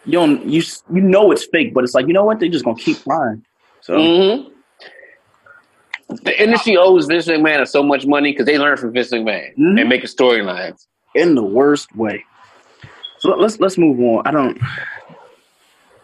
you 0.04 0.12
don't 0.12 0.44
you 0.46 0.62
you 0.92 1.00
know 1.00 1.30
it's 1.32 1.46
fake, 1.46 1.74
but 1.74 1.84
it's 1.84 1.94
like 1.94 2.06
you 2.06 2.12
know 2.12 2.24
what? 2.24 2.40
They're 2.40 2.48
just 2.48 2.64
gonna 2.64 2.76
keep 2.76 3.02
trying. 3.02 3.44
So 3.80 3.94
hmm 3.96 4.48
The 6.08 6.42
industry 6.42 6.76
owes 6.76 7.06
Vince 7.06 7.26
McMahon 7.26 7.66
so 7.66 7.82
much 7.82 8.06
money 8.06 8.32
because 8.32 8.46
they 8.46 8.58
learn 8.58 8.76
from 8.76 8.92
Vince 8.92 9.10
McMahon 9.10 9.54
Mhm. 9.56 9.80
and 9.80 9.92
a 9.92 9.98
storylines. 10.06 10.86
in 11.14 11.34
the 11.34 11.42
worst 11.42 11.94
way. 11.96 12.22
So 13.20 13.30
let- 13.30 13.40
let's 13.40 13.58
let's 13.58 13.78
move 13.78 13.98
on. 14.00 14.26
I 14.26 14.30
don't 14.30 14.58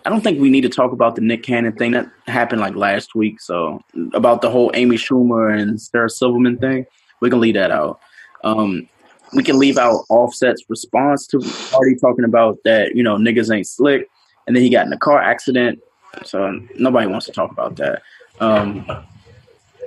I 0.04 0.10
don't 0.10 0.20
think 0.22 0.40
we 0.40 0.50
need 0.50 0.62
to 0.62 0.68
talk 0.68 0.92
about 0.92 1.14
the 1.14 1.20
Nick 1.20 1.42
Cannon 1.44 1.72
thing 1.74 1.92
that 1.92 2.08
happened 2.26 2.60
like 2.60 2.74
last 2.74 3.14
week. 3.14 3.40
So 3.40 3.80
about 4.14 4.40
the 4.42 4.50
whole 4.50 4.70
Amy 4.74 4.96
Schumer 4.96 5.56
and 5.56 5.80
Sarah 5.80 6.10
Silverman 6.10 6.58
thing, 6.58 6.86
we 7.22 7.30
can 7.30 7.40
leave 7.40 7.54
that 7.54 7.70
out. 7.70 8.00
Um, 8.44 8.88
we 9.32 9.42
can 9.42 9.58
leave 9.58 9.78
out 9.78 10.04
Offset's 10.10 10.62
response 10.68 11.26
to 11.28 11.40
Cardi 11.70 11.94
talking 11.94 12.26
about 12.26 12.58
that 12.64 12.94
you 12.94 13.02
know 13.02 13.16
niggas 13.16 13.54
ain't 13.54 13.66
slick, 13.66 14.10
and 14.46 14.54
then 14.54 14.62
he 14.62 14.68
got 14.68 14.86
in 14.86 14.92
a 14.92 14.98
car 14.98 15.22
accident. 15.22 15.80
So 16.24 16.60
nobody 16.76 17.06
wants 17.06 17.24
to 17.26 17.32
talk 17.32 17.50
about 17.50 17.76
that. 17.76 18.02
Um, 18.40 18.84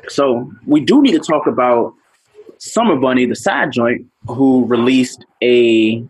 so 0.07 0.51
we 0.65 0.81
do 0.81 1.01
need 1.01 1.11
to 1.11 1.19
talk 1.19 1.45
about 1.45 1.93
Summer 2.57 2.95
Bunni, 2.95 3.25
the 3.25 3.35
side 3.35 3.71
joint, 3.71 4.07
who 4.27 4.65
released 4.65 5.25
a 5.43 6.03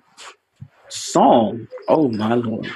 song. 0.89 1.67
Oh 1.89 2.07
my 2.09 2.35
lord. 2.35 2.69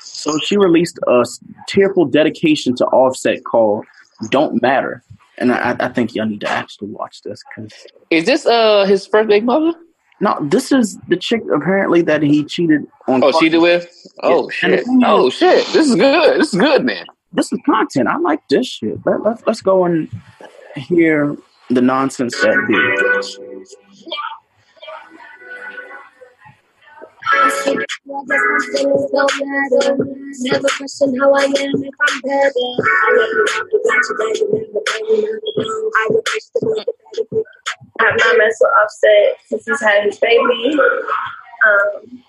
So 0.00 0.38
she 0.44 0.56
released 0.58 0.98
a 1.06 1.24
tearful 1.66 2.04
dedication 2.04 2.76
to 2.76 2.84
Offset 2.86 3.42
called 3.44 3.86
"Don't 4.30 4.60
Matter," 4.60 5.02
and 5.40 5.52
I, 5.52 5.76
I 5.80 5.88
think 5.88 6.14
y'all 6.14 6.26
need 6.26 6.40
to 6.42 6.48
actually 6.50 6.88
watch 6.90 7.22
this 7.22 7.42
because 7.48 7.72
Is 8.10 8.26
this 8.26 8.46
uh 8.46 8.84
his 8.84 9.06
first 9.06 9.28
big 9.28 9.44
mother? 9.44 9.72
no, 10.20 10.36
this 10.42 10.70
is 10.70 10.98
the 11.08 11.16
chick 11.16 11.42
apparently 11.52 12.02
that 12.02 12.22
he 12.22 12.44
cheated 12.44 12.86
on. 13.08 13.24
Oh, 13.24 13.32
cheated 13.40 13.60
with? 13.60 13.90
Oh 14.22 14.46
the 14.46 14.52
shit! 14.52 14.84
Oh 15.02 15.28
is- 15.28 15.34
shit! 15.34 15.66
This 15.68 15.88
is 15.88 15.96
good. 15.96 16.40
This 16.40 16.52
is 16.52 16.60
good, 16.60 16.84
man. 16.84 17.06
This 17.32 17.52
is 17.52 17.58
content. 17.64 18.08
I 18.08 18.16
like 18.18 18.40
this 18.48 18.66
shit. 18.66 18.98
Let, 19.06 19.22
let, 19.22 19.46
let's 19.46 19.62
go 19.62 19.84
and 19.84 20.08
hear 20.76 21.36
the 21.70 21.80
nonsense 21.80 22.38
that 22.40 22.56
he. 27.64 27.74
Never 30.40 30.68
question 30.76 31.18
how 31.18 31.34
I 31.34 31.46
not 38.16 38.38
messed 38.38 38.58
with 38.60 38.70
Offset 38.82 39.36
he's 39.66 39.80
had 39.82 40.04
his 40.04 40.18
baby. 40.18 40.78
Um, 41.66 42.22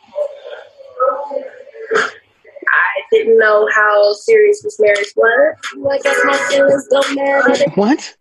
I 2.67 3.01
didn't 3.11 3.37
know 3.37 3.67
how 3.73 4.13
serious 4.13 4.61
this 4.61 4.79
marriage 4.79 5.13
was. 5.15 5.55
My 5.77 5.97
matter. 7.15 7.71
What? 7.75 8.15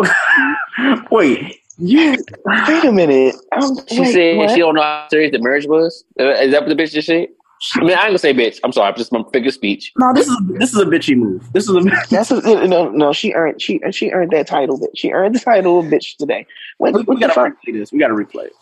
Wait, 1.10 1.60
you 1.80 2.24
Wait 2.44 2.84
a 2.84 2.92
minute. 2.92 3.34
Um, 3.52 3.76
She 3.88 4.00
wait, 4.00 4.12
said 4.12 4.36
what? 4.36 4.50
she 4.50 4.58
don't 4.58 4.74
know 4.74 4.82
how 4.82 5.06
serious 5.10 5.32
the 5.32 5.38
marriage 5.38 5.66
was. 5.66 6.04
Uh, 6.18 6.30
Is 6.32 6.52
that 6.52 6.62
what 6.66 6.68
the 6.68 6.80
bitch 6.80 6.92
just 6.92 7.06
said? 7.06 7.28
I 7.76 7.80
mean, 7.80 7.90
I 7.90 7.92
ain't 7.92 8.08
gonna 8.08 8.18
say 8.18 8.32
bitch. 8.32 8.58
I'm 8.64 8.72
sorry. 8.72 8.88
I'm 8.90 8.96
just 8.96 9.12
my 9.12 9.22
figure 9.32 9.50
speech. 9.50 9.92
No, 9.98 10.14
this 10.14 10.26
is 10.26 10.36
this 10.48 10.72
is 10.72 10.80
a 10.80 10.86
bitchy 10.86 11.14
move. 11.16 11.46
This 11.52 11.68
is 11.68 11.74
a 11.76 11.82
That's 12.10 12.30
a, 12.30 12.40
no, 12.66 12.88
no. 12.88 13.12
She 13.12 13.32
earned 13.34 13.60
she 13.60 13.80
she 13.90 14.10
earned 14.12 14.30
that 14.30 14.46
title. 14.46 14.78
Bitch. 14.80 14.88
She 14.94 15.10
earned 15.10 15.34
the 15.34 15.40
title 15.40 15.80
of 15.80 15.86
bitch 15.86 16.16
today. 16.16 16.46
What, 16.78 16.94
we, 16.94 17.02
what 17.02 17.16
we 17.16 17.20
gotta 17.20 17.34
fuck? 17.34 17.52
replay 17.52 17.74
this. 17.78 17.92
We 17.92 17.98
gotta 17.98 18.14
replay 18.14 18.46
it. 18.46 18.52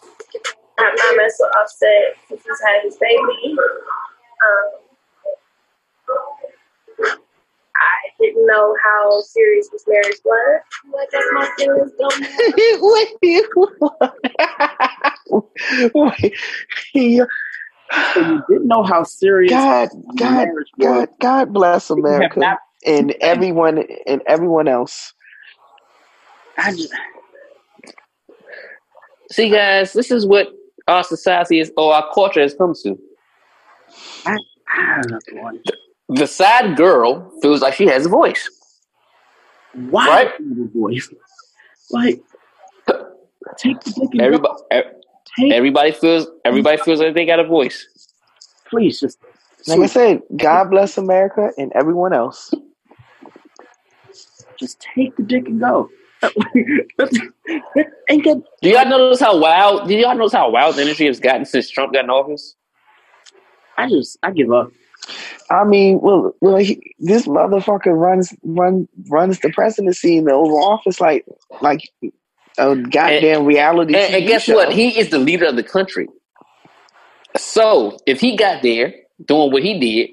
I 0.78 0.84
have 0.84 0.94
not 0.96 1.16
messed 1.16 1.36
with 1.38 1.56
Offset 1.56 2.16
since 2.28 2.42
he's 2.42 2.60
had 2.60 2.82
his 2.82 2.96
baby. 2.96 3.56
Um, 4.44 4.80
I 7.76 8.07
didn't 8.20 8.46
know 8.46 8.76
how 8.82 9.20
serious 9.20 9.68
this 9.70 9.84
marriage 9.86 10.18
was. 10.24 10.60
I 10.98 11.06
guess 11.10 11.24
my 11.32 11.48
feelings 11.56 11.92
don't 11.98 12.20
matter. 12.20 12.42
wait, 15.94 16.32
wait. 16.94 17.28
So 18.14 18.20
you 18.20 18.42
didn't 18.48 18.68
know 18.68 18.82
how 18.82 19.02
serious 19.04 19.52
God, 19.52 19.88
God. 20.16 20.48
God, 20.80 21.08
God 21.20 21.52
bless 21.52 21.90
America 21.90 22.40
not- 22.40 22.58
and 22.86 23.12
everyone 23.20 23.84
and 24.06 24.22
everyone 24.26 24.68
else. 24.68 25.12
I 26.56 26.72
just, 26.72 26.92
See, 29.30 29.50
guys, 29.50 29.92
this 29.92 30.10
is 30.10 30.26
what 30.26 30.48
our 30.86 31.04
society 31.04 31.60
is, 31.60 31.70
or 31.76 31.92
our 31.94 32.08
culture 32.14 32.40
has 32.40 32.54
come 32.54 32.74
to. 32.82 32.98
I, 34.26 34.36
I 34.74 35.02
don't 35.02 35.22
know. 35.34 35.52
The 36.08 36.26
sad 36.26 36.76
girl 36.76 37.30
feels 37.42 37.60
like 37.60 37.74
she 37.74 37.86
has 37.86 38.06
a 38.06 38.08
voice. 38.08 38.48
Why 39.72 40.06
Right? 40.06 40.32
voice? 40.74 41.12
Like, 41.90 42.22
take 43.58 43.80
the 43.80 43.90
dick 43.90 44.20
Everybody, 44.20 44.54
go. 44.70 44.82
Take, 45.38 45.52
everybody 45.52 45.92
feels, 45.92 46.26
everybody 46.44 46.78
feels 46.78 47.00
like 47.00 47.14
they 47.14 47.26
got 47.26 47.40
a 47.40 47.44
voice. 47.44 47.86
please, 48.66 49.00
just 49.00 49.18
Like 49.66 49.80
I 49.80 49.86
said, 49.86 50.22
God 50.36 50.70
bless 50.70 50.96
America 50.96 51.50
and 51.58 51.70
everyone 51.74 52.14
else. 52.14 52.52
just 54.58 54.80
take 54.94 55.14
the 55.16 55.22
dick 55.22 55.46
and 55.46 55.60
go. 55.60 55.90
Ain't 58.10 58.24
that 58.24 58.42
Do 58.62 58.70
y'all 58.70 58.88
notice 58.88 59.20
how 59.20 59.38
wild? 59.38 59.86
Do 59.88 59.94
y'all 59.94 60.16
notice 60.16 60.32
how 60.32 60.50
wild 60.50 60.76
the 60.76 60.80
industry 60.80 61.06
has 61.06 61.20
gotten 61.20 61.44
since 61.44 61.68
Trump 61.70 61.92
got 61.92 62.04
in 62.04 62.10
office? 62.10 62.56
I 63.76 63.88
just 63.88 64.18
I 64.22 64.32
give 64.32 64.50
up. 64.50 64.72
I 65.50 65.64
mean, 65.64 66.00
well, 66.02 66.34
well, 66.40 66.56
he, 66.56 66.94
this 66.98 67.26
motherfucker 67.26 67.96
runs 67.96 68.34
run 68.42 68.88
runs 69.08 69.40
the 69.40 69.50
presidency 69.50 70.18
in 70.18 70.24
the 70.24 70.32
Oval 70.32 70.62
Office 70.62 71.00
like 71.00 71.24
like 71.62 71.80
a 72.58 72.76
goddamn 72.76 73.44
reality. 73.46 73.94
And, 73.94 74.14
and 74.14 74.26
guess 74.26 74.44
show. 74.44 74.54
what? 74.54 74.72
He 74.72 74.98
is 74.98 75.10
the 75.10 75.18
leader 75.18 75.46
of 75.46 75.56
the 75.56 75.62
country. 75.62 76.08
So 77.36 77.98
if 78.06 78.20
he 78.20 78.36
got 78.36 78.62
there 78.62 78.94
doing 79.26 79.52
what 79.52 79.62
he 79.62 79.78
did, 79.78 80.10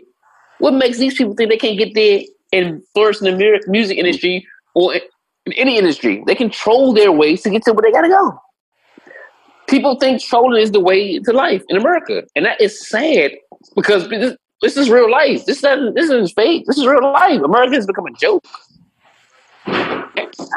What 0.59 0.73
makes 0.73 0.97
these 0.97 1.15
people 1.15 1.33
think 1.35 1.49
they 1.49 1.57
can't 1.57 1.77
get 1.77 1.93
there 1.95 2.21
and 2.53 2.81
flourish 2.93 3.21
in 3.21 3.37
the 3.37 3.61
music 3.67 3.97
industry 3.97 4.47
or 4.73 4.95
in 4.95 5.53
any 5.53 5.77
industry? 5.77 6.23
They 6.25 6.35
control 6.35 6.93
their 6.93 7.11
ways 7.11 7.41
to 7.43 7.49
get 7.49 7.63
to 7.63 7.73
where 7.73 7.81
they 7.83 7.91
gotta 7.91 8.09
go. 8.09 8.39
People 9.67 9.95
think 9.99 10.21
trolling 10.21 10.61
is 10.61 10.71
the 10.71 10.79
way 10.79 11.19
to 11.19 11.33
life 11.33 11.63
in 11.69 11.77
America, 11.77 12.23
and 12.35 12.45
that 12.45 12.61
is 12.61 12.87
sad 12.87 13.31
because 13.75 14.07
this, 14.61 14.77
is 14.77 14.89
real 14.89 15.09
life. 15.09 15.45
This 15.45 15.63
is 15.63 15.93
this 15.93 16.09
is 16.09 16.31
fake. 16.33 16.65
This 16.65 16.77
is 16.77 16.85
real 16.85 17.03
life. 17.03 17.41
America 17.41 17.75
has 17.75 17.85
become 17.85 18.05
a 18.05 18.13
joke. 18.13 18.43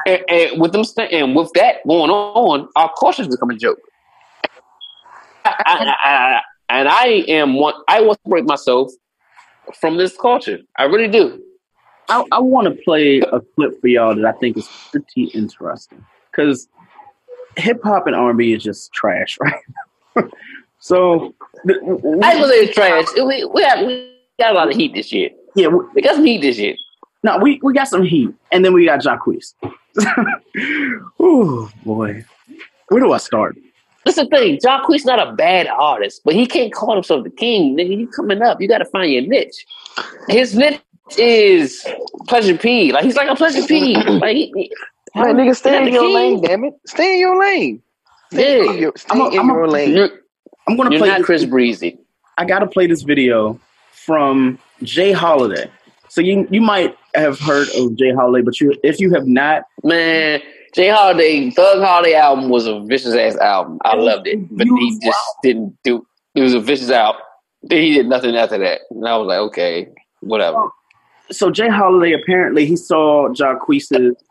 And, 0.07 0.25
and 0.29 0.61
with 0.61 0.73
them 0.73 0.85
st- 0.85 1.13
and 1.13 1.35
with 1.35 1.53
that 1.55 1.77
going 1.87 2.11
on, 2.11 2.69
our 2.77 2.93
culture 2.99 3.23
has 3.23 3.29
become 3.29 3.51
a 3.51 3.57
joke. 3.57 3.79
I, 5.45 5.55
I, 5.67 5.95
I, 6.09 6.41
and 6.69 6.89
I 6.89 7.07
am 7.29 7.55
one. 7.55 7.75
I 7.89 8.01
want 8.01 8.19
to 8.25 8.31
break 8.31 8.45
myself 8.45 8.91
from 9.81 9.97
this 9.97 10.17
culture. 10.17 10.59
I 10.77 10.85
really 10.85 11.09
do. 11.09 11.43
I, 12.09 12.25
I 12.33 12.41
want 12.41 12.67
to 12.67 12.83
play 12.83 13.21
a 13.21 13.41
clip 13.55 13.81
for 13.81 13.89
y'all 13.89 14.15
that 14.15 14.25
I 14.25 14.33
think 14.39 14.57
is 14.57 14.69
pretty 14.91 15.25
interesting 15.35 16.05
because 16.31 16.69
hip 17.57 17.81
hop 17.83 18.07
and 18.07 18.17
R 18.17 18.31
and 18.31 18.39
B 18.39 18.53
is 18.53 18.63
just 18.63 18.93
trash, 18.93 19.39
right? 19.41 20.31
So 20.81 21.35
I 21.69 21.73
ain't 21.73 22.41
gonna 22.41 22.53
it's 22.55 22.75
trash. 22.75 23.07
We 23.17 23.45
we, 23.45 23.63
have, 23.63 23.87
we 23.87 24.15
got 24.39 24.53
a 24.53 24.55
lot 24.55 24.69
of 24.69 24.75
heat 24.77 24.95
this 24.95 25.13
year. 25.13 25.31
Yeah, 25.57 25.69
we, 25.69 25.85
we 25.95 26.03
got 26.03 26.15
some 26.17 26.25
heat 26.25 26.41
this 26.43 26.59
year. 26.59 26.75
No, 27.25 27.39
we, 27.39 27.59
we 27.65 27.73
got 27.73 27.89
some 27.89 28.03
heat, 28.05 28.31
and 28.53 28.65
then 28.65 28.73
we 28.73 28.85
got 28.87 29.01
Jacquees. 29.01 29.55
oh 31.21 31.71
boy, 31.85 32.25
where 32.89 33.01
do 33.01 33.13
I 33.13 33.19
start? 33.19 33.57
That's 34.05 34.17
the 34.17 34.27
thing. 34.27 34.59
Jacquees 34.59 35.05
not 35.05 35.19
a 35.27 35.33
bad 35.33 35.67
artist, 35.67 36.23
but 36.25 36.35
he 36.35 36.47
can't 36.47 36.73
call 36.73 36.95
himself 36.95 37.25
the 37.25 37.31
king. 37.31 37.77
Nigga, 37.77 37.99
you 37.99 38.07
coming 38.09 38.41
up, 38.43 38.61
you 38.61 38.69
got 38.69 38.79
to 38.79 38.85
find 38.87 39.13
your 39.13 39.23
niche. 39.23 39.67
His 40.29 40.55
niche 40.57 40.81
is 41.19 41.85
Pleasure 42.29 42.57
P. 42.57 42.93
Like 42.93 43.05
he's 43.05 43.17
like 43.17 43.29
a 43.29 43.35
Pleasure 43.35 43.67
P. 43.67 43.97
Like 43.97 44.37
he, 44.37 44.53
he, 44.55 44.71
Man, 45.21 45.37
nigga, 45.37 45.57
stay 45.57 45.77
in 45.87 45.93
your 45.93 46.03
king. 46.03 46.15
lane, 46.15 46.41
damn 46.43 46.65
it. 46.65 46.75
Stay 46.87 47.15
in 47.15 47.21
your 47.21 47.39
lane. 47.41 47.83
Stay 48.33 48.65
Yeah. 48.65 48.73
in 48.73 48.79
your, 48.79 48.93
stay 48.97 49.09
I'm 49.11 49.21
a- 49.23 49.29
in 49.31 49.39
I'm 49.41 49.51
a- 49.51 49.55
your 49.55 49.69
lane. 49.69 50.11
I'm 50.69 50.77
gonna 50.77 50.91
you're 50.91 51.01
play. 51.01 51.09
not 51.09 51.23
Chris 51.23 51.45
Breezy. 51.45 51.99
I 52.37 52.45
gotta 52.45 52.67
play 52.67 52.87
this 52.87 53.03
video 53.03 53.59
from 53.93 54.59
J. 54.83 55.13
Holiday. 55.13 55.71
So 56.09 56.21
you 56.21 56.47
you 56.51 56.61
might 56.61 56.97
have 57.15 57.39
heard 57.39 57.69
of 57.77 57.97
J. 57.97 58.13
Holiday, 58.13 58.45
but 58.45 58.61
you 58.61 58.75
if 58.83 59.01
you 59.01 59.13
have 59.15 59.27
not, 59.27 59.65
Man, 59.83 60.41
J. 60.75 60.91
Holiday, 60.91 61.51
Thug 61.51 61.83
Holiday 61.83 62.15
album 62.15 62.51
was 62.51 62.67
a 62.67 62.81
vicious 62.81 63.15
ass 63.15 63.37
album. 63.37 63.79
I 63.85 63.97
loved 63.97 64.27
it, 64.27 64.41
but 64.57 64.67
he 64.67 65.01
just 65.03 65.19
didn't 65.43 65.77
do. 65.85 66.07
It 66.35 66.43
was 66.43 66.55
a 66.55 66.61
vicious 66.61 66.91
album. 66.91 67.23
Then 67.63 67.83
he 67.83 67.95
did 67.95 68.07
nothing 68.07 68.37
after 68.37 68.59
that, 68.59 68.83
and 68.91 69.07
I 69.07 69.17
was 69.17 69.27
like, 69.27 69.39
okay, 69.39 69.89
whatever. 70.21 70.69
so 71.31 71.51
J. 71.51 71.69
Holiday 71.69 72.13
apparently 72.13 72.67
he 72.67 72.77
saw 72.77 73.29
Jacquees 73.31 73.89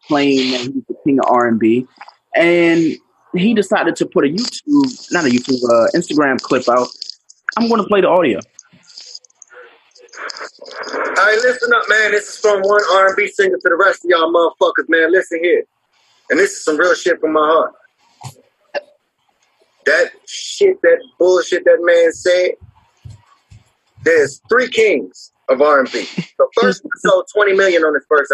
playing 0.07 0.51
that 0.51 0.61
he's 0.61 0.85
the 0.87 0.95
king 1.03 1.19
of 1.19 1.25
R 1.29 1.47
and 1.47 1.59
B, 1.59 1.87
and 2.35 2.95
he 3.39 3.53
decided 3.53 3.95
to 3.97 4.05
put 4.05 4.25
a 4.25 4.29
YouTube, 4.29 5.11
not 5.11 5.25
a 5.25 5.29
YouTube, 5.29 5.61
uh, 5.69 5.87
Instagram 5.95 6.39
clip 6.41 6.67
out. 6.69 6.87
I'm 7.57 7.67
going 7.67 7.81
to 7.81 7.87
play 7.87 8.01
the 8.01 8.09
audio. 8.09 8.39
Right, 10.93 11.39
listen 11.41 11.71
up, 11.73 11.83
man. 11.89 12.11
This 12.11 12.27
is 12.29 12.37
from 12.37 12.61
one 12.61 12.81
R&B 12.93 13.27
singer 13.29 13.55
to 13.55 13.69
the 13.69 13.75
rest 13.75 14.05
of 14.05 14.09
y'all 14.09 14.31
motherfuckers, 14.31 14.87
man. 14.87 15.11
Listen 15.11 15.43
here. 15.43 15.63
And 16.29 16.39
this 16.39 16.51
is 16.51 16.63
some 16.63 16.77
real 16.77 16.93
shit 16.93 17.19
from 17.19 17.33
my 17.33 17.39
heart. 17.39 17.73
That 19.85 20.11
shit, 20.27 20.81
that 20.81 20.97
bullshit 21.17 21.63
that 21.63 21.77
man 21.81 22.11
said, 22.11 22.51
there's 24.03 24.41
three 24.49 24.69
kings 24.69 25.31
of 25.49 25.61
R&B. 25.61 25.89
The 25.91 26.47
first 26.61 26.83
one 26.83 26.91
sold 26.97 27.25
20 27.33 27.53
million 27.53 27.83
on 27.83 27.93
his 27.93 28.03
first 28.09 28.33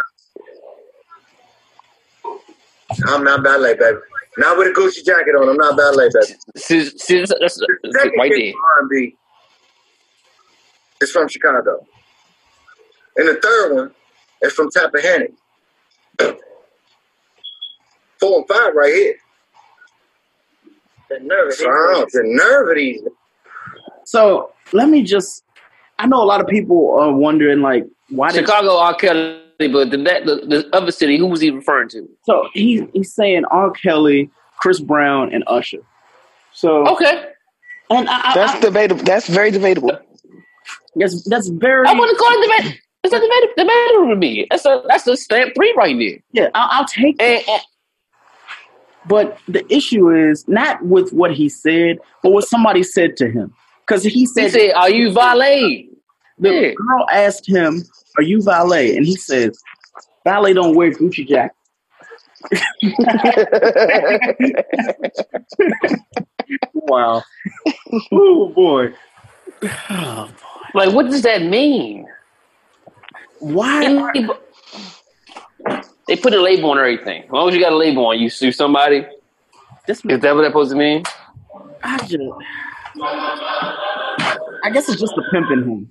album. 2.23 2.39
I'm 3.07 3.23
not 3.23 3.43
ballet, 3.43 3.75
baby. 3.75 3.97
Not 4.37 4.57
with 4.57 4.67
a 4.67 4.71
Gucci 4.71 5.05
jacket 5.05 5.31
on. 5.35 5.47
I'm 5.49 5.57
not 5.57 5.77
ballet, 5.77 6.09
baby. 6.13 6.33
See, 6.57 6.85
see, 6.97 7.19
that's, 7.19 7.33
that's, 7.39 7.55
The 7.57 7.77
that's 7.83 7.95
second 7.97 8.17
right 8.17 8.31
king 8.31 8.45
there. 8.45 8.83
of 8.83 8.89
R&B 8.89 9.15
is 11.01 11.11
from 11.11 11.27
Chicago. 11.27 11.85
And 13.17 13.27
the 13.27 13.35
third 13.35 13.73
one 13.75 13.91
is 14.41 14.53
from 14.53 14.69
Tappahannock. 14.71 15.33
Four 18.19 18.39
and 18.39 18.47
five 18.47 18.73
right 18.73 18.93
here. 18.93 19.15
The 21.09 21.19
nerve 21.19 21.47
of 21.49 21.53
So, 21.53 21.65
I 21.65 21.67
don't 21.67 21.91
know, 21.93 22.05
the 22.11 22.21
nerve 22.23 22.75
these. 22.75 23.01
So 24.05 24.51
let 24.71 24.89
me 24.89 25.03
just. 25.03 25.43
I 25.99 26.07
know 26.07 26.23
a 26.23 26.25
lot 26.25 26.41
of 26.41 26.47
people 26.47 26.97
are 26.99 27.13
wondering 27.13 27.61
like 27.61 27.85
why 28.09 28.31
did 28.31 28.39
Chicago 28.47 28.77
R. 28.77 28.95
Kelly, 28.95 29.42
but 29.59 29.91
the, 29.91 29.97
that, 29.97 30.25
the, 30.25 30.35
the 30.47 30.69
other 30.75 30.91
city, 30.91 31.17
who 31.17 31.27
was 31.27 31.41
he 31.41 31.51
referring 31.51 31.89
to? 31.89 32.07
so 32.23 32.49
he 32.53 32.87
he's 32.93 33.13
saying 33.13 33.45
R. 33.45 33.71
Kelly, 33.71 34.29
Chris 34.57 34.79
Brown, 34.79 35.33
and 35.33 35.43
Usher. 35.47 35.79
So 36.53 36.87
Okay. 36.87 37.25
and 37.89 38.07
I, 38.09 38.31
I, 38.31 38.33
That's 38.35 38.53
I, 38.53 38.59
debatable. 38.59 39.03
That's 39.03 39.27
very 39.27 39.51
debatable. 39.51 39.91
that's 40.95 41.23
that's 41.29 41.47
very 41.49 41.87
I 41.87 41.93
want 41.93 42.09
to 42.11 42.17
call 42.17 42.31
it 42.31 42.63
debate. 42.63 42.79
It's 43.03 43.11
not 43.11 43.21
debatable, 43.21 43.53
debatable 43.57 44.09
to 44.09 44.15
me. 44.15 44.47
That's 44.49 44.65
a 44.65 44.83
that's 44.87 45.07
a 45.07 45.17
stamp 45.17 45.53
three 45.55 45.73
right 45.77 45.97
there. 45.97 46.19
yeah. 46.31 46.49
I'll, 46.53 46.81
I'll 46.81 46.85
take 46.87 47.21
And, 47.21 47.43
it. 47.47 47.61
But 49.05 49.37
the 49.49 49.65
issue 49.73 50.09
is 50.09 50.47
not 50.47 50.81
with 50.85 51.11
what 51.11 51.33
he 51.33 51.49
said, 51.49 51.97
but 52.21 52.31
what 52.31 52.45
somebody 52.47 52.83
said 52.83 53.17
to 53.17 53.29
him. 53.29 53.53
Because 53.85 54.03
he 54.03 54.09
he 54.09 54.25
said, 54.25 54.51
said, 54.51 54.71
"Are 54.75 54.89
you 54.89 55.11
valet?" 55.11 55.89
the 56.39 56.49
yeah. 56.49 56.71
girl 56.73 57.05
asked 57.11 57.45
him, 57.47 57.83
"Are 58.17 58.23
you 58.23 58.41
valet?" 58.41 58.95
And 58.97 59.05
he 59.05 59.15
says, 59.15 59.61
"Valet 60.23 60.53
don't 60.53 60.75
wear 60.75 60.91
Gucci 60.91 61.27
jacket." 61.27 61.55
wow. 66.73 67.23
oh 68.11 68.49
boy. 68.49 68.93
Like, 70.75 70.91
what 70.91 71.05
does 71.05 71.21
that 71.21 71.43
mean? 71.43 72.07
Why? 73.37 73.83
Any- 73.85 74.27
They 76.07 76.15
put 76.15 76.33
a 76.33 76.41
label 76.41 76.71
on 76.71 76.79
everything. 76.79 77.25
As 77.25 77.29
long 77.29 77.47
as 77.47 77.53
you 77.53 77.61
got 77.61 77.73
a 77.73 77.77
label 77.77 78.07
on, 78.07 78.17
you 78.17 78.27
sue 78.27 78.51
somebody. 78.51 79.05
This 79.85 80.03
Is 80.05 80.19
that 80.21 80.33
what 80.33 80.41
that 80.41 80.47
supposed 80.47 80.71
to 80.71 80.77
mean? 80.77 81.03
I 81.83 81.97
just, 81.99 82.15
I 84.63 84.71
guess 84.73 84.89
it's 84.89 84.99
just 84.99 85.13
the 85.15 85.23
pimping 85.31 85.61
him. 85.63 85.89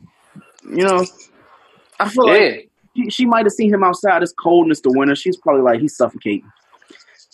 You 0.76 0.84
know, 0.84 1.06
I 2.02 2.08
feel 2.08 2.26
Yeah. 2.26 2.32
like 2.32 2.68
she, 2.96 3.10
she 3.10 3.26
might 3.26 3.46
have 3.46 3.52
seen 3.52 3.72
him 3.72 3.82
outside. 3.84 4.22
It's 4.22 4.32
cold 4.32 4.64
and 4.64 4.72
it's 4.72 4.80
the 4.82 4.90
winter. 4.92 5.14
She's 5.16 5.36
probably 5.36 5.62
like 5.62 5.80
he's 5.80 5.96
suffocating. 5.96 6.50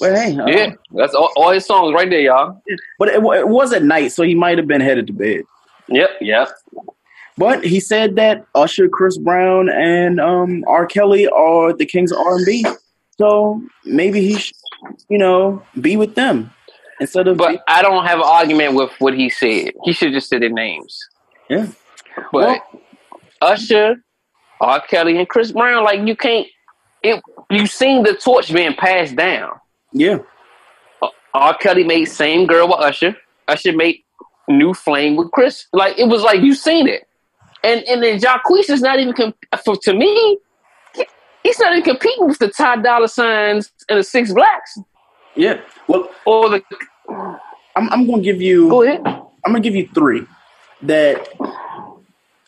But 0.00 0.14
hey, 0.14 0.36
uh, 0.38 0.46
Yeah, 0.46 0.74
that's 0.94 1.14
all, 1.14 1.30
all 1.34 1.50
his 1.50 1.66
songs 1.66 1.92
right 1.92 2.08
there, 2.08 2.20
y'all. 2.20 2.62
But 2.98 3.08
it, 3.08 3.14
it 3.16 3.48
was 3.48 3.72
at 3.72 3.82
night, 3.82 4.12
so 4.12 4.22
he 4.22 4.34
might 4.34 4.56
have 4.58 4.68
been 4.68 4.80
headed 4.80 5.06
to 5.08 5.12
bed. 5.12 5.42
Yep, 5.88 6.10
yep. 6.20 6.48
But 7.36 7.64
he 7.64 7.80
said 7.80 8.16
that 8.16 8.44
Usher, 8.54 8.88
Chris 8.88 9.16
Brown, 9.18 9.68
and 9.68 10.20
um, 10.20 10.64
R. 10.68 10.86
Kelly 10.86 11.26
are 11.28 11.72
the 11.72 11.86
kings 11.86 12.12
of 12.12 12.18
R 12.18 12.36
and 12.36 12.46
B. 12.46 12.64
So 13.16 13.60
maybe 13.84 14.20
he, 14.20 14.38
should, 14.38 14.54
you 15.08 15.18
know, 15.18 15.62
be 15.80 15.96
with 15.96 16.14
them 16.14 16.52
instead 17.00 17.26
of. 17.26 17.36
But 17.36 17.62
I 17.66 17.82
don't 17.82 18.04
have 18.04 18.18
an 18.18 18.24
argument 18.26 18.74
with 18.74 18.92
what 19.00 19.14
he 19.14 19.28
said. 19.30 19.72
He 19.84 19.92
should 19.92 20.12
just 20.12 20.28
say 20.28 20.38
their 20.38 20.50
names. 20.50 20.96
yeah, 21.48 21.66
But 22.32 22.60
Usher, 23.40 23.96
R. 24.60 24.80
Kelly, 24.80 25.18
and 25.18 25.28
Chris 25.28 25.52
Brown, 25.52 25.84
like 25.84 26.06
you 26.06 26.16
can't. 26.16 26.46
It 27.02 27.22
you 27.50 27.66
seen 27.66 28.02
the 28.02 28.14
torch 28.14 28.52
being 28.52 28.74
passed 28.74 29.16
down. 29.16 29.52
yeah, 29.92 30.18
uh, 31.02 31.08
R. 31.34 31.56
Kelly 31.56 31.84
made 31.84 32.06
same 32.06 32.46
girl 32.46 32.68
with 32.68 32.80
Usher. 32.80 33.16
Usher 33.46 33.72
made 33.72 34.02
new 34.48 34.74
flame 34.74 35.16
with 35.16 35.30
Chris. 35.30 35.66
Like 35.72 35.98
it 35.98 36.08
was 36.08 36.22
like 36.22 36.40
you 36.40 36.54
seen 36.54 36.88
it, 36.88 37.06
and 37.62 37.82
and 37.84 38.02
then 38.02 38.18
Jacquees 38.18 38.68
is 38.70 38.82
not 38.82 38.98
even 38.98 39.14
comp- 39.14 39.36
for 39.64 39.76
to 39.76 39.94
me. 39.94 40.38
He's 41.44 41.58
not 41.60 41.72
even 41.72 41.84
competing 41.84 42.26
with 42.26 42.38
the 42.38 42.48
Ty 42.48 42.82
Dolla 42.82 43.08
Signs 43.08 43.70
and 43.88 43.98
the 43.98 44.02
Six 44.02 44.34
Blacks 44.34 44.78
yeah. 45.38 45.60
Well, 45.86 46.10
or 46.26 46.50
the. 46.50 46.62
I'm, 47.08 47.88
I'm 47.90 48.06
going 48.06 48.22
to 48.22 48.24
give 48.24 48.42
you. 48.42 48.68
Go 48.68 48.82
ahead. 48.82 49.00
I'm 49.06 49.52
going 49.52 49.62
to 49.62 49.66
give 49.68 49.76
you 49.76 49.88
three 49.94 50.26
that 50.82 51.28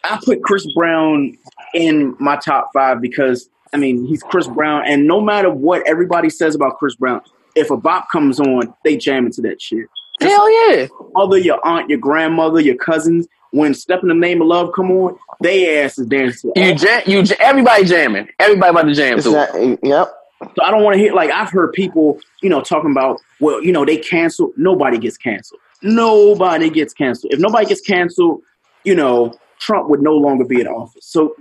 I 0.05 0.21
put 0.25 0.43
Chris 0.43 0.67
Brown 0.75 1.39
in 1.75 2.17
my 2.19 2.37
top 2.37 2.71
five 2.75 3.01
because 3.01 3.49
I 3.73 3.77
mean 3.77 4.05
he's 4.07 4.23
Chris 4.23 4.47
Brown, 4.47 4.83
and 4.87 5.07
no 5.07 5.21
matter 5.21 5.51
what 5.51 5.87
everybody 5.87 6.31
says 6.31 6.55
about 6.55 6.79
Chris 6.79 6.95
Brown, 6.97 7.21
if 7.55 7.71
a 7.71 7.77
bop 7.77 8.11
comes 8.11 8.41
on, 8.41 8.75
they 8.85 8.97
jam 8.97 9.27
into 9.27 9.41
that 9.43 9.61
shit. 9.61 9.87
Hell 10.21 10.69
yeah! 10.69 10.87
Mother, 11.15 11.39
your 11.39 11.65
aunt, 11.67 11.89
your 11.89 11.99
grandmother, 11.99 12.61
your 12.61 12.75
cousins, 12.77 13.27
when 13.53 13.73
"Step 13.73 14.01
in 14.03 14.09
the 14.09 14.15
Name 14.15 14.43
of 14.43 14.49
Love" 14.49 14.71
come 14.75 14.91
on, 14.91 15.17
they 15.41 15.83
asses 15.83 16.07
dance 16.07 16.43
to. 16.43 16.53
You 16.57 16.75
jam, 16.75 17.03
you 17.07 17.23
ja- 17.23 17.37
everybody 17.41 17.85
jamming. 17.85 18.29
Everybody 18.39 18.71
about 18.71 18.83
to 18.83 18.95
jam 18.95 19.17
It's 19.19 19.25
to 19.27 19.33
not, 19.33 19.49
it. 19.55 19.79
yep. 19.83 20.13
So 20.43 20.65
I 20.65 20.71
don't 20.71 20.83
want 20.83 20.95
to 20.95 20.99
hear 21.01 21.13
like 21.15 21.31
I've 21.31 21.51
heard 21.51 21.73
people, 21.73 22.19
you 22.43 22.51
know, 22.51 22.61
talking 22.61 22.91
about 22.91 23.19
well, 23.41 23.63
you 23.63 23.73
know, 23.73 23.85
they 23.85 23.97
cancel. 23.97 24.53
Nobody 24.57 24.99
gets 24.99 25.17
canceled. 25.17 25.61
Nobody 25.83 26.69
gets 26.71 26.93
canceled. 26.93 27.33
If 27.33 27.41
nobody 27.41 27.67
gets 27.67 27.81
canceled, 27.81 28.43
you 28.85 28.95
know, 28.95 29.33
Trump 29.59 29.89
would 29.89 30.03
no 30.03 30.15
longer 30.15 30.45
be 30.45 30.61
in 30.61 30.67
office. 30.67 31.07
So 31.07 31.35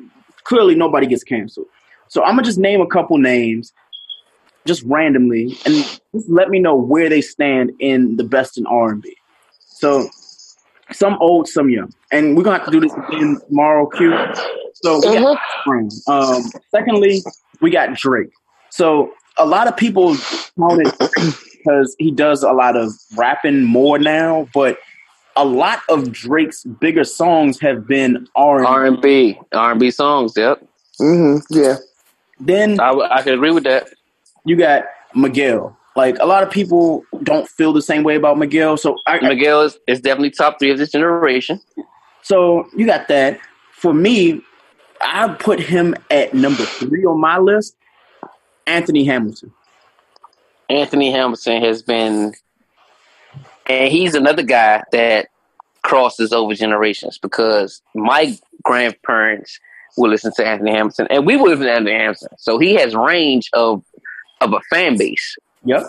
clearly 0.43 0.75
nobody 0.75 1.07
gets 1.07 1.23
canceled. 1.23 1.67
So 2.07 2.23
I'm 2.23 2.31
gonna 2.31 2.43
just 2.43 2.57
name 2.57 2.81
a 2.81 2.87
couple 2.87 3.17
names 3.17 3.73
just 4.65 4.83
randomly 4.83 5.57
and 5.65 5.75
just 6.13 6.29
let 6.29 6.49
me 6.49 6.59
know 6.59 6.75
where 6.75 7.09
they 7.09 7.21
stand 7.21 7.71
in 7.79 8.17
the 8.17 8.23
best 8.23 8.57
in 8.57 8.65
R&B. 8.67 9.15
So 9.59 10.09
some 10.91 11.17
old, 11.21 11.47
some 11.47 11.69
young. 11.69 11.93
And 12.11 12.35
we're 12.35 12.43
gonna 12.43 12.57
have 12.57 12.65
to 12.65 12.71
do 12.71 12.79
this 12.79 12.93
again 12.93 13.39
tomorrow, 13.47 13.87
Q. 13.87 14.15
So 14.83 15.01
spring. 15.61 15.89
Um, 16.07 16.43
secondly, 16.71 17.21
we 17.61 17.69
got 17.69 17.93
Drake. 17.95 18.31
So 18.69 19.11
a 19.37 19.45
lot 19.45 19.67
of 19.67 19.77
people 19.77 20.15
count 20.57 20.81
it 20.85 21.45
because 21.57 21.95
he 21.99 22.11
does 22.11 22.43
a 22.43 22.51
lot 22.51 22.75
of 22.75 22.91
rapping 23.15 23.63
more 23.63 23.99
now, 23.99 24.47
but 24.53 24.77
a 25.35 25.45
lot 25.45 25.81
of 25.89 26.11
Drake's 26.11 26.63
bigger 26.63 27.03
songs 27.03 27.59
have 27.59 27.87
been 27.87 28.27
R 28.35 28.65
R 28.65 28.85
and 28.85 29.01
B, 29.01 29.39
R 29.53 29.71
and 29.71 29.79
B 29.79 29.91
songs. 29.91 30.33
Yep. 30.35 30.65
Mm-hmm. 30.99 31.53
Yeah. 31.57 31.77
Then 32.39 32.79
I, 32.79 32.91
I 32.91 33.21
can 33.21 33.33
agree 33.33 33.51
with 33.51 33.63
that. 33.63 33.89
You 34.45 34.55
got 34.55 34.85
Miguel. 35.15 35.77
Like 35.95 36.17
a 36.19 36.25
lot 36.25 36.43
of 36.43 36.51
people 36.51 37.03
don't 37.23 37.47
feel 37.47 37.73
the 37.73 37.81
same 37.81 38.03
way 38.03 38.15
about 38.15 38.37
Miguel. 38.37 38.77
So 38.77 38.97
I, 39.05 39.19
Miguel 39.19 39.61
is, 39.61 39.77
is 39.87 39.99
definitely 39.99 40.31
top 40.31 40.59
three 40.59 40.71
of 40.71 40.77
this 40.77 40.91
generation. 40.91 41.59
So 42.21 42.67
you 42.75 42.85
got 42.85 43.07
that. 43.09 43.39
For 43.73 43.93
me, 43.93 44.41
I 45.01 45.29
put 45.39 45.59
him 45.59 45.95
at 46.09 46.33
number 46.33 46.63
three 46.63 47.05
on 47.05 47.19
my 47.19 47.37
list. 47.37 47.75
Anthony 48.67 49.03
Hamilton. 49.03 49.51
Anthony 50.69 51.11
Hamilton 51.11 51.61
has 51.63 51.81
been, 51.81 52.33
and 53.69 53.91
he's 53.91 54.15
another 54.15 54.43
guy 54.43 54.83
that 54.91 55.27
crosses 55.83 56.33
over 56.33 56.53
generations 56.53 57.17
because 57.17 57.81
my 57.95 58.37
grandparents 58.63 59.59
will 59.97 60.09
listen 60.09 60.33
to 60.35 60.45
Anthony 60.45 60.71
Hamilton, 60.71 61.07
and 61.09 61.25
we 61.25 61.37
will 61.37 61.49
listen 61.49 61.65
to 61.67 61.71
Anthony 61.71 61.95
Hamilton. 61.95 62.29
So 62.37 62.57
he 62.57 62.73
has 62.75 62.95
range 62.95 63.49
of 63.53 63.83
of 64.41 64.53
a 64.53 64.59
fan 64.69 64.97
base. 64.97 65.37
Yep. 65.65 65.83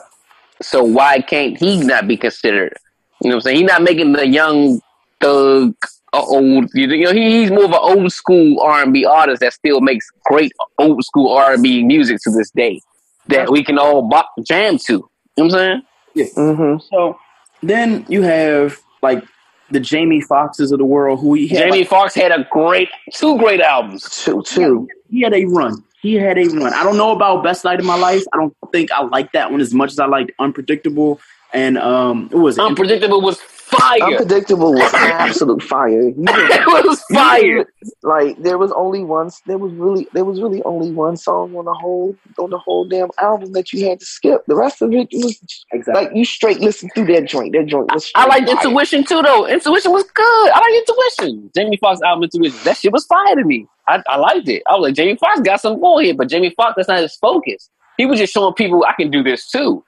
So 0.62 0.82
why 0.82 1.20
can't 1.20 1.56
he 1.58 1.80
not 1.80 2.06
be 2.06 2.16
considered? 2.16 2.76
You 3.22 3.30
know 3.30 3.36
what 3.36 3.42
I'm 3.42 3.42
saying? 3.42 3.56
He's 3.58 3.68
not 3.68 3.82
making 3.82 4.12
the 4.12 4.26
young 4.26 4.80
thug 5.20 5.74
uh, 6.12 6.22
old. 6.22 6.70
You 6.74 6.86
know, 6.86 7.12
he's 7.12 7.50
more 7.50 7.64
of 7.64 7.70
an 7.70 7.78
old 7.80 8.12
school 8.12 8.60
R 8.60 8.82
and 8.82 8.92
B 8.92 9.04
artist 9.04 9.40
that 9.40 9.52
still 9.52 9.80
makes 9.80 10.10
great 10.26 10.52
old 10.78 11.02
school 11.04 11.32
R 11.32 11.54
and 11.54 11.62
B 11.62 11.82
music 11.82 12.18
to 12.24 12.30
this 12.30 12.50
day 12.50 12.80
that 13.28 13.50
we 13.50 13.62
can 13.64 13.78
all 13.78 14.02
bop, 14.08 14.30
jam 14.42 14.76
to. 14.78 14.92
You 14.92 14.98
know 14.98 15.44
what 15.44 15.44
I'm 15.44 15.50
saying? 15.50 15.82
Yeah. 16.14 16.24
Mm-hmm. 16.36 16.86
So 16.90 17.18
then 17.62 18.04
you 18.08 18.22
have 18.22 18.78
like 19.02 19.24
the 19.70 19.80
Jamie 19.80 20.22
Foxxes 20.22 20.72
of 20.72 20.78
the 20.78 20.84
world, 20.84 21.20
who 21.20 21.34
he 21.34 21.48
had, 21.48 21.58
Jamie 21.58 21.80
like, 21.80 21.88
Foxx 21.88 22.14
had 22.14 22.32
a 22.32 22.46
great, 22.50 22.88
two 23.12 23.38
great 23.38 23.60
albums. 23.60 24.08
Two, 24.24 24.42
two. 24.42 24.88
he 25.10 25.22
had 25.22 25.34
a 25.34 25.44
run. 25.44 25.82
He 26.02 26.14
had 26.14 26.38
a 26.38 26.44
run. 26.48 26.72
I 26.72 26.82
don't 26.82 26.96
know 26.96 27.12
about 27.12 27.44
Best 27.44 27.64
Night 27.64 27.78
of 27.78 27.84
My 27.84 27.96
Life. 27.96 28.24
I 28.32 28.38
don't 28.38 28.56
think 28.72 28.90
I 28.90 29.02
like 29.02 29.32
that 29.32 29.50
one 29.50 29.60
as 29.60 29.74
much 29.74 29.90
as 29.90 29.98
I 29.98 30.06
liked 30.06 30.32
Unpredictable. 30.38 31.20
And 31.52 31.78
um, 31.78 32.28
it 32.32 32.36
was 32.36 32.58
Unpredictable 32.58 33.20
was 33.20 33.38
fire. 33.70 34.02
Unpredictable 34.02 34.72
was 34.72 34.94
absolute 34.94 35.62
fire. 35.62 36.08
You 36.08 36.14
it 36.18 36.86
was 36.86 37.02
fire. 37.12 37.66
Like 38.02 38.40
there 38.42 38.58
was 38.58 38.72
only 38.72 39.04
one. 39.04 39.30
There 39.46 39.58
was 39.58 39.72
really 39.72 40.06
there 40.12 40.24
was 40.24 40.40
really 40.40 40.62
only 40.64 40.90
one 40.92 41.16
song 41.16 41.54
on 41.56 41.64
the 41.64 41.74
whole 41.74 42.16
on 42.38 42.50
the 42.50 42.58
whole 42.58 42.84
damn 42.84 43.08
album 43.18 43.52
that 43.52 43.72
you 43.72 43.88
had 43.88 44.00
to 44.00 44.06
skip. 44.06 44.44
The 44.46 44.56
rest 44.56 44.82
of 44.82 44.92
it 44.92 45.08
was 45.12 45.40
exactly. 45.72 46.04
like 46.04 46.14
you 46.14 46.24
straight 46.24 46.60
listen 46.60 46.90
through 46.94 47.06
that 47.14 47.26
joint. 47.26 47.54
That 47.54 47.66
joint 47.66 47.90
was. 47.92 48.10
I 48.14 48.22
straight 48.24 48.28
like 48.28 48.46
fire. 48.46 48.56
Intuition 48.56 49.04
too, 49.04 49.22
though. 49.22 49.46
Intuition 49.46 49.92
was 49.92 50.04
good. 50.04 50.50
I 50.50 50.60
like 50.60 50.88
Intuition. 50.88 51.50
Jamie 51.54 51.78
Foxx 51.78 52.00
album 52.02 52.24
Intuition. 52.24 52.58
That 52.64 52.76
shit 52.76 52.92
was 52.92 53.06
fire 53.06 53.36
to 53.36 53.44
me. 53.44 53.66
I, 53.88 54.02
I 54.08 54.16
liked 54.16 54.48
it. 54.48 54.62
I 54.68 54.74
was 54.74 54.88
like, 54.88 54.94
Jamie 54.94 55.16
Foxx 55.16 55.40
got 55.40 55.60
some 55.60 55.80
more 55.80 56.00
here, 56.00 56.14
but 56.14 56.28
Jamie 56.28 56.54
Foxx, 56.56 56.74
that's 56.76 56.88
not 56.88 57.00
his 57.00 57.16
focus. 57.16 57.70
He 57.96 58.06
was 58.06 58.18
just 58.18 58.32
showing 58.32 58.54
people 58.54 58.84
I 58.88 58.94
can 58.94 59.10
do 59.10 59.22
this 59.22 59.50
too. 59.50 59.84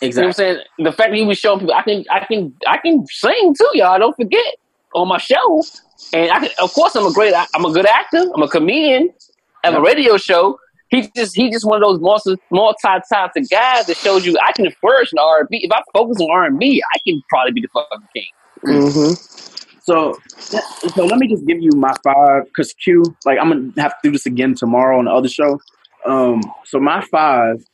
You 0.00 0.12
know 0.12 0.22
what 0.22 0.26
I'm 0.26 0.32
saying? 0.32 0.58
The 0.78 0.92
fact 0.92 1.10
that 1.10 1.16
he 1.16 1.24
was 1.24 1.38
showing 1.38 1.60
people 1.60 1.74
I 1.74 1.82
can 1.82 2.04
I 2.10 2.24
can 2.24 2.54
I 2.66 2.78
can 2.78 3.06
sing 3.06 3.54
too, 3.54 3.70
y'all. 3.74 3.98
Don't 3.98 4.16
forget 4.16 4.54
on 4.94 5.08
my 5.08 5.18
show. 5.18 5.62
And 6.12 6.30
I 6.32 6.40
can, 6.40 6.50
of 6.58 6.72
course 6.72 6.96
I'm 6.96 7.06
a 7.06 7.12
great 7.12 7.34
I'm 7.54 7.64
a 7.64 7.72
good 7.72 7.86
actor. 7.86 8.24
I'm 8.34 8.42
a 8.42 8.48
comedian. 8.48 9.10
I 9.62 9.70
have 9.70 9.78
a 9.78 9.82
radio 9.82 10.16
show. 10.16 10.58
He 10.88 11.08
just 11.14 11.36
he 11.36 11.50
just 11.50 11.66
one 11.66 11.82
of 11.82 11.88
those 11.88 12.00
multi 12.00 12.36
multi 12.50 12.88
talented 13.12 13.48
guys 13.50 13.86
that 13.86 13.96
shows 13.96 14.26
you 14.26 14.36
I 14.42 14.52
can 14.52 14.70
flourish 14.80 15.12
in 15.12 15.18
R 15.18 15.40
and 15.40 15.48
B. 15.48 15.60
If 15.62 15.70
I 15.70 15.82
focus 15.92 16.18
on 16.20 16.30
R 16.30 16.44
and 16.44 16.58
B, 16.58 16.82
I 16.94 16.98
can 17.06 17.22
probably 17.28 17.52
be 17.52 17.60
the 17.60 17.68
fucking 17.68 18.08
king. 18.14 18.26
Mm-hmm. 18.64 19.14
So, 19.82 20.18
so 20.36 21.04
let 21.04 21.18
me 21.18 21.26
just 21.26 21.46
give 21.46 21.60
you 21.60 21.70
my 21.74 21.92
five 22.04 22.44
because 22.44 22.72
Q, 22.74 23.02
like 23.24 23.38
I'm 23.38 23.48
gonna 23.48 23.72
have 23.82 23.92
to 23.92 23.98
do 24.04 24.12
this 24.12 24.26
again 24.26 24.54
tomorrow 24.54 24.98
on 24.98 25.06
the 25.06 25.10
other 25.10 25.28
show. 25.28 25.60
Um, 26.06 26.42
so 26.64 26.78
my 26.78 27.02
five, 27.10 27.64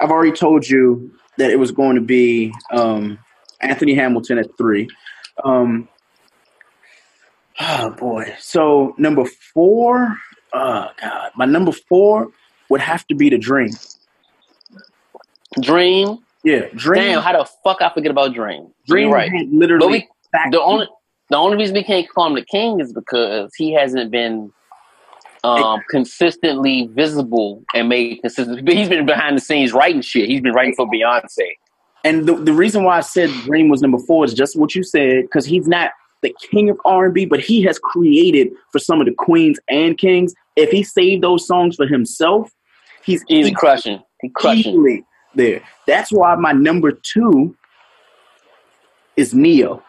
I've 0.00 0.10
already 0.10 0.32
told 0.32 0.68
you 0.68 1.12
that 1.42 1.50
it 1.50 1.58
was 1.58 1.72
going 1.72 1.96
to 1.96 2.00
be 2.00 2.54
um, 2.70 3.18
Anthony 3.60 3.94
Hamilton 3.94 4.38
at 4.38 4.56
three. 4.56 4.88
Um, 5.42 5.88
oh 7.60 7.90
boy, 7.90 8.32
so 8.38 8.94
number 8.96 9.24
four, 9.52 10.16
oh 10.52 10.86
god, 11.00 11.32
my 11.34 11.44
number 11.44 11.72
four 11.72 12.28
would 12.68 12.80
have 12.80 13.04
to 13.08 13.16
be 13.16 13.28
the 13.28 13.38
Dream. 13.38 13.70
Dream. 15.60 16.18
Yeah, 16.44 16.68
Dream. 16.76 17.02
Damn, 17.02 17.22
how 17.22 17.32
the 17.32 17.50
fuck 17.64 17.82
I 17.82 17.92
forget 17.92 18.12
about 18.12 18.34
Dream? 18.34 18.68
Dream 18.86 19.08
You're 19.08 19.16
right. 19.16 19.30
literally 19.50 19.80
But 19.80 19.90
we, 19.90 20.08
the 20.52 20.62
only 20.62 20.86
the 21.30 21.36
only 21.36 21.56
reason 21.56 21.74
we 21.74 21.82
can't 21.82 22.08
call 22.08 22.28
him 22.28 22.34
the 22.34 22.44
king 22.44 22.78
is 22.78 22.92
because 22.92 23.52
he 23.56 23.72
hasn't 23.72 24.12
been 24.12 24.52
um, 25.44 25.80
consistently 25.90 26.88
visible 26.92 27.64
and 27.74 27.88
made 27.88 28.20
consistent. 28.20 28.64
But 28.64 28.74
he's 28.74 28.88
been 28.88 29.06
behind 29.06 29.36
the 29.36 29.40
scenes 29.40 29.72
writing 29.72 30.02
shit. 30.02 30.28
He's 30.28 30.40
been 30.40 30.52
writing 30.52 30.74
for 30.74 30.86
Beyonce. 30.86 31.48
And 32.04 32.26
the, 32.26 32.34
the 32.34 32.52
reason 32.52 32.84
why 32.84 32.98
I 32.98 33.00
said 33.00 33.30
Dream 33.44 33.68
was 33.68 33.80
number 33.80 33.98
four 33.98 34.24
is 34.24 34.34
just 34.34 34.56
what 34.56 34.74
you 34.74 34.82
said, 34.82 35.22
because 35.22 35.46
he's 35.46 35.68
not 35.68 35.92
the 36.22 36.34
king 36.50 36.70
of 36.70 36.78
R 36.84 37.06
and 37.06 37.14
B, 37.14 37.24
but 37.26 37.40
he 37.40 37.62
has 37.62 37.78
created 37.78 38.48
for 38.70 38.78
some 38.78 39.00
of 39.00 39.06
the 39.06 39.14
queens 39.14 39.58
and 39.68 39.96
kings. 39.98 40.34
If 40.56 40.70
he 40.70 40.82
saved 40.82 41.22
those 41.22 41.46
songs 41.46 41.76
for 41.76 41.86
himself, 41.86 42.50
he's 43.04 43.24
Easy 43.28 43.52
crushing. 43.52 44.02
He 44.20 44.28
crushing. 44.30 44.72
easily 44.72 45.04
there. 45.34 45.62
That's 45.86 46.12
why 46.12 46.34
my 46.36 46.52
number 46.52 46.92
two 46.92 47.56
is 49.16 49.34
Ne-Yo. 49.34 49.82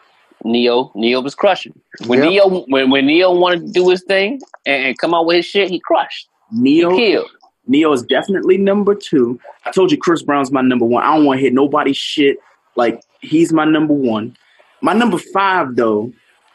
Ne-Yo, 0.44 0.92
Ne-Yo 0.94 1.20
was 1.20 1.34
crushing. 1.34 1.78
When 2.06 2.20
Yep. 2.20 2.28
Ne-Yo, 2.28 2.64
when, 2.68 2.90
when 2.90 3.06
Ne-Yo 3.06 3.32
wanted 3.32 3.66
to 3.66 3.72
do 3.72 3.88
his 3.88 4.02
thing 4.02 4.40
and, 4.66 4.86
and 4.86 4.98
come 4.98 5.14
out 5.14 5.26
with 5.26 5.36
his 5.36 5.46
shit, 5.46 5.70
he 5.70 5.80
crushed. 5.80 6.28
Ne-Yo, 6.52 6.90
He 6.90 6.96
killed. 6.96 7.30
Ne-Yo 7.66 7.92
is 7.92 8.02
definitely 8.02 8.58
number 8.58 8.94
two. 8.94 9.40
I 9.64 9.70
told 9.70 9.90
you 9.90 9.96
Chris 9.96 10.22
Brown's 10.22 10.52
my 10.52 10.60
number 10.60 10.84
one. 10.84 11.02
I 11.02 11.16
don't 11.16 11.24
want 11.24 11.38
to 11.38 11.42
hit 11.44 11.54
nobody's 11.54 11.96
shit. 11.96 12.36
Like 12.76 13.02
he's 13.20 13.52
my 13.52 13.64
number 13.64 13.94
one. 13.94 14.36
My 14.82 14.92
number 14.92 15.16
five, 15.18 15.76
though, 15.76 16.12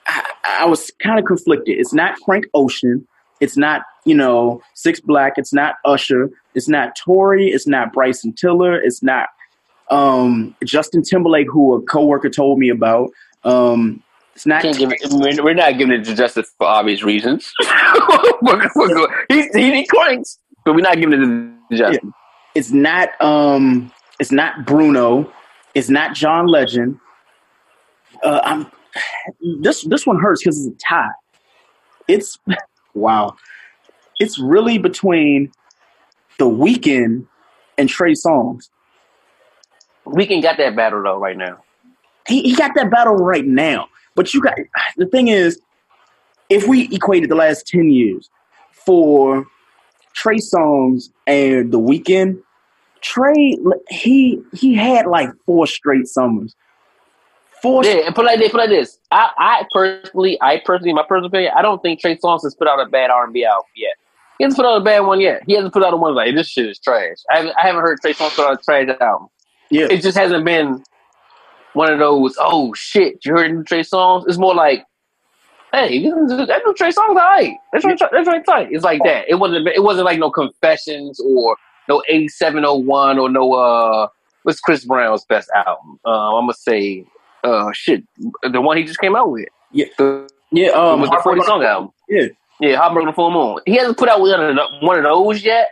I, 0.08 0.24
I 0.62 0.66
was 0.66 0.92
kind 1.02 1.18
of 1.18 1.26
conflicted. 1.26 1.80
It's 1.80 1.94
not 1.94 2.16
Frank 2.26 2.46
Ocean. 2.54 3.08
It's 3.40 3.58
not 3.58 3.82
you 4.06 4.14
know 4.14 4.62
Six 4.76 5.00
Black. 5.00 5.34
It's 5.38 5.54
not 5.54 5.76
Usher. 5.86 6.30
It's 6.54 6.68
not 6.68 6.96
Tory. 6.96 7.48
It's 7.48 7.66
not 7.66 7.92
Bryson 7.94 8.34
Tiller. 8.34 8.80
It's 8.80 9.02
not 9.02 9.30
um, 9.90 10.56
Justin 10.64 11.02
Timberlake, 11.02 11.48
who 11.52 11.76
a 11.76 11.82
coworker 11.82 12.30
told 12.30 12.60
me 12.60 12.70
about. 12.70 13.10
Um, 13.44 14.04
it's 14.36 14.46
not. 14.46 14.62
Can't 14.62 14.78
give 14.78 14.92
it, 14.92 15.00
we're, 15.12 15.44
we're 15.44 15.54
not 15.54 15.78
giving 15.78 15.94
it 15.94 16.06
to 16.06 16.16
Justice 16.16 16.52
for 16.58 16.68
obvious 16.68 17.04
reasons. 17.04 17.52
We're- 18.42 18.70
we're 18.74 19.26
he, 19.28 19.48
he, 19.54 19.86
cranks, 19.86 20.40
but 20.64 20.76
we're 20.76 20.82
not 20.82 20.96
giving 20.98 21.22
it 21.22 21.26
to 21.72 21.78
Justin. 21.78 22.14
It's 22.56 22.72
not 22.72 23.10
um 23.22 23.92
it's 24.20 24.32
not 24.32 24.66
Bruno. 24.66 25.32
It's 25.76 25.90
not 25.90 26.16
John 26.16 26.48
Legend. 26.48 27.00
Uh, 28.24 28.40
I'm 28.44 28.72
this 29.62 29.84
this 29.84 30.06
one 30.08 30.20
hurts 30.20 30.42
because 30.42 30.66
it's 30.66 30.76
a 30.76 30.88
tie. 30.88 31.10
It's 32.08 32.38
wow. 32.94 33.36
It's 34.20 34.40
really 34.40 34.78
between 34.78 35.52
the 36.38 36.46
Weeknd 36.46 37.26
and 37.78 37.90
Trey 37.90 38.14
Songz. 38.14 38.70
Weeknd 40.06 40.42
got 40.42 40.58
that 40.58 40.76
battle 40.76 41.04
though 41.04 41.18
right 41.18 41.38
now. 41.38 41.62
He 42.28 42.42
he 42.42 42.56
got 42.56 42.76
that 42.76 42.92
battle 42.92 43.16
right 43.16 43.46
now. 43.46 43.88
But 44.16 44.34
you 44.34 44.42
got 44.42 44.56
the 44.98 45.06
thing 45.06 45.30
is, 45.30 45.60
if 46.50 46.68
we 46.68 46.90
equated 46.92 47.30
the 47.30 47.36
last 47.36 47.68
ten 47.68 47.90
years 47.90 48.30
for 48.72 49.46
Trey 50.14 50.38
Songz 50.38 51.10
and 51.28 51.72
the 51.72 51.80
Weeknd, 51.80 52.42
Trey 53.02 53.58
he 53.90 54.42
he 54.54 54.76
had 54.76 55.06
like 55.08 55.30
four 55.46 55.68
straight 55.68 56.08
summers. 56.08 56.56
Four 57.62 57.84
Yeah, 57.84 58.06
and 58.06 58.16
put 58.16 58.26
like 58.26 58.40
this, 58.40 58.52
put 58.52 58.58
like 58.58 58.70
this. 58.70 59.00
I, 59.12 59.32
I 59.38 59.66
personally, 59.74 60.38
I 60.42 60.62
personally, 60.64 60.94
my 60.94 61.04
personal 61.04 61.28
opinion, 61.28 61.52
I 61.56 61.62
don't 61.62 61.82
think 61.82 62.00
Trey 62.00 62.16
Songz 62.18 62.44
has 62.44 62.56
put 62.56 62.68
out 62.68 62.80
a 62.80 62.90
bad 62.90 63.10
R 63.10 63.26
and 63.26 63.34
B 63.34 63.44
album 63.44 63.66
yet. 63.76 63.96
He 64.38 64.46
hasn't 64.46 64.58
put 64.58 64.66
out 64.66 64.82
a 64.82 64.84
bad 64.84 65.02
one 65.02 65.20
yet. 65.20 65.44
He 65.46 65.54
hasn't 65.54 65.74
put 65.74 65.84
out 65.84 65.94
a 65.94 65.98
one 65.98 66.16
like 66.16 66.34
this 66.36 66.48
shit 66.48 66.68
is 66.68 66.80
trash. 66.80 67.18
I 67.30 67.38
haven't, 67.38 67.56
I 67.58 67.68
haven't 67.68 67.82
heard 67.82 68.00
Trey 68.00 68.14
Songz 68.14 68.36
put 68.36 68.46
out 68.46 68.60
a 68.60 68.64
trash 68.64 68.88
album. 69.02 69.28
Yeah, 69.70 69.88
it 69.90 70.02
just 70.02 70.18
hasn't 70.18 70.46
been 70.46 70.82
one 71.74 71.92
of 71.92 72.00
those. 72.00 72.36
Oh 72.40 72.74
shit, 72.74 73.24
you 73.26 73.34
heard 73.34 73.54
new 73.54 73.64
Trey 73.64 73.82
Songz? 73.82 74.26
It's 74.28 74.38
more 74.38 74.56
like 74.56 74.86
hey, 75.72 76.02
that 76.02 76.62
new 76.66 76.74
Trey 76.74 76.92
song's 76.92 77.10
alright. 77.10 77.54
That's 77.72 77.86
right. 77.86 78.00
That's 78.12 78.28
right. 78.28 78.46
Tight. 78.46 78.70
It's 78.72 78.84
like 78.84 79.02
that. 79.04 79.26
It 79.30 79.36
wasn't. 79.36 79.68
It 79.68 79.84
wasn't 79.84 80.06
like 80.06 80.20
no 80.20 80.32
confessions 80.32 81.20
or 81.20 81.56
no 81.88 82.04
eighty 82.08 82.28
seven 82.28 82.66
oh 82.66 82.76
one 82.76 83.20
or 83.20 83.30
no 83.30 83.54
uh. 83.54 84.08
What's 84.44 84.62
Chris 84.62 84.86
Brown's 84.86 85.26
best 85.26 85.50
album? 85.54 86.00
Uh, 86.06 86.38
I'm 86.38 86.44
gonna 86.44 86.54
say, 86.54 87.06
uh, 87.44 87.72
shit, 87.74 88.06
the 88.42 88.62
one 88.62 88.78
he 88.78 88.86
just 88.86 89.00
came 89.00 89.14
out 89.14 89.30
with. 89.30 89.50
Yeah, 89.74 89.88
the, 89.98 90.30
yeah, 90.52 90.70
um, 90.70 91.02
with 91.02 91.12
the 91.12 91.20
forty 91.22 91.42
song 91.42 91.62
album. 91.62 91.92
Yeah, 92.08 92.28
yeah, 92.62 92.78
Heartbreak 92.78 93.04
on 93.04 93.08
the 93.08 93.14
Full 93.14 93.32
Moon. 93.32 93.60
He 93.66 93.76
hasn't 93.76 93.98
put 93.98 94.08
out 94.08 94.22
one 94.22 94.40
of, 94.40 94.56
the, 94.56 94.86
one 94.86 94.98
of 94.98 95.04
those 95.04 95.44
yet, 95.44 95.72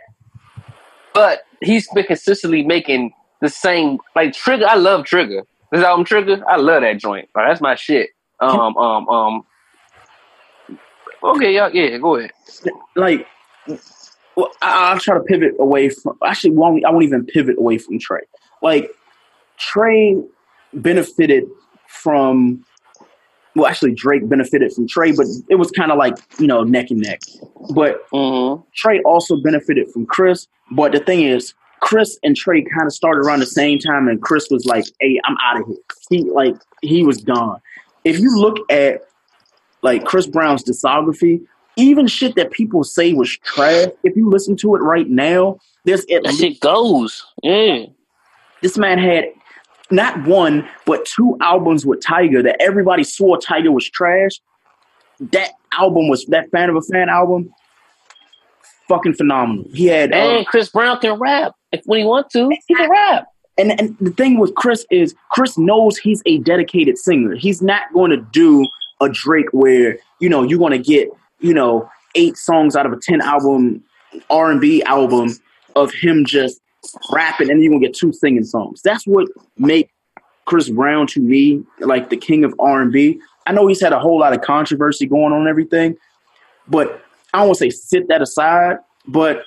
but 1.14 1.44
he's 1.62 1.88
been 1.94 2.04
consistently 2.04 2.62
making 2.62 3.14
the 3.40 3.48
same. 3.48 3.98
Like 4.14 4.32
Trigga, 4.32 4.64
I 4.64 4.74
love 4.74 5.04
Trigga. 5.04 5.44
This 5.70 5.84
album 5.84 6.04
Trigga, 6.04 6.42
I 6.48 6.56
love 6.56 6.82
that 6.82 6.98
joint. 6.98 7.28
That's 7.34 7.60
my 7.60 7.74
shit. 7.74 8.10
Um, 8.40 8.76
um, 8.76 9.08
um. 9.08 9.42
Okay, 11.22 11.54
yeah, 11.54 11.68
yeah, 11.72 11.98
go 11.98 12.16
ahead. 12.16 12.30
Like, 12.94 13.26
well, 14.36 14.50
I, 14.62 14.92
will 14.92 15.00
try 15.00 15.14
to 15.14 15.24
pivot 15.24 15.54
away 15.58 15.90
from. 15.90 16.16
Actually, 16.24 16.52
won't, 16.52 16.84
I 16.84 16.90
won't 16.90 17.04
even 17.04 17.26
pivot 17.26 17.58
away 17.58 17.78
from 17.78 17.98
Trey. 17.98 18.20
Like, 18.62 18.90
Trey 19.58 20.16
benefited 20.72 21.44
from. 21.88 22.64
Well, 23.56 23.66
actually, 23.66 23.94
Drake 23.94 24.28
benefited 24.28 24.72
from 24.72 24.86
Trey, 24.86 25.10
but 25.12 25.26
it 25.48 25.56
was 25.56 25.70
kind 25.72 25.90
of 25.90 25.98
like 25.98 26.14
you 26.38 26.46
know 26.46 26.62
neck 26.62 26.90
and 26.90 27.00
neck. 27.00 27.20
But 27.74 28.08
mm-hmm. 28.10 28.62
Trey 28.74 29.02
also 29.02 29.36
benefited 29.36 29.90
from 29.90 30.06
Chris. 30.06 30.46
But 30.70 30.92
the 30.92 31.00
thing 31.00 31.22
is, 31.22 31.54
Chris 31.80 32.18
and 32.22 32.36
Trey 32.36 32.62
kind 32.62 32.86
of 32.86 32.92
started 32.92 33.20
around 33.20 33.40
the 33.40 33.46
same 33.46 33.78
time, 33.78 34.08
and 34.08 34.20
Chris 34.20 34.48
was 34.50 34.64
like, 34.66 34.84
"Hey, 35.00 35.20
I'm 35.24 35.36
out 35.42 35.60
of 35.60 35.66
here." 35.66 35.76
He 36.10 36.30
like 36.30 36.54
he 36.82 37.04
was 37.04 37.18
gone. 37.18 37.60
If 38.04 38.18
you 38.18 38.36
look 38.36 38.58
at 38.70 39.02
like 39.82 40.04
Chris 40.04 40.26
Brown's 40.26 40.64
discography, 40.64 41.40
even 41.76 42.06
shit 42.06 42.34
that 42.36 42.50
people 42.50 42.82
say 42.84 43.12
was 43.12 43.30
trash, 43.38 43.88
if 44.02 44.16
you 44.16 44.28
listen 44.28 44.56
to 44.56 44.74
it 44.74 44.80
right 44.80 45.08
now, 45.08 45.58
there's 45.84 46.04
at 46.12 46.24
that 46.24 46.34
shit 46.34 46.60
goes. 46.60 47.24
Yeah. 47.42 47.86
This 48.62 48.76
man 48.76 48.98
had 48.98 49.26
not 49.90 50.26
one 50.26 50.68
but 50.84 51.04
two 51.04 51.38
albums 51.40 51.86
with 51.86 52.00
Tyga 52.00 52.42
that 52.42 52.60
everybody 52.60 53.04
swore 53.04 53.38
Tyga 53.38 53.72
was 53.72 53.88
trash. 53.88 54.40
That 55.20 55.52
album 55.78 56.08
was 56.08 56.26
that 56.26 56.50
fan 56.50 56.68
of 56.68 56.76
a 56.76 56.82
fan 56.82 57.08
album. 57.08 57.54
Fucking 58.88 59.14
phenomenal. 59.14 59.64
He 59.72 59.86
had 59.86 60.12
and 60.12 60.38
uh, 60.38 60.44
Chris 60.44 60.70
Brown 60.70 60.98
can 61.00 61.18
rap 61.18 61.52
if 61.72 61.82
when 61.84 62.00
he 62.00 62.04
wants 62.04 62.32
to. 62.32 62.50
He 62.66 62.74
can 62.74 62.90
rap. 62.90 63.26
And 63.58 63.78
and 63.78 63.96
the 64.00 64.10
thing 64.10 64.38
with 64.38 64.54
Chris 64.54 64.86
is 64.90 65.14
Chris 65.30 65.58
knows 65.58 65.98
he's 65.98 66.22
a 66.26 66.38
dedicated 66.38 66.96
singer. 66.96 67.34
He's 67.34 67.60
not 67.60 67.92
going 67.92 68.10
to 68.10 68.16
do 68.32 68.66
a 69.00 69.08
Drake 69.08 69.52
where 69.52 69.98
you 70.20 70.28
know 70.28 70.42
you're 70.42 70.58
going 70.58 70.72
to 70.72 70.78
get 70.78 71.08
you 71.40 71.52
know 71.52 71.88
eight 72.14 72.36
songs 72.36 72.76
out 72.76 72.86
of 72.86 72.92
a 72.92 72.96
ten 72.96 73.20
album 73.20 73.82
R 74.30 74.50
and 74.50 74.60
B 74.60 74.82
album 74.82 75.30
of 75.76 75.92
him 75.92 76.24
just 76.24 76.60
rapping, 77.12 77.50
and 77.50 77.62
you're 77.62 77.72
gonna 77.72 77.84
get 77.84 77.94
two 77.94 78.12
singing 78.12 78.44
songs. 78.44 78.82
That's 78.82 79.06
what 79.06 79.28
make 79.56 79.90
Chris 80.44 80.68
Brown 80.68 81.06
to 81.08 81.20
me 81.20 81.62
like 81.80 82.10
the 82.10 82.16
king 82.16 82.44
of 82.44 82.54
R 82.58 82.80
and 82.80 82.92
B. 82.92 83.20
I 83.46 83.52
know 83.52 83.66
he's 83.66 83.80
had 83.80 83.92
a 83.92 83.98
whole 83.98 84.18
lot 84.18 84.32
of 84.32 84.40
controversy 84.42 85.06
going 85.06 85.32
on 85.32 85.40
and 85.40 85.48
everything, 85.48 85.96
but 86.68 87.02
I 87.32 87.38
don't 87.38 87.48
want 87.48 87.58
to 87.58 87.64
say 87.64 87.70
sit 87.70 88.08
that 88.08 88.22
aside. 88.22 88.78
But 89.06 89.44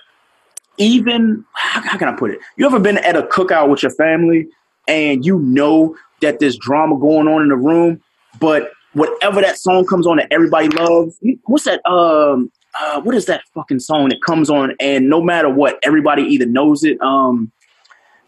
even 0.78 1.46
how, 1.54 1.82
how 1.82 1.98
can 1.98 2.08
I 2.08 2.16
put 2.16 2.32
it? 2.32 2.40
You 2.58 2.66
ever 2.66 2.80
been 2.80 2.98
at 2.98 3.16
a 3.16 3.24
cookout 3.24 3.70
with 3.70 3.84
your 3.84 3.92
family 3.92 4.48
and 4.88 5.26
you 5.26 5.40
know 5.40 5.96
that 6.22 6.40
there's 6.40 6.58
drama 6.58 6.98
going 6.98 7.28
on 7.28 7.42
in 7.42 7.50
the 7.50 7.56
room, 7.56 8.02
but 8.40 8.72
whatever 8.94 9.42
that 9.42 9.58
song 9.58 9.86
comes 9.86 10.06
on 10.06 10.18
that 10.18 10.28
everybody 10.32 10.68
loves. 10.70 11.20
What's 11.46 11.66
that? 11.66 11.86
Um, 11.90 12.52
uh, 12.80 13.02
what 13.02 13.16
is 13.16 13.26
that 13.26 13.44
fucking 13.54 13.80
song 13.80 14.10
that 14.10 14.22
comes 14.22 14.50
on 14.50 14.76
and 14.80 15.10
no 15.10 15.22
matter 15.22 15.50
what, 15.50 15.80
everybody 15.84 16.24
either 16.24 16.46
knows 16.46 16.84
it. 16.84 17.02
Um, 17.02 17.52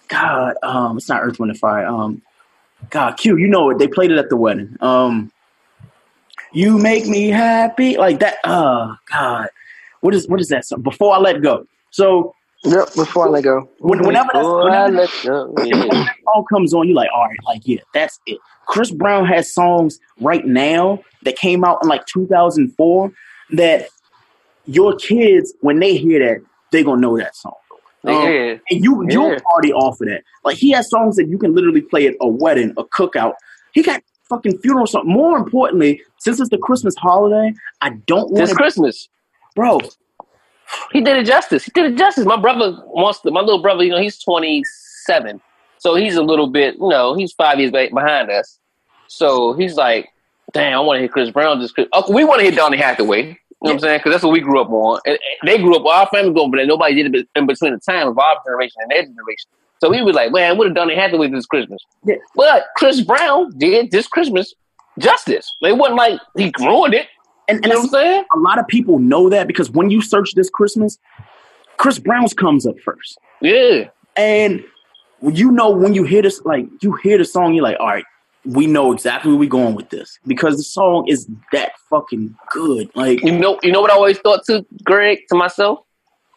God, 0.10 0.56
um, 0.64 0.98
it's 0.98 1.10
not 1.10 1.24
Earth, 1.24 1.40
Wind, 1.40 1.52
and 1.52 1.60
Fire. 1.60 1.86
Um, 1.86 2.22
God, 2.90 3.18
Q, 3.18 3.38
you 3.38 3.48
know 3.48 3.70
it. 3.70 3.80
They 3.80 3.88
played 3.88 4.12
it 4.12 4.18
at 4.18 4.30
the 4.30 4.38
wedding. 4.38 4.78
Um, 4.82 5.32
you 6.54 6.78
make 6.78 7.06
me 7.06 7.30
happy, 7.30 7.98
like 7.98 8.20
that. 8.20 8.38
Oh 8.44 8.96
God, 9.12 9.50
what 10.02 10.14
is 10.14 10.28
what 10.28 10.40
is 10.40 10.50
that 10.50 10.66
song? 10.66 10.82
Before 10.82 11.14
I 11.14 11.18
let 11.18 11.42
go. 11.42 11.66
So 11.92 12.36
Yep, 12.66 12.96
before 12.96 13.28
I 13.28 13.30
let 13.30 13.44
go. 13.44 13.70
When, 13.80 14.00
whenever, 14.04 14.30
that's, 14.32 14.48
whenever, 14.48 14.92
that, 14.94 15.10
go, 15.26 15.54
yeah. 15.58 15.76
whenever 15.76 15.90
that 15.90 16.16
song 16.24 16.46
comes 16.50 16.74
on, 16.74 16.88
you're 16.88 16.96
like, 16.96 17.10
all 17.14 17.26
right, 17.26 17.38
like, 17.46 17.62
yeah, 17.66 17.82
that's 17.94 18.22
it. 18.26 18.38
Chris 18.68 18.90
Brown 18.90 19.26
has 19.26 19.54
songs 19.54 20.00
right 20.22 20.46
now 20.46 21.00
that 21.24 21.36
came 21.36 21.66
out 21.66 21.80
in 21.84 21.90
like 21.90 22.06
2004 22.06 23.12
that 23.52 23.90
your 24.66 24.96
kids, 24.96 25.54
when 25.60 25.80
they 25.80 25.98
hear 25.98 26.20
that, 26.20 26.42
they're 26.72 26.86
gonna 26.86 27.02
know 27.02 27.18
that 27.18 27.36
song. 27.36 27.54
Um, 28.06 28.14
yeah. 28.14 28.58
And 28.70 28.84
you 28.84 29.06
you'll 29.10 29.32
yeah. 29.32 29.40
party 29.46 29.74
off 29.74 30.00
of 30.02 30.08
that. 30.08 30.24
Like 30.44 30.58
he 30.58 30.72
has 30.72 30.90
songs 30.90 31.18
that 31.18 31.28
you 31.28 31.38
can 31.38 31.54
literally 31.54 31.82
play 31.82 32.08
at 32.08 32.16
a 32.22 32.28
wedding, 32.28 32.74
a 32.78 32.84
cookout. 32.86 33.34
He 33.74 33.84
got 33.84 34.02
fucking 34.36 34.58
funeral 34.60 34.88
song. 34.88 35.04
More 35.06 35.38
importantly, 35.38 36.02
since 36.18 36.40
it's 36.40 36.50
the 36.50 36.58
Christmas 36.58 36.96
holiday, 36.96 37.54
I 37.82 37.92
don't 38.08 38.32
want 38.32 38.44
It's 38.44 38.54
Christmas. 38.54 39.10
Bro, 39.56 39.80
he 40.92 41.02
did 41.02 41.18
it 41.18 41.26
justice. 41.26 41.64
He 41.64 41.72
did 41.72 41.94
it 41.94 41.98
justice. 41.98 42.26
My 42.26 42.38
brother 42.38 42.78
wants 42.86 43.20
to, 43.22 43.32
my 43.32 43.42
little 43.42 43.62
brother, 43.62 43.84
you 43.84 43.92
know, 43.92 44.00
he's 44.00 44.20
27. 44.20 45.42
So 45.78 45.96
he's 45.96 46.16
a 46.16 46.24
little 46.24 46.48
bit, 46.48 46.76
you 46.76 46.90
know, 46.90 47.14
he's 47.14 47.34
five 47.34 47.60
years 47.60 47.72
behind 47.72 48.32
us. 48.32 48.60
So 49.08 49.54
he's 49.54 49.76
like, 49.76 50.10
damn, 50.54 50.78
I 50.78 50.82
want 50.82 50.98
to 50.98 51.02
hit 51.02 51.12
Chris 51.12 51.30
Brown. 51.30 51.60
Just 51.60 51.76
oh, 51.92 52.12
we 52.12 52.24
want 52.24 52.40
to 52.40 52.46
hit 52.46 52.56
Donny 52.56 52.78
Hathaway. 52.78 53.22
You 53.22 53.30
know 53.30 53.36
what 53.60 53.74
I'm 53.74 53.80
saying? 53.80 54.00
Because 54.00 54.14
that's 54.14 54.24
what 54.24 54.34
we 54.34 54.42
grew 54.42 54.60
up 54.60 54.70
on. 54.70 55.00
And 55.06 55.18
they 55.46 55.58
grew 55.58 55.76
up, 55.76 55.86
our 55.86 56.08
family 56.08 56.34
grew 56.34 56.46
up, 56.46 56.52
but 56.52 56.66
nobody 56.66 56.96
did 56.96 57.16
it 57.16 57.28
in 57.36 57.46
between 57.46 57.74
the 57.74 57.80
time 57.80 58.08
of 58.08 58.18
our 58.18 58.36
generation 58.46 58.82
and 58.82 58.92
their 58.92 59.04
generation. 59.04 59.50
So 59.84 59.90
we 59.90 60.02
were 60.02 60.14
like, 60.14 60.32
man, 60.32 60.58
would 60.58 60.68
have 60.68 60.76
Donny 60.76 60.96
Hathaway 60.96 61.28
this 61.28 61.46
Christmas. 61.46 61.78
Yeah. 62.06 62.16
But 62.38 62.68
Chris 62.78 63.02
Brown 63.02 63.52
did 63.58 63.92
this 63.92 64.08
Christmas 64.08 64.54
justice. 64.98 65.46
It 65.62 65.78
wasn't 65.78 65.98
like 65.98 66.22
he 66.38 66.54
ruined 66.62 66.94
it. 66.94 67.08
And, 67.50 67.58
and 67.58 67.66
you 67.66 67.74
know 67.74 67.80
what 67.80 67.86
I'm 67.88 67.90
saying? 67.90 68.24
A 68.34 68.40
lot 68.40 68.60
of 68.60 68.68
people 68.70 69.00
know 69.00 69.28
that 69.28 69.46
because 69.46 69.70
when 69.70 69.90
you 69.90 70.02
search 70.02 70.36
this 70.36 70.50
Christmas, 70.50 70.98
Chris 71.76 72.00
Brown's 72.00 72.34
comes 72.34 72.66
up 72.66 72.80
first. 72.80 73.18
Yeah. 73.42 73.90
And 74.16 74.64
you 75.22 75.52
know 75.52 75.70
when 75.70 75.94
you 75.94 76.06
hear 76.06 76.22
this, 76.22 76.42
like 76.46 76.66
you 76.82 76.94
hear 77.04 77.18
the 77.18 77.26
song, 77.26 77.54
you're 77.54 77.66
like, 77.66 77.76
all 77.82 77.88
right, 77.88 78.06
we 78.46 78.68
know 78.68 78.94
exactly 78.94 79.32
where 79.32 79.40
we're 79.40 79.50
going 79.50 79.76
with 79.76 79.90
this 79.90 80.18
because 80.26 80.56
the 80.56 80.64
song 80.64 81.10
is 81.10 81.28
that 81.52 81.74
fucking 81.90 82.38
good. 82.52 82.90
Like 82.96 83.22
you 83.22 83.38
know, 83.38 83.60
you 83.64 83.74
know 83.74 83.82
what 83.82 83.92
I 83.92 83.96
always 83.96 84.20
thought 84.20 84.46
to 84.46 84.66
Greg 84.86 85.20
to 85.28 85.36
myself. 85.36 85.80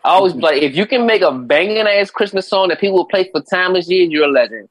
I 0.07 0.11
always 0.11 0.35
like 0.37 0.63
if 0.63 0.77
you 0.77 0.87
can 0.87 1.05
make 1.05 1.23
a 1.23 1.33
banging 1.33 1.79
ass 1.79 2.13
Christmas 2.13 2.49
song 2.49 2.69
that 2.69 2.81
people 2.81 2.97
will 2.97 3.07
play 3.07 3.29
for 3.33 3.41
timeless 3.41 3.91
years, 3.91 4.09
you're 4.11 4.25
a 4.25 4.31
legend. 4.31 4.69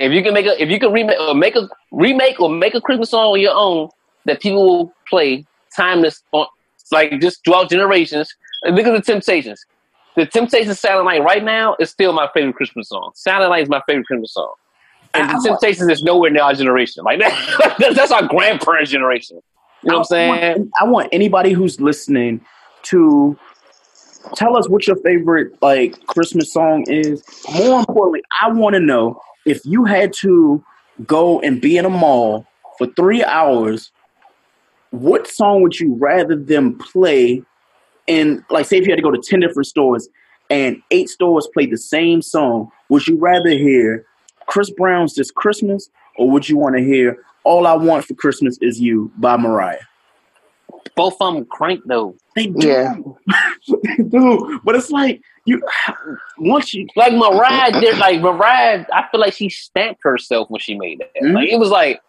If 0.00 0.10
you 0.12 0.24
can 0.24 0.34
make 0.34 0.46
a 0.46 0.60
if 0.60 0.68
you 0.68 0.80
can 0.80 0.92
remake 0.92 1.20
or 1.20 1.36
make 1.36 1.54
a 1.54 1.68
remake 1.92 2.40
or 2.40 2.48
make 2.50 2.74
a 2.74 2.80
Christmas 2.80 3.10
song 3.10 3.34
on 3.34 3.40
your 3.40 3.54
own 3.54 3.90
that 4.24 4.42
people 4.42 4.64
will 4.66 4.92
play 5.08 5.46
timeless 5.76 6.24
on 6.32 6.46
like 6.90 7.20
just 7.20 7.44
throughout 7.44 7.70
generations. 7.70 8.34
Look 8.64 8.86
at 8.86 8.92
the 8.92 9.00
Temptations. 9.00 9.64
The 10.16 10.26
Temptations 10.26 10.80
Silent 10.80 11.06
Night 11.06 11.22
right 11.22 11.44
now 11.44 11.76
is 11.78 11.90
still 11.90 12.12
my 12.12 12.28
favorite 12.34 12.56
Christmas 12.56 12.88
song. 12.88 13.12
Silent 13.14 13.50
Night 13.50 13.62
is 13.62 13.68
my 13.68 13.80
favorite 13.86 14.06
Christmas 14.06 14.34
song. 14.34 14.52
And 15.14 15.30
the 15.30 15.48
Temptations 15.48 15.88
is 15.88 16.02
nowhere 16.02 16.30
near 16.30 16.42
our 16.42 16.54
generation. 16.54 17.04
Like 17.04 17.18
that, 17.78 17.92
that's 17.94 18.10
our 18.10 18.26
grandparents' 18.26 18.90
generation. 18.90 19.40
You 19.84 19.92
know 19.92 19.98
what 19.98 20.00
I'm 20.00 20.04
saying? 20.06 20.58
Want, 20.58 20.70
I 20.80 20.84
want 20.84 21.08
anybody 21.12 21.52
who's 21.52 21.80
listening 21.80 22.40
to 22.84 23.38
tell 24.34 24.56
us 24.56 24.68
what 24.68 24.86
your 24.86 24.96
favorite 24.96 25.60
like 25.62 26.06
Christmas 26.06 26.52
song 26.52 26.84
is. 26.88 27.22
More 27.54 27.80
importantly, 27.80 28.22
I 28.40 28.50
want 28.50 28.74
to 28.74 28.80
know 28.80 29.20
if 29.44 29.64
you 29.64 29.84
had 29.84 30.12
to 30.14 30.64
go 31.06 31.40
and 31.40 31.60
be 31.60 31.76
in 31.76 31.84
a 31.84 31.90
mall 31.90 32.46
for 32.78 32.86
three 32.88 33.22
hours 33.24 33.92
what 34.90 35.26
song 35.26 35.62
would 35.62 35.78
you 35.78 35.94
rather 35.96 36.36
them 36.36 36.78
play 36.78 37.42
And 38.08 38.44
like 38.50 38.66
say 38.66 38.78
if 38.78 38.86
you 38.86 38.92
had 38.92 38.96
to 38.96 39.02
go 39.02 39.10
to 39.10 39.20
10 39.20 39.40
different 39.40 39.66
stores 39.66 40.08
and 40.48 40.80
eight 40.90 41.08
stores 41.08 41.48
play 41.52 41.66
the 41.66 41.76
same 41.76 42.22
song 42.22 42.70
would 42.88 43.06
you 43.06 43.18
rather 43.18 43.50
hear 43.50 44.06
chris 44.46 44.70
brown's 44.70 45.14
this 45.14 45.30
christmas 45.30 45.90
or 46.16 46.30
would 46.30 46.48
you 46.48 46.56
want 46.56 46.76
to 46.76 46.84
hear 46.84 47.18
all 47.44 47.66
i 47.66 47.74
want 47.74 48.04
for 48.04 48.14
christmas 48.14 48.56
is 48.60 48.80
you 48.80 49.10
by 49.16 49.36
mariah 49.36 49.80
both 50.94 51.16
of 51.20 51.34
them 51.34 51.44
crank 51.46 51.80
though 51.86 52.14
they 52.36 52.46
do 52.46 52.68
yeah. 52.68 52.94
they 53.82 54.04
do 54.04 54.60
but 54.64 54.76
it's 54.76 54.90
like 54.90 55.20
you 55.44 55.60
once 56.38 56.72
you 56.72 56.86
like 56.94 57.12
mariah 57.12 57.72
did 57.80 57.98
like 57.98 58.20
mariah 58.20 58.84
i 58.92 59.04
feel 59.10 59.20
like 59.20 59.32
she 59.32 59.48
stamped 59.48 60.00
herself 60.04 60.48
when 60.48 60.60
she 60.60 60.76
made 60.78 61.00
that 61.00 61.10
mm-hmm. 61.20 61.34
like 61.34 61.48
it 61.48 61.58
was 61.58 61.70
like 61.70 62.00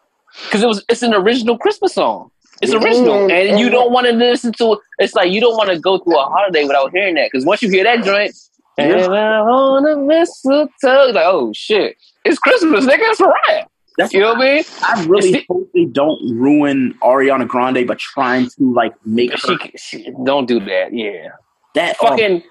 because 0.44 0.62
it 0.62 0.68
was 0.68 0.86
it's 0.90 1.02
an 1.02 1.16
original 1.16 1.58
christmas 1.58 1.96
song 1.96 2.30
it's 2.62 2.74
original, 2.74 3.32
and 3.32 3.60
you 3.60 3.70
don't 3.70 3.92
want 3.92 4.08
to 4.08 4.14
listen 4.14 4.52
to 4.54 4.74
it. 4.74 4.80
It's 5.00 5.14
like 5.14 5.32
you 5.32 5.40
don't 5.40 5.56
want 5.56 5.70
to 5.70 5.80
go 5.80 6.00
through 6.00 6.20
a 6.20 6.24
holiday 6.24 6.64
without 6.64 6.92
hearing 6.92 7.16
that. 7.16 7.30
Because 7.32 7.46
once 7.46 7.62
you 7.62 7.70
hear 7.70 7.84
that 7.84 8.04
joint, 8.04 8.36
and 8.78 8.94
I 8.94 9.40
on 9.40 9.88
a 9.88 9.96
mistletoe, 9.96 11.12
like 11.14 11.26
oh 11.26 11.52
shit, 11.54 11.98
it's 12.26 12.40
Christmas, 12.40 12.86
nigga. 12.86 13.00
It's 13.02 13.20
Mariah. 13.20 13.66
That's 13.98 14.14
you 14.14 14.20
know 14.22 14.34
what 14.34 14.42
I 14.42 14.56
mean. 14.56 14.64
I 14.84 15.04
really 15.04 15.44
hope 15.50 15.70
they 15.74 15.86
don't 15.86 16.20
ruin 16.38 16.94
Ariana 17.02 17.48
Grande 17.48 17.88
by 17.88 17.96
trying 17.96 18.48
to 18.48 18.74
like 18.74 18.94
make 19.06 19.32
her. 19.42 19.58
She, 19.58 19.72
she 19.78 20.12
don't 20.26 20.48
do 20.48 20.60
that. 20.60 20.94
Yeah, 20.94 21.30
that 21.76 21.98
fucking, 21.98 22.44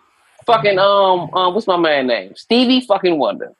fucking 0.46 0.78
um 0.78 1.30
um. 1.34 1.54
What's 1.54 1.66
my 1.66 1.76
man 1.76 2.08
name? 2.08 2.34
Stevie 2.36 2.80
fucking 2.82 3.18
Wonder. 3.18 3.52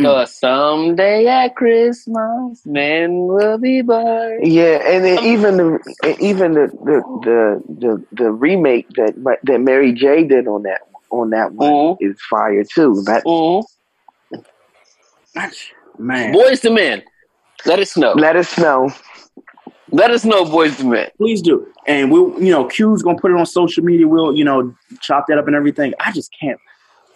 Cause 0.00 0.38
someday 0.38 1.26
at 1.26 1.56
Christmas, 1.56 2.62
men 2.66 3.26
will 3.26 3.58
be 3.58 3.80
born. 3.82 4.42
Yeah, 4.42 4.78
and 4.84 5.04
then 5.04 5.18
even 5.24 5.56
the 5.56 6.16
even 6.20 6.54
the 6.54 6.68
the 6.84 7.02
the 7.22 7.62
the, 7.80 8.04
the 8.12 8.30
remake 8.32 8.88
that 8.96 9.14
that 9.44 9.60
Mary 9.60 9.92
J 9.94 10.24
did 10.24 10.46
on 10.46 10.64
that 10.64 10.82
on 11.10 11.30
that 11.30 11.52
one 11.54 11.68
Mm-hmm. 11.68 12.04
is 12.04 12.20
fire 12.28 12.64
too. 12.64 13.02
That 13.06 13.24
man, 15.98 16.34
Boyz 16.34 16.64
II 16.64 16.72
Men, 16.72 17.02
let 17.64 17.78
us 17.78 17.96
know. 17.96 18.12
Let 18.12 18.36
us 18.36 18.56
know. 18.58 18.90
Let 19.90 20.10
us 20.10 20.24
know, 20.24 20.44
Boyz 20.44 20.80
II 20.80 20.88
Men. 20.88 21.08
Please 21.16 21.40
do. 21.42 21.66
And 21.86 22.10
we'll, 22.10 22.40
you 22.42 22.50
know, 22.50 22.64
Q's 22.66 23.02
gonna 23.02 23.18
put 23.18 23.30
it 23.30 23.36
on 23.36 23.46
social 23.46 23.84
media. 23.84 24.08
We'll, 24.08 24.34
you 24.34 24.44
know, 24.44 24.74
chop 25.00 25.26
that 25.28 25.38
up 25.38 25.46
and 25.46 25.54
everything. 25.56 25.94
I 26.00 26.12
just 26.12 26.34
can't. 26.38 26.58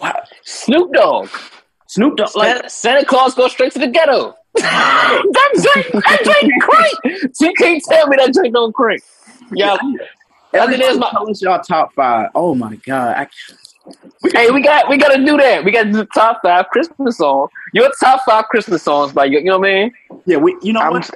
Wow. 0.00 0.22
Snoop 0.44 0.92
Dogg. 0.92 1.28
Snoop 1.86 2.16
Dogg. 2.16 2.30
Like 2.36 2.54
Santa, 2.54 2.70
Santa 2.70 3.04
Claus 3.04 3.34
goes 3.34 3.52
straight 3.52 3.72
to 3.72 3.78
the 3.80 3.88
ghetto. 3.88 4.34
that 4.54 5.22
drink, 5.74 6.04
that 6.04 6.20
drink 6.24 6.62
crank. 6.62 7.32
She 7.38 7.52
can't 7.54 7.82
tell 7.88 8.08
me 8.08 8.16
that 8.16 8.32
drink 8.32 8.54
don't 8.54 8.74
crank. 8.74 9.02
Yeah. 9.52 9.76
every 10.54 10.76
there's 10.76 10.92
time 10.92 11.00
my- 11.00 11.10
tell 11.10 11.30
us 11.30 11.42
y'all 11.42 11.60
top 11.60 11.92
five. 11.94 12.30
Oh 12.34 12.54
my 12.54 12.76
god. 12.76 13.16
I, 13.16 13.28
Hey, 14.32 14.50
we 14.50 14.62
got 14.62 14.88
we 14.88 14.98
got 14.98 15.14
to 15.16 15.24
do 15.24 15.36
that. 15.38 15.64
We 15.64 15.72
got 15.72 15.84
to 15.84 15.92
do 15.92 15.98
the 15.98 16.06
top 16.14 16.40
five 16.42 16.66
Christmas 16.68 17.18
songs. 17.18 17.50
Your 17.74 17.90
top 18.00 18.22
five 18.26 18.46
Christmas 18.46 18.82
songs 18.82 19.12
by 19.12 19.26
you. 19.26 19.38
You 19.38 19.46
know 19.46 19.58
what 19.58 19.68
I 19.68 19.72
mean? 19.74 19.92
Yeah, 20.26 20.36
we. 20.38 20.56
You 20.62 20.72
know 20.72 20.82
I'm, 20.82 20.92
what? 20.92 21.10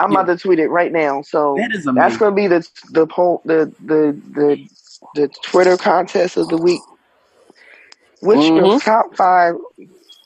I'm 0.00 0.10
about 0.12 0.26
to 0.26 0.36
tweet 0.36 0.58
it 0.58 0.68
right 0.68 0.92
now. 0.92 1.22
So 1.22 1.56
That 1.56 1.72
is 1.74 1.84
that's 1.94 2.16
going 2.16 2.32
to 2.32 2.36
be 2.36 2.46
the 2.46 2.68
the 2.92 3.06
poll 3.06 3.42
the 3.44 3.72
the 3.84 4.20
the 4.34 4.68
the 5.14 5.28
Twitter 5.44 5.76
contest 5.76 6.36
of 6.36 6.48
the 6.48 6.58
week. 6.58 6.80
Which 8.20 8.50
your 8.54 8.66
Mhm. 8.66 8.80
top 8.82 9.16
five 9.16 9.54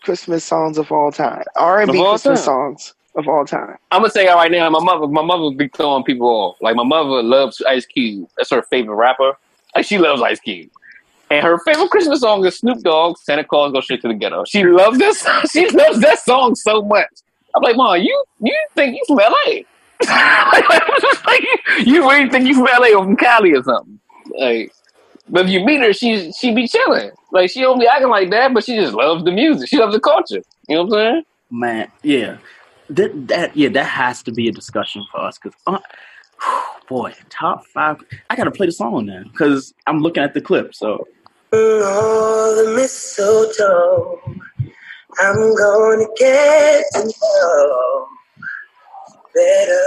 Christmas 0.02 0.44
songs 0.44 0.78
of 0.78 0.92
all 0.92 1.12
time? 1.12 1.44
R 1.56 1.80
and 1.82 1.92
B 1.92 2.02
Christmas 2.04 2.40
time. 2.40 2.44
songs 2.44 2.94
of 3.16 3.28
all 3.28 3.44
time. 3.44 3.76
I'm 3.90 4.02
gonna 4.02 4.10
say 4.10 4.24
you 4.24 4.32
right 4.34 4.50
now. 4.50 4.68
My 4.70 4.80
mother, 4.80 5.06
my 5.06 5.22
mother 5.22 5.54
be 5.56 5.68
throwing 5.68 6.04
people 6.04 6.28
off. 6.28 6.56
Like 6.60 6.76
my 6.76 6.84
mother 6.84 7.22
loves 7.22 7.62
Ice 7.68 7.86
Cube. 7.86 8.28
That's 8.36 8.50
her 8.50 8.62
favorite 8.62 8.96
rapper. 8.96 9.32
Like 9.76 9.86
she 9.86 9.98
loves 9.98 10.22
Ice 10.22 10.40
Cube. 10.40 10.70
And 11.30 11.44
her 11.44 11.58
favorite 11.58 11.90
Christmas 11.90 12.20
song 12.20 12.44
is 12.46 12.58
Snoop 12.58 12.80
Dogg, 12.80 13.18
Santa 13.18 13.44
Claus 13.44 13.72
Go 13.72 13.80
Straight 13.80 14.00
to 14.02 14.08
the 14.08 14.14
Ghetto. 14.14 14.44
She 14.46 14.64
loves 14.64 14.98
this. 14.98 15.26
She 15.52 15.68
loves 15.70 16.00
that 16.00 16.18
song 16.20 16.54
so 16.54 16.82
much. 16.82 17.08
I'm 17.54 17.62
like, 17.62 17.76
Mom, 17.76 18.00
you 18.00 18.24
you 18.40 18.56
think 18.74 18.96
you 18.96 19.02
from 19.06 19.18
LA? 19.18 19.62
like, 21.26 21.44
you 21.84 22.08
really 22.08 22.30
think 22.30 22.46
you 22.46 22.54
from 22.54 22.64
LA 22.64 22.96
or 22.96 23.04
from 23.04 23.16
Cali 23.16 23.52
or 23.52 23.62
something? 23.62 23.98
Like, 24.38 24.72
but 25.28 25.46
if 25.46 25.50
you 25.50 25.64
meet 25.64 25.80
her, 25.80 25.92
she 25.92 26.32
she 26.32 26.54
be 26.54 26.66
chilling. 26.66 27.10
Like 27.32 27.50
she 27.50 27.60
don't 27.60 27.78
be 27.78 27.86
acting 27.86 28.08
like 28.08 28.30
that, 28.30 28.54
but 28.54 28.64
she 28.64 28.76
just 28.76 28.94
loves 28.94 29.24
the 29.24 29.32
music. 29.32 29.68
She 29.68 29.78
loves 29.78 29.94
the 29.94 30.00
culture. 30.00 30.42
You 30.68 30.76
know 30.76 30.84
what 30.84 30.98
I'm 30.98 31.12
saying? 31.12 31.24
Man, 31.50 31.92
yeah. 32.02 32.38
That 32.90 33.28
that 33.28 33.56
yeah, 33.56 33.68
that 33.70 33.84
has 33.84 34.22
to 34.24 34.32
be 34.32 34.48
a 34.48 34.52
discussion 34.52 35.04
for 35.10 35.20
us 35.20 35.38
because 35.38 35.58
uh, 35.66 35.78
boy, 36.88 37.14
top 37.28 37.66
five. 37.66 37.98
I 38.30 38.36
gotta 38.36 38.50
play 38.50 38.66
the 38.66 38.72
song 38.72 39.06
now 39.06 39.22
because 39.24 39.74
I'm 39.86 40.00
looking 40.00 40.22
at 40.22 40.32
the 40.34 40.40
clip. 40.40 40.74
So 40.74 41.06
all 41.52 42.56
the 42.56 42.72
mistletoe. 42.76 44.20
I'm 45.20 45.56
gonna 45.56 46.06
get 46.18 46.84
to 46.94 47.04
know 47.04 48.06
better. 49.34 49.86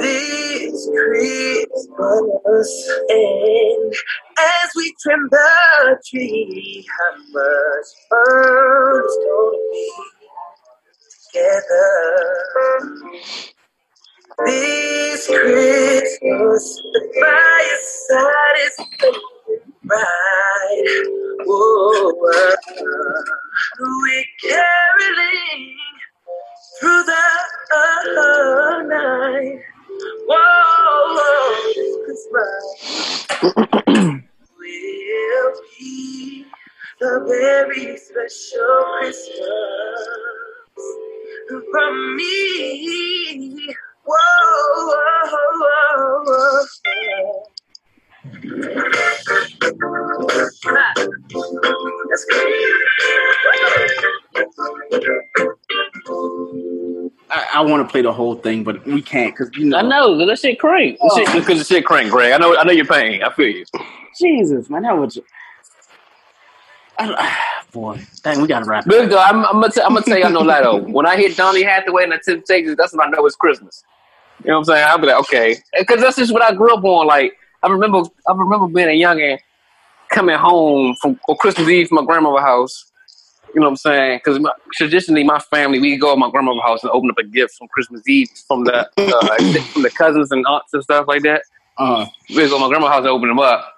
This 0.00 0.88
Christmas, 0.94 2.70
and 3.08 3.94
as 4.38 4.70
we 4.76 4.94
trim 5.02 5.28
the 5.30 5.98
tree, 6.10 6.86
how 6.98 7.16
much 7.16 7.86
fun 8.10 9.02
it's 9.04 9.16
gonna 9.26 9.72
be 9.72 9.90
together. 11.32 11.86
This 14.44 15.26
Christmas, 15.28 16.82
the 16.92 17.00
fireside 17.20 18.58
is 18.66 18.76
burning 19.00 19.72
bright. 19.82 20.84
We're 23.80 24.24
caroling 24.42 25.76
through 26.78 27.02
the 27.04 27.26
uh, 27.76 28.82
night. 28.82 29.58
Whoa, 30.28 31.56
Christmas 32.04 33.26
will 34.58 35.52
be 35.78 36.44
a 37.00 37.20
very 37.24 37.96
special 37.96 38.84
Christmas 39.00 39.98
from 41.70 42.16
me. 42.16 43.74
Whoa, 44.06 44.14
whoa, 44.76 45.32
whoa, 45.62 46.24
whoa. 46.24 47.42
Ah, 50.68 50.94
I, 57.30 57.46
I 57.56 57.60
want 57.62 57.86
to 57.86 57.90
play 57.90 58.02
the 58.02 58.12
whole 58.12 58.36
thing, 58.36 58.62
but 58.62 58.84
we 58.86 59.02
can't 59.02 59.34
because 59.36 59.50
you 59.56 59.66
know. 59.66 59.78
I 59.78 59.82
know 59.82 60.24
that 60.24 60.38
shit 60.38 60.58
crank. 60.58 60.98
That 61.00 61.12
shit- 61.16 61.40
Because 61.42 61.58
the 61.58 61.64
shit 61.64 61.84
crank, 61.84 62.10
Greg. 62.10 62.32
I 62.32 62.38
know. 62.38 62.56
I 62.56 62.64
know 62.64 62.72
your 62.72 62.86
pain. 62.86 63.22
I 63.22 63.30
feel 63.32 63.48
you. 63.48 63.64
Jesus, 64.18 64.70
man, 64.70 64.82
that 64.82 64.96
was. 64.96 65.18
I, 66.98 67.36
boy, 67.72 68.00
dang, 68.22 68.40
we 68.40 68.48
gotta 68.48 68.64
wrap. 68.64 68.86
it 68.86 68.90
Look, 68.90 69.10
though, 69.10 69.18
I'm, 69.18 69.44
I'm 69.44 69.60
gonna. 69.60 69.70
T- 69.70 69.80
I'm 69.82 69.94
gonna 69.94 70.02
tell 70.06 70.18
y'all 70.18 70.30
no 70.30 70.40
lie 70.40 70.62
though. 70.62 70.78
When 70.78 71.06
I 71.06 71.16
hit 71.16 71.36
Donny 71.36 71.62
Hathaway 71.62 72.04
and 72.04 72.12
the 72.12 72.18
Temptations, 72.24 72.76
that's 72.76 72.92
when 72.94 73.06
I 73.06 73.10
know 73.10 73.26
it's 73.26 73.36
Christmas. 73.36 73.82
You 74.44 74.50
know 74.50 74.54
what 74.54 74.58
I'm 74.58 74.64
saying? 74.64 74.84
I'll 74.86 74.98
be 74.98 75.06
like, 75.06 75.20
okay, 75.20 75.56
because 75.78 76.00
that's 76.00 76.16
just 76.16 76.32
what 76.32 76.42
I 76.42 76.54
grew 76.54 76.74
up 76.74 76.84
on. 76.84 77.06
Like, 77.06 77.36
I 77.62 77.68
remember, 77.68 78.02
I 78.28 78.32
remember 78.32 78.68
being 78.68 78.88
a 78.88 79.00
youngin, 79.00 79.38
coming 80.10 80.36
home 80.36 80.94
from 81.00 81.18
on 81.28 81.36
Christmas 81.36 81.68
Eve 81.68 81.88
from 81.88 81.96
my 81.96 82.04
grandmother's 82.04 82.42
house. 82.42 82.92
You 83.54 83.60
know 83.60 83.66
what 83.66 83.70
I'm 83.70 83.76
saying? 83.76 84.20
Because 84.22 84.38
traditionally, 84.74 85.24
my 85.24 85.38
family 85.38 85.80
we 85.80 85.96
go 85.96 86.14
to 86.14 86.20
my 86.20 86.30
grandmother's 86.30 86.62
house 86.62 86.82
and 86.82 86.92
open 86.92 87.10
up 87.10 87.18
a 87.18 87.24
gift 87.24 87.54
from 87.54 87.68
Christmas 87.68 88.06
Eve 88.06 88.28
from 88.46 88.64
the 88.64 88.86
uh, 88.98 89.62
from 89.72 89.82
the 89.82 89.90
cousins 89.90 90.30
and 90.30 90.44
aunts 90.46 90.74
and 90.74 90.82
stuff 90.82 91.06
like 91.08 91.22
that. 91.22 91.42
Uh, 91.78 92.06
we 92.28 92.36
go 92.36 92.50
to 92.50 92.58
my 92.58 92.68
grandma's 92.68 92.90
house 92.90 93.00
and 93.00 93.08
open 93.08 93.28
them 93.28 93.38
up, 93.38 93.74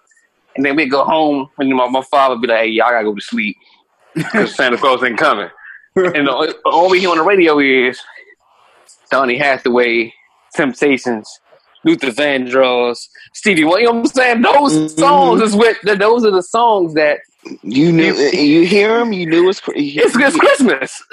and 0.56 0.64
then 0.64 0.76
we 0.76 0.86
go 0.86 1.04
home 1.04 1.48
and 1.59 1.70
my, 1.70 1.88
my 1.88 2.02
father 2.02 2.34
would 2.34 2.42
be 2.42 2.48
like, 2.48 2.61
"Hey, 2.61 2.68
y'all 2.68 2.90
gotta 2.90 3.04
go 3.04 3.14
to 3.14 3.20
sleep 3.20 3.56
because 4.14 4.54
Santa 4.56 4.76
Claus 4.76 5.02
ain't 5.02 5.18
coming." 5.18 5.50
and 5.96 6.28
all, 6.28 6.46
all 6.64 6.90
we 6.90 7.00
hear 7.00 7.11
on 7.11 7.18
the 7.18 7.24
radio 7.24 7.59
is 7.59 8.00
Donny 9.11 9.36
Hathaway, 9.36 10.12
Temptations, 10.59 11.40
Luther 11.84 12.09
Vandross, 12.09 13.09
Stevie 13.32 13.64
Wonder. 13.64 13.80
You 13.80 13.86
know 13.86 13.92
what 13.92 14.00
I'm 14.00 14.06
saying? 14.06 14.42
Those 14.42 14.74
mm-hmm. 14.74 15.00
songs 15.00 15.40
is 15.40 15.54
what. 15.54 15.76
th- 15.84 15.98
Those 15.98 16.24
are 16.24 16.32
the 16.32 16.42
songs 16.42 16.94
that 16.94 17.20
You 17.62 17.92
knew 17.92 18.12
you 18.14 18.66
hear 18.66 18.98
them. 18.98 19.12
You 19.12 19.26
knew 19.26 19.48
it's 19.48 19.62
it's, 19.68 20.16
it's 20.16 20.36
Christmas. 20.36 21.02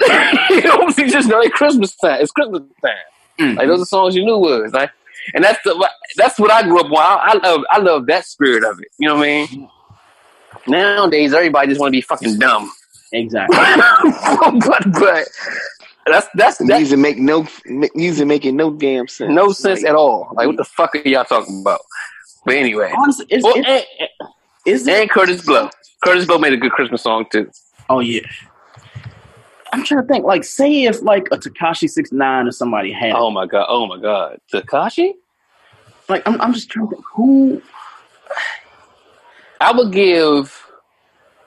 you 0.50 0.62
know, 0.62 0.88
you 0.98 1.08
just 1.08 1.28
know 1.28 1.40
it's 1.40 1.54
Christmas 1.54 1.94
time. 1.96 2.20
It's 2.20 2.32
Christmas 2.32 2.62
time. 2.84 2.94
Mm-hmm. 3.38 3.58
Like 3.58 3.68
those 3.68 3.82
are 3.82 3.86
songs 3.86 4.16
you 4.16 4.24
knew 4.24 4.38
was 4.38 4.72
like, 4.72 4.90
and 5.34 5.44
that's 5.44 5.62
the 5.62 5.90
that's 6.16 6.38
what 6.38 6.50
I 6.50 6.62
grew 6.62 6.80
up 6.80 6.86
on. 6.86 6.98
I, 6.98 7.38
I 7.42 7.48
love 7.48 7.60
I 7.70 7.78
love 7.78 8.06
that 8.06 8.24
spirit 8.24 8.64
of 8.64 8.80
it. 8.80 8.88
You 8.98 9.08
know 9.08 9.16
what 9.16 9.28
I 9.28 9.46
mean? 9.46 9.70
Nowadays, 10.66 11.32
everybody 11.32 11.68
just 11.68 11.80
want 11.80 11.92
to 11.92 11.96
be 11.96 12.00
fucking 12.00 12.38
dumb. 12.38 12.70
Exactly. 13.12 13.56
but 14.66 14.92
but 14.92 15.28
that's 16.12 16.28
that's 16.34 16.58
that's 16.58 16.68
music 16.68 16.98
make 16.98 17.18
no 17.18 17.46
music 17.94 18.26
making 18.26 18.56
no 18.56 18.72
damn 18.72 19.08
sense. 19.08 19.32
no 19.32 19.52
sense 19.52 19.84
at 19.84 19.94
all. 19.94 20.28
Like 20.34 20.46
what 20.46 20.56
the 20.56 20.64
fuck 20.64 20.94
are 20.94 20.98
y'all 20.98 21.24
talking 21.24 21.60
about? 21.60 21.80
But 22.44 22.56
anyway, 22.56 22.92
Honestly, 22.96 23.26
it's, 23.28 23.42
Well, 23.42 23.54
it's, 23.56 23.68
and, 23.68 24.08
is 24.64 24.86
and 24.86 25.10
Kurtis 25.10 25.44
Blow. 25.44 25.68
Kurtis 26.04 26.26
Blow 26.26 26.38
made 26.38 26.52
a 26.52 26.56
good 26.56 26.72
Christmas 26.72 27.02
song 27.02 27.26
too. 27.30 27.50
Oh 27.88 28.00
yeah. 28.00 28.20
I'm 29.72 29.84
trying 29.84 30.02
to 30.02 30.06
think. 30.06 30.24
Like, 30.24 30.44
say 30.44 30.84
if 30.84 31.02
like 31.02 31.26
a 31.32 31.38
Tekashi 31.38 31.90
Six 31.90 32.12
Nine 32.12 32.46
or 32.46 32.52
somebody 32.52 32.92
had. 32.92 33.12
Oh 33.12 33.30
my 33.30 33.46
god! 33.46 33.66
Oh 33.68 33.86
my 33.86 33.98
god! 33.98 34.40
Tekashi? 34.52 35.12
Like, 36.08 36.22
I'm, 36.26 36.40
I'm 36.40 36.52
just 36.52 36.70
trying 36.70 36.88
to 36.88 36.94
think 36.94 37.04
who. 37.14 37.62
I 39.60 39.72
would 39.72 39.92
give. 39.92 40.66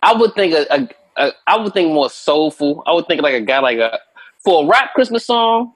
I 0.04 0.14
would 0.14 0.34
think 0.36 0.54
a, 0.54 0.66
a, 0.74 0.90
a. 1.18 1.32
I 1.48 1.58
would 1.58 1.74
think 1.74 1.92
more 1.94 2.10
soulful. 2.10 2.84
I 2.86 2.94
would 2.94 3.08
think 3.08 3.22
like 3.22 3.34
a 3.34 3.42
guy 3.42 3.60
like 3.60 3.78
a 3.78 4.00
for 4.44 4.64
a 4.64 4.68
rap 4.68 4.94
Christmas 4.94 5.26
song. 5.26 5.74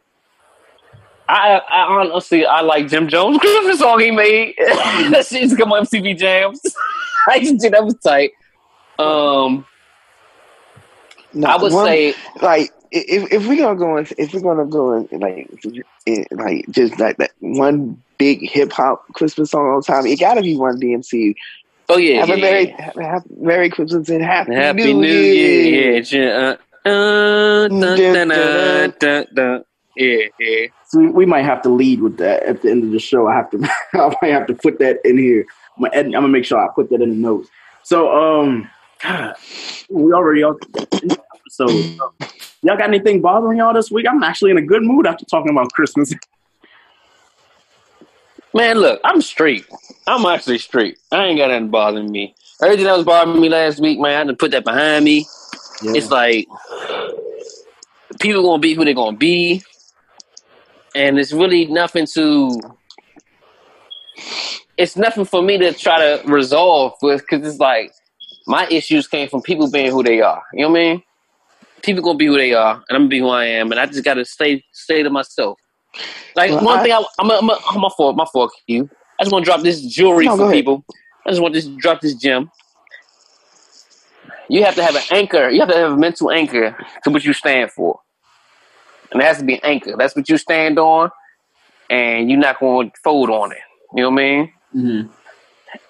I, 1.28 1.62
I 1.70 1.82
honestly 1.84 2.46
I 2.46 2.62
like 2.62 2.88
Jim 2.90 3.08
Jones 3.08 3.38
Christmas 3.42 3.80
song 3.80 4.00
he 4.00 4.12
made. 4.12 4.56
that 4.58 5.26
shit 5.28 5.42
used 5.44 5.56
to 5.56 5.62
come 5.62 5.72
on 5.72 5.86
MTV 5.86 6.18
Jams. 6.18 6.62
I 7.30 7.36
used 7.36 7.54
to 7.54 7.60
think 7.60 7.74
that 7.74 7.86
was 7.86 7.96
tight. 7.96 8.32
Um, 9.00 9.66
No, 11.34 11.48
I 11.48 11.56
would 11.62 11.72
one- 11.74 11.86
say 11.86 12.14
like 12.42 12.72
if 12.92 13.32
if 13.32 13.48
we're 13.48 13.58
gonna 13.58 13.80
go 13.80 13.98
in, 13.98 14.08
if 14.18 14.34
we're 14.34 14.42
gonna 14.42 14.66
go 14.66 14.94
in, 14.98 15.20
like 15.20 15.50
in, 16.06 16.26
like 16.32 16.70
just 16.70 17.00
like 17.00 17.18
that 17.18 17.32
one 17.40 18.02
big 18.20 18.42
hip 18.48 18.72
hop 18.72 19.08
Christmas 19.14 19.50
song 19.52 19.68
all 19.68 19.82
the 19.82 19.86
time, 19.86 20.06
it 20.06 20.20
gotta 20.20 20.42
be 20.42 20.56
Run-DMC. 20.56 21.36
Oh 21.90 21.98
yeah, 21.98 22.20
have 22.20 22.30
yeah, 22.30 22.36
a 22.36 22.40
Merry, 22.42 22.68
yeah. 22.68 22.82
have, 22.82 22.96
have 22.96 23.24
Merry 23.38 23.70
Christmas 23.70 24.10
and 24.10 24.24
Happy, 24.24 24.54
Happy 24.54 24.94
New, 24.94 25.02
New 25.02 25.08
Year. 25.08 25.94
Year. 25.96 26.04
Yeah, 26.04 26.56
uh, 26.86 27.68
dun, 27.68 27.80
dun, 27.80 28.28
dun, 28.28 28.94
dun, 29.00 29.26
dun. 29.34 29.64
yeah, 29.96 30.26
yeah. 30.40 30.68
So 30.88 31.00
we, 31.00 31.10
we 31.10 31.26
might 31.26 31.46
have 31.46 31.62
to 31.64 31.70
lead 31.70 32.02
with 32.02 32.18
that 32.18 32.44
at 32.44 32.62
the 32.62 32.72
end 32.72 32.84
of 32.84 32.92
the 32.92 33.00
show. 33.00 33.28
I 33.28 33.36
have 33.36 33.50
to, 33.52 33.70
I 33.94 34.16
might 34.22 34.32
have 34.32 34.48
to 34.48 34.54
put 34.54 34.80
that 34.80 35.00
in 35.06 35.18
here. 35.18 35.46
I'm 35.78 35.84
gonna, 35.86 35.98
I'm 35.98 36.12
gonna 36.12 36.28
make 36.28 36.46
sure 36.46 36.60
I 36.60 36.68
put 36.74 36.90
that 36.90 37.02
in 37.02 37.10
the 37.10 37.16
notes. 37.16 37.50
So, 37.84 38.12
um, 38.12 38.70
God, 39.02 39.36
we 39.90 40.14
already 40.14 40.44
on 40.44 40.58
so 41.50 41.68
y'all 42.64 42.78
got 42.78 42.88
anything 42.88 43.22
bothering 43.22 43.60
y'all 43.60 43.74
this 43.74 43.92
week? 43.92 44.06
I'm 44.10 44.24
actually 44.24 44.52
in 44.52 44.58
a 44.58 44.62
good 44.62 44.84
mood 44.84 45.06
after 45.06 45.26
talking 45.26 45.52
about 45.52 45.72
Christmas. 45.72 46.14
Man, 48.54 48.78
look, 48.78 49.02
I'm 49.04 49.22
straight. 49.22 49.66
I'm 50.08 50.26
actually 50.26 50.60
straight. 50.60 50.98
I 51.12 51.26
ain't 51.26 51.40
got 51.40 51.50
nothing 51.50 51.70
bothering 51.70 52.12
me. 52.12 52.36
Everything 52.62 52.86
that 52.86 52.96
was 52.96 53.06
bothering 53.06 53.42
me 53.42 53.50
last 53.50 53.80
week, 53.80 54.00
man, 54.00 54.12
I 54.12 54.18
had 54.20 54.28
to 54.28 54.34
put 54.34 54.52
that 54.52 54.64
behind 54.64 55.06
me. 55.06 55.26
It's 55.84 56.10
like 56.12 56.48
people 58.20 58.44
gonna 58.44 58.60
be 58.60 58.74
who 58.74 58.86
they're 58.86 58.94
gonna 58.94 59.18
be, 59.18 59.64
and 60.96 61.20
it's 61.20 61.34
really 61.34 61.66
nothing 61.66 62.06
to. 62.14 62.60
It's 64.78 64.96
nothing 64.98 65.26
for 65.26 65.42
me 65.42 65.58
to 65.60 65.74
try 65.74 66.00
to 66.00 66.24
resolve 66.28 66.94
with 67.02 67.22
because 67.22 67.48
it's 67.48 67.60
like 67.60 67.92
my 68.48 68.68
issues 68.68 69.08
came 69.08 69.30
from 69.30 69.42
people 69.42 69.70
being 69.70 69.92
who 69.92 70.04
they 70.04 70.22
are. 70.22 70.42
You 70.54 70.64
know 70.64 70.70
what 70.70 70.80
I 70.80 70.84
mean? 70.84 71.04
People 71.84 72.04
gonna 72.04 72.18
be 72.18 72.26
who 72.28 72.38
they 72.38 72.54
are, 72.54 72.76
and 72.76 72.96
I'm 72.96 73.02
gonna 73.04 73.10
be 73.10 73.20
who 73.20 73.30
I 73.30 73.46
am, 73.46 73.72
and 73.72 73.80
I 73.80 73.86
just 73.86 74.04
gotta 74.04 74.26
stay 74.26 74.64
stay 74.72 75.04
to 75.04 75.10
myself. 75.10 75.60
Like 76.36 76.50
Well, 76.52 76.64
one 76.66 76.80
I- 76.80 76.84
thing, 76.84 76.92
I, 76.94 77.04
I'm 77.20 77.30
a, 77.30 77.34
I'm 77.36 77.50
a, 77.50 77.60
I'm 77.70 77.84
a 77.84 77.90
fault, 77.92 78.16
my 78.16 78.26
fault, 78.32 78.52
you. 78.68 78.90
I 79.20 79.24
just 79.24 79.32
want 79.32 79.46
to 79.46 79.50
drop 79.52 79.62
this 79.62 79.82
jewelry 79.82 80.26
No, 80.26 80.36
for 80.38 80.52
people. 80.52 80.84
I 81.26 81.30
just 81.30 81.42
want 81.42 81.54
to 81.54 81.76
drop 81.78 82.02
this 82.02 82.16
gem. 82.16 82.50
You 84.54 84.64
have 84.66 84.76
to 84.76 84.84
have 84.84 84.96
an 84.96 85.02
anchor. 85.10 85.50
You 85.50 85.62
have 85.62 85.70
to 85.70 85.76
have 85.76 85.92
a 85.94 85.98
mental 85.98 86.30
anchor 86.30 86.78
to 87.04 87.10
what 87.10 87.26
you 87.26 87.34
stand 87.34 87.72
for, 87.72 88.00
and 89.12 89.20
it 89.20 89.26
has 89.26 89.40
to 89.40 89.44
be 89.44 89.56
an 89.56 89.62
anchor. 89.64 89.96
That's 89.98 90.16
what 90.16 90.30
you 90.30 90.38
stand 90.38 90.78
on, 90.78 91.10
and 91.90 92.30
you're 92.30 92.40
not 92.40 92.60
going 92.60 92.92
to 92.92 92.98
fold 93.04 93.32
on 93.32 93.52
it. 93.52 93.58
You 93.96 94.04
know 94.04 94.12
what 94.12 94.22
I 94.22 94.24
mean? 94.24 94.54
Mm-hmm. 94.76 95.12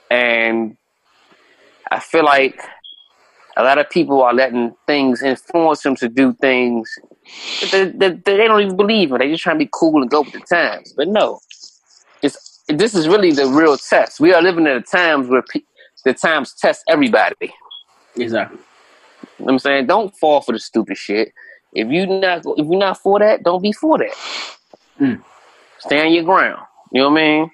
And 0.10 0.78
I 1.92 2.00
feel 2.00 2.24
like 2.24 2.62
a 3.58 3.64
lot 3.64 3.80
of 3.80 3.90
people 3.90 4.22
are 4.22 4.34
letting 4.34 4.74
things 4.88 5.22
influence 5.22 5.84
them 5.84 5.98
to 5.98 6.08
do 6.08 6.32
things 6.40 6.90
that 7.60 7.72
they, 7.72 7.86
that 7.98 8.24
they 8.24 8.38
don't 8.48 8.62
even 8.62 8.78
believe 8.78 9.12
in. 9.12 9.18
They 9.18 9.30
just 9.30 9.44
trying 9.44 9.60
to 9.60 9.66
be 9.66 9.70
cool 9.74 10.02
and 10.02 10.10
go 10.10 10.22
with 10.22 10.32
the 10.32 10.40
times. 10.40 10.94
But 10.96 11.10
no, 11.10 11.42
it's 12.22 12.64
this 12.70 12.96
is 12.96 13.10
really 13.10 13.34
the 13.34 13.46
real 13.46 13.76
test. 13.76 14.22
We 14.22 14.34
are 14.34 14.42
living 14.42 14.68
in 14.68 14.78
a 14.78 14.82
times 14.82 15.28
where 15.28 15.42
pe- 15.42 15.64
the 16.06 16.14
times 16.14 16.54
test 16.54 16.82
everybody. 16.88 17.54
Exactly. 18.16 18.58
You 18.58 19.28
know 19.40 19.46
what 19.46 19.52
I'm 19.54 19.60
saying, 19.60 19.88
don't 19.88 20.16
fall 20.18 20.42
for 20.42 20.52
the 20.52 20.60
stupid 20.60 20.98
shit. 20.98 21.34
If 21.74 21.90
you 21.90 22.06
not 22.06 22.44
if 22.46 22.68
you're 22.68 22.78
not 22.78 23.00
for 23.00 23.20
that, 23.20 23.44
don't 23.44 23.62
be 23.62 23.72
for 23.72 23.98
that. 23.98 24.14
Mm. 25.00 25.24
Stand 25.80 26.14
your 26.14 26.24
ground. 26.24 26.62
You 26.92 27.02
know 27.02 27.10
what 27.10 27.20
I 27.20 27.24
mean? 27.24 27.52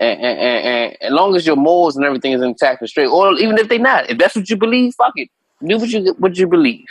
And, 0.00 0.20
and, 0.20 0.38
and, 0.38 0.66
and 0.66 0.96
as 1.02 1.12
long 1.12 1.36
as 1.36 1.46
your 1.46 1.56
morals 1.56 1.96
and 1.96 2.04
everything 2.04 2.32
is 2.32 2.42
intact 2.42 2.80
and 2.80 2.88
straight, 2.88 3.06
or 3.06 3.34
even 3.34 3.58
if 3.58 3.68
they 3.68 3.78
not, 3.78 4.10
if 4.10 4.18
that's 4.18 4.34
what 4.34 4.48
you 4.48 4.56
believe, 4.56 4.94
fuck 4.94 5.12
it. 5.16 5.28
Do 5.64 5.78
what 5.78 5.88
you 5.90 6.14
what 6.18 6.36
you 6.36 6.46
believe. 6.46 6.86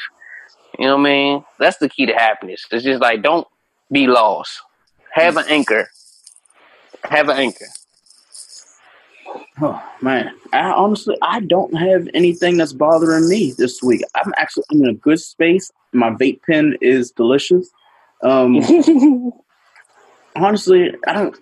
You 0.78 0.86
know 0.86 0.95
what 0.95 1.01
I 1.01 1.11
mean? 1.11 1.45
That's 1.57 1.78
the 1.78 1.89
key 1.89 2.05
to 2.05 2.13
happiness. 2.13 2.65
It's 2.72 2.84
just 2.84 3.01
like 3.01 3.24
don't 3.24 3.47
be 3.91 4.07
lost. 4.07 4.61
Have 5.13 5.38
an 5.38 5.45
anchor. 5.49 5.89
Have 7.03 7.30
an 7.30 7.38
anchor. 7.38 7.65
Oh 9.61 9.82
man, 10.01 10.34
I 10.53 10.71
honestly 10.71 11.17
I 11.21 11.41
don't 11.41 11.75
have 11.77 12.07
anything 12.13 12.57
that's 12.57 12.73
bothering 12.73 13.27
me 13.27 13.51
this 13.57 13.82
week. 13.84 14.01
I'm 14.15 14.34
actually 14.38 14.63
I'm 14.71 14.84
in 14.84 14.89
a 14.89 14.93
good 14.93 15.19
space. 15.19 15.71
My 15.91 16.11
vape 16.11 16.41
pen 16.43 16.77
is 16.82 17.11
delicious. 17.11 17.69
Um, 18.21 18.61
honestly, 20.36 20.93
I 21.07 21.13
don't 21.13 21.36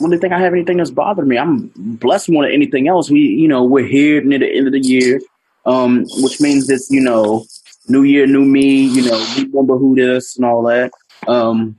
really 0.00 0.18
think 0.18 0.32
I 0.32 0.40
have 0.40 0.52
anything 0.52 0.76
that's 0.76 0.90
bothering 0.90 1.28
me. 1.28 1.38
I'm 1.38 1.72
blessed 1.76 2.30
more 2.30 2.44
than 2.44 2.52
anything 2.52 2.88
else. 2.88 3.10
We, 3.10 3.20
you 3.20 3.48
know, 3.48 3.64
we're 3.64 3.86
here 3.86 4.22
near 4.22 4.38
the 4.38 4.50
end 4.50 4.66
of 4.66 4.72
the 4.72 4.80
year, 4.80 5.20
um, 5.66 6.04
which 6.18 6.40
means 6.40 6.70
it's 6.70 6.90
you 6.90 7.00
know, 7.00 7.46
new 7.88 8.02
year, 8.02 8.26
new 8.26 8.44
me. 8.44 8.84
You 8.84 9.10
know, 9.10 9.26
remember 9.36 9.76
who 9.76 9.94
this 9.94 10.36
and 10.36 10.44
all 10.44 10.62
that. 10.64 10.92
Um, 11.26 11.78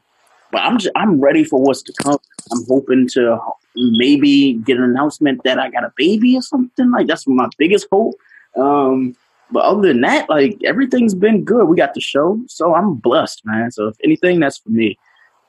but 0.52 0.62
I'm 0.62 0.78
just, 0.78 0.92
I'm 0.96 1.22
ready 1.22 1.44
for 1.44 1.62
what's 1.62 1.84
to 1.84 1.94
come. 2.02 2.18
I'm 2.52 2.66
hoping 2.68 3.08
to 3.14 3.40
maybe 3.76 4.54
get 4.54 4.78
an 4.78 4.84
announcement 4.84 5.42
that 5.44 5.60
I 5.60 5.70
got 5.70 5.84
a 5.84 5.94
baby 5.96 6.36
or 6.36 6.42
something. 6.42 6.92
Like 6.92 7.08
that's 7.08 7.28
my 7.28 7.48
biggest 7.58 7.88
hope. 7.92 8.16
Um, 8.56 9.16
but 9.52 9.64
other 9.64 9.88
than 9.88 10.02
that, 10.02 10.30
like 10.30 10.60
everything's 10.64 11.16
been 11.16 11.44
good. 11.44 11.68
We 11.68 11.76
got 11.78 11.94
the 11.94 12.02
show, 12.02 12.40
so 12.48 12.76
I'm 12.76 12.96
blessed, 12.96 13.42
man. 13.46 13.72
So 13.72 13.88
if 13.88 13.98
anything, 14.04 14.40
that's 14.40 14.60
for 14.60 14.70
me. 14.70 14.98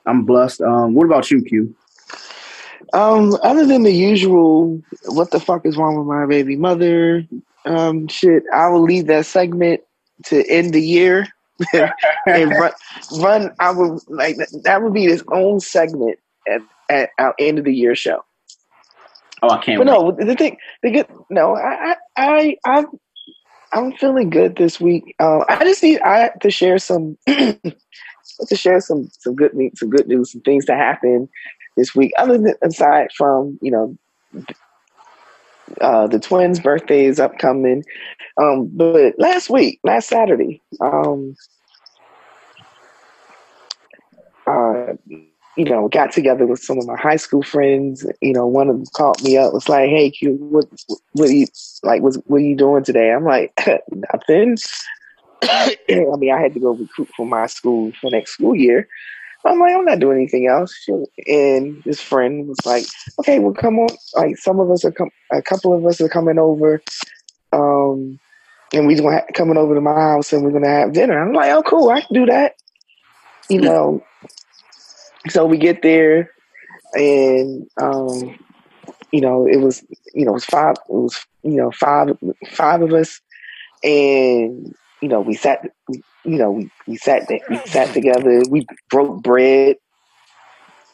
I'm 0.05 0.25
blessed. 0.25 0.61
Um, 0.61 0.93
what 0.95 1.05
about 1.05 1.29
you, 1.29 1.43
Q? 1.43 1.75
Um, 2.93 3.37
other 3.43 3.65
than 3.65 3.83
the 3.83 3.91
usual, 3.91 4.81
what 5.05 5.31
the 5.31 5.39
fuck 5.39 5.65
is 5.65 5.77
wrong 5.77 5.97
with 5.97 6.07
my 6.07 6.25
baby 6.25 6.55
mother? 6.55 7.25
Um, 7.65 8.07
shit, 8.07 8.43
I 8.53 8.67
will 8.69 8.81
leave 8.81 9.07
that 9.07 9.25
segment 9.27 9.81
to 10.25 10.45
end 10.49 10.73
the 10.73 10.81
year 10.81 11.27
and 12.25 12.51
run. 12.51 12.71
Run. 13.19 13.55
I 13.59 13.71
would 13.71 13.99
like 14.09 14.37
that- 14.63 14.81
would 14.81 14.93
be 14.93 15.05
its 15.05 15.23
own 15.31 15.59
segment 15.59 16.17
at 16.51 16.61
at 16.91 17.09
our 17.17 17.33
end 17.39 17.57
of 17.57 17.65
the 17.65 17.73
year 17.73 17.95
show. 17.95 18.23
Oh, 19.41 19.49
I 19.49 19.63
can't. 19.63 19.79
But 19.79 19.87
no, 19.87 20.11
the 20.11 20.35
thing, 20.35 20.57
the 20.83 20.91
good. 20.91 21.07
No, 21.29 21.55
I, 21.55 21.95
I, 21.95 21.95
I, 22.17 22.57
I'm, 22.65 22.85
I'm 23.73 23.91
feeling 23.93 24.29
good 24.29 24.57
this 24.57 24.79
week. 24.79 25.15
Uh, 25.19 25.39
I 25.49 25.63
just 25.63 25.81
need 25.81 26.01
I 26.01 26.29
to 26.41 26.51
share 26.51 26.77
some, 26.77 27.17
to 27.27 28.55
share 28.55 28.81
some 28.81 29.09
some 29.19 29.35
good 29.35 29.53
news, 29.53 29.79
some 29.79 29.89
good 29.89 30.07
news, 30.07 30.31
some 30.31 30.41
things 30.41 30.65
that 30.65 30.77
happened 30.77 31.29
this 31.77 31.95
week. 31.95 32.11
Other 32.17 32.37
than 32.37 32.53
aside 32.61 33.07
from 33.17 33.57
you 33.61 33.71
know, 33.71 33.97
uh, 35.79 36.07
the 36.07 36.19
twins' 36.19 36.59
birthday 36.59 37.05
is 37.05 37.19
upcoming. 37.19 37.83
Um, 38.39 38.69
but 38.73 39.17
last 39.17 39.49
week, 39.49 39.79
last 39.83 40.07
Saturday, 40.07 40.61
um, 40.81 41.35
uh, 44.45 44.93
you 45.57 45.65
know, 45.65 45.87
got 45.89 46.11
together 46.11 46.45
with 46.45 46.61
some 46.61 46.77
of 46.77 46.87
my 46.87 46.97
high 46.97 47.17
school 47.17 47.43
friends. 47.43 48.05
You 48.21 48.33
know, 48.33 48.47
one 48.47 48.69
of 48.69 48.77
them 48.77 48.85
called 48.93 49.21
me 49.23 49.37
up, 49.37 49.53
was 49.53 49.67
like, 49.67 49.89
"Hey, 49.89 50.09
Q, 50.11 50.33
what, 50.39 50.65
what 51.13 51.29
are 51.29 51.33
you 51.33 51.47
like? 51.83 52.01
Was 52.01 52.21
what 52.25 52.37
are 52.37 52.45
you 52.45 52.55
doing 52.55 52.83
today?" 52.83 53.11
I'm 53.11 53.25
like, 53.25 53.53
"Nothing." 54.13 54.57
I 55.43 55.75
mean, 55.89 56.31
I 56.31 56.39
had 56.39 56.53
to 56.53 56.59
go 56.59 56.71
recruit 56.71 57.09
for 57.17 57.25
my 57.25 57.47
school 57.47 57.91
for 57.99 58.09
next 58.11 58.31
school 58.31 58.55
year. 58.55 58.87
I'm 59.43 59.59
like, 59.59 59.73
I'm 59.73 59.85
not 59.85 59.99
doing 59.99 60.17
anything 60.17 60.47
else. 60.47 60.73
And 61.27 61.81
this 61.83 61.99
friend 61.99 62.47
was 62.47 62.59
like, 62.65 62.85
"Okay, 63.19 63.39
well, 63.39 63.53
come 63.53 63.79
on. 63.79 63.89
Like, 64.15 64.37
some 64.37 64.59
of 64.59 64.69
us 64.71 64.85
are 64.85 64.91
com- 64.91 65.09
a 65.31 65.41
couple 65.41 65.73
of 65.73 65.85
us 65.85 65.99
are 65.99 66.09
coming 66.09 66.39
over, 66.39 66.81
um, 67.51 68.19
and 68.73 68.87
we're 68.87 68.97
gonna 68.97 69.17
ha- 69.17 69.25
coming 69.33 69.57
over 69.57 69.75
to 69.75 69.81
my 69.81 69.93
house, 69.93 70.31
and 70.31 70.43
we're 70.43 70.51
gonna 70.51 70.69
have 70.69 70.93
dinner." 70.93 71.21
I'm 71.21 71.33
like, 71.33 71.51
"Oh, 71.51 71.63
cool. 71.63 71.89
I 71.89 72.01
can 72.01 72.13
do 72.13 72.25
that." 72.27 72.55
You 73.49 73.61
know. 73.61 74.03
So 75.29 75.45
we 75.45 75.57
get 75.57 75.81
there, 75.81 76.31
and 76.93 77.67
um, 77.79 78.37
you 79.11 79.21
know, 79.21 79.47
it 79.47 79.57
was 79.57 79.83
you 80.13 80.25
know, 80.25 80.31
it 80.31 80.35
was 80.35 80.45
five. 80.45 80.75
It 80.89 80.93
was 80.93 81.25
you 81.43 81.55
know, 81.55 81.71
five 81.71 82.17
five 82.49 82.81
of 82.81 82.93
us, 82.93 83.21
and 83.83 84.73
you 85.01 85.07
know, 85.07 85.21
we 85.21 85.35
sat. 85.35 85.61
You 86.23 86.37
know, 86.37 86.51
we, 86.51 86.69
we 86.87 86.97
sat 86.97 87.27
we 87.49 87.57
sat 87.65 87.93
together. 87.93 88.41
We 88.49 88.65
broke 88.89 89.23
bread. 89.23 89.77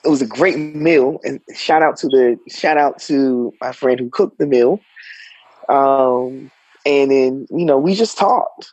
It 0.06 0.10
was 0.10 0.22
a 0.22 0.28
great 0.28 0.58
meal, 0.58 1.20
and 1.24 1.42
shout 1.56 1.82
out 1.84 1.98
to 1.98 2.08
the 2.08 2.38
shout 2.50 2.78
out 2.78 3.00
to 3.04 3.54
my 3.62 3.72
friend 3.72 4.00
who 4.00 4.10
cooked 4.10 4.40
the 4.40 4.46
meal. 4.46 4.80
Um, 5.70 6.52
and 6.86 7.12
then 7.12 7.48
you 7.50 7.66
know, 7.66 7.78
we 7.78 7.94
just 7.94 8.18
talked 8.18 8.72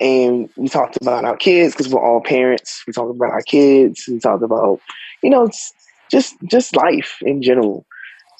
and 0.00 0.48
we 0.56 0.68
talked 0.68 0.96
about 1.00 1.24
our 1.24 1.36
kids 1.36 1.74
because 1.74 1.92
we're 1.92 2.04
all 2.04 2.22
parents. 2.22 2.82
We 2.86 2.92
talked 2.92 3.14
about 3.14 3.32
our 3.32 3.42
kids. 3.42 4.04
We 4.08 4.18
talked 4.18 4.42
about, 4.42 4.80
you 5.22 5.30
know, 5.30 5.44
it's 5.44 5.72
just 6.10 6.36
just 6.50 6.74
life 6.74 7.18
in 7.22 7.42
general. 7.42 7.86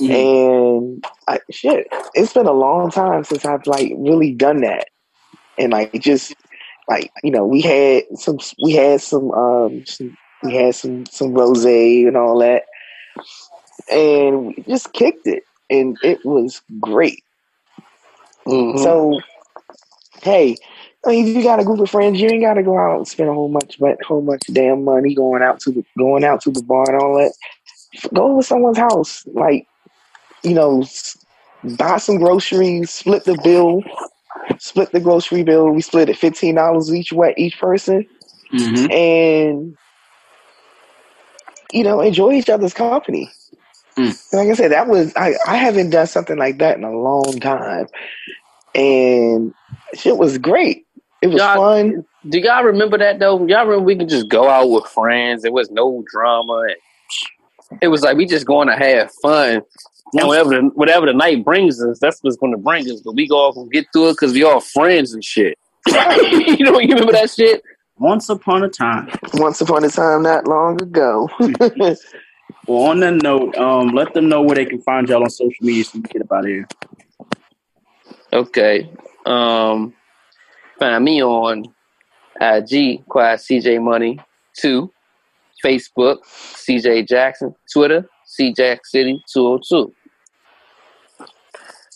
And 0.01 1.05
I, 1.29 1.41
shit, 1.51 1.87
it's 2.15 2.33
been 2.33 2.47
a 2.47 2.53
long 2.53 2.91
time 2.91 3.23
since 3.23 3.45
I've 3.45 3.67
like 3.67 3.93
really 3.99 4.33
done 4.33 4.63
that, 4.63 4.89
and 5.59 5.73
like 5.73 5.93
just 6.01 6.35
like 6.89 7.13
you 7.23 7.31
know, 7.31 7.45
we 7.45 7.61
had 7.61 8.05
some 8.15 8.39
we 8.65 8.73
had 8.73 9.03
some 9.03 9.31
um 9.33 9.85
some, 9.85 10.17
we 10.43 10.55
had 10.55 10.75
some 10.75 11.05
some 11.05 11.35
rose 11.35 11.67
and 11.67 12.17
all 12.17 12.39
that, 12.39 12.63
and 13.93 14.47
we 14.47 14.65
just 14.67 14.95
kicked 14.95 15.27
it, 15.27 15.43
and 15.69 15.99
it 16.03 16.25
was 16.25 16.63
great. 16.81 17.23
So, 18.49 19.21
hey, 20.23 20.57
I 21.05 21.11
mean, 21.11 21.29
if 21.29 21.37
you 21.37 21.43
got 21.43 21.61
a 21.61 21.65
group 21.65 21.81
of 21.81 21.91
friends, 21.91 22.21
you 22.21 22.29
ain't 22.29 22.43
got 22.43 22.55
to 22.55 22.63
go 22.63 22.77
out 22.79 22.99
and 22.99 23.09
spend 23.09 23.31
a 23.31 23.33
whole 23.33 23.49
much, 23.49 23.79
but 23.79 24.03
whole 24.03 24.21
much 24.21 24.43
damn 24.53 24.85
money 24.85 25.15
going 25.15 25.43
out 25.43 25.59
to 25.61 25.71
the 25.71 25.85
going 25.97 26.25
out 26.25 26.43
to 26.43 26.51
the 26.51 26.63
bar 26.63 26.85
and 26.89 27.01
all 27.03 27.17
that. 27.17 27.33
Go 28.13 28.37
to 28.37 28.43
someone's 28.43 28.79
house, 28.79 29.25
like 29.29 29.67
you 30.43 30.55
know, 30.55 30.85
buy 31.79 31.99
some 31.99 32.19
groceries, 32.19 32.91
split 32.91 33.25
the 33.25 33.39
bill, 33.43 33.83
split 34.59 34.93
the 34.93 35.01
grocery 35.01 35.43
bill. 35.43 35.71
We 35.71 35.81
split 35.81 36.09
it 36.11 36.19
fifteen 36.19 36.57
dollars 36.57 36.95
each 36.95 37.13
way 37.13 37.35
each 37.37 37.59
person, 37.59 38.07
Mm-hmm. 38.53 38.91
and 38.91 39.77
you 41.73 41.85
know, 41.85 42.01
enjoy 42.01 42.33
each 42.33 42.51
other's 42.51 42.75
company. 42.75 43.31
Mm. 43.97 44.33
Like 44.33 44.49
I 44.49 44.55
said, 44.55 44.73
that 44.73 44.89
was 44.89 45.15
I, 45.17 45.35
I 45.47 45.57
haven't 45.57 45.91
done 45.91 46.07
something 46.07 46.37
like 46.39 46.59
that 46.59 46.77
in 46.77 46.85
a 46.85 46.91
long 46.91 47.39
time, 47.41 47.87
and 48.75 49.55
shit 49.95 50.17
was 50.17 50.39
great. 50.39 50.87
It 51.23 51.29
was 51.29 51.37
Y'all- 51.37 51.57
fun. 51.57 52.05
Do 52.29 52.39
y'all 52.39 52.65
remember 52.65 52.99
that 52.99 53.19
though? 53.19 53.47
Y'all 53.47 53.65
remember 53.67 53.81
we 53.81 53.97
could 53.97 54.09
just 54.09 54.29
go 54.29 54.49
out 54.49 54.69
with 54.71 54.85
friends. 54.87 55.43
There 55.43 55.53
was 55.53 55.71
no 55.71 56.05
drama. 56.13 56.65
And 56.69 57.79
it 57.81 57.89
was 57.89 58.03
like 58.03 58.17
we 58.17 58.27
just 58.27 58.47
going 58.47 58.69
to 58.69 58.77
have 58.77 59.11
fun. 59.23 59.63
And 60.13 60.27
whatever 60.29 60.51
the, 60.51 60.71
whatever 60.75 61.07
the 61.07 61.15
night 61.15 61.45
brings 61.45 61.83
us, 61.83 61.99
that's 62.01 62.19
what's 62.23 62.37
going 62.37 62.53
to 62.53 62.59
bring 62.59 62.91
us. 62.91 63.01
But 63.01 63.15
we 63.15 63.27
go 63.29 63.37
off 63.37 63.57
and 63.57 63.71
get 63.71 63.87
through 63.93 64.09
it 64.11 64.13
because 64.15 64.33
we 64.33 64.43
all 64.45 64.61
friends 64.61 65.15
and 65.15 65.25
shit. 65.25 65.57
you 65.87 66.65
know, 66.65 66.79
you 66.79 66.89
remember 66.95 67.13
that 67.13 67.31
shit? 67.31 67.63
Once 67.99 68.29
upon 68.29 68.65
a 68.65 68.69
time. 68.69 69.09
Once 69.35 69.61
upon 69.61 69.85
a 69.85 69.89
time, 69.89 70.23
not 70.23 70.47
long 70.47 70.81
ago. 70.83 71.29
Well, 72.67 72.83
on 72.91 73.01
that 73.01 73.15
note, 73.23 73.57
um, 73.57 73.89
let 73.89 74.13
them 74.13 74.29
know 74.29 74.43
where 74.43 74.55
they 74.55 74.67
can 74.67 74.81
find 74.83 75.09
y'all 75.09 75.23
on 75.23 75.31
social 75.31 75.65
media 75.65 75.85
so 75.85 75.93
we 75.95 76.03
can 76.03 76.11
get 76.13 76.23
up 76.23 76.33
out 76.33 76.45
here. 76.47 76.69
Okay. 78.33 78.91
Um, 79.27 79.95
find 80.81 81.05
me 81.05 81.23
on 81.23 81.73
uh, 82.41 82.63
IG, 82.69 83.07
Quiet 83.07 83.41
CJ 83.41 83.81
Money 83.83 84.19
2, 84.57 84.91
Facebook, 85.65 86.19
CJ 86.25 87.07
Jackson, 87.07 87.55
Twitter, 87.73 88.09
CJack 88.27 88.81
City 88.85 89.23
202. 89.33 89.93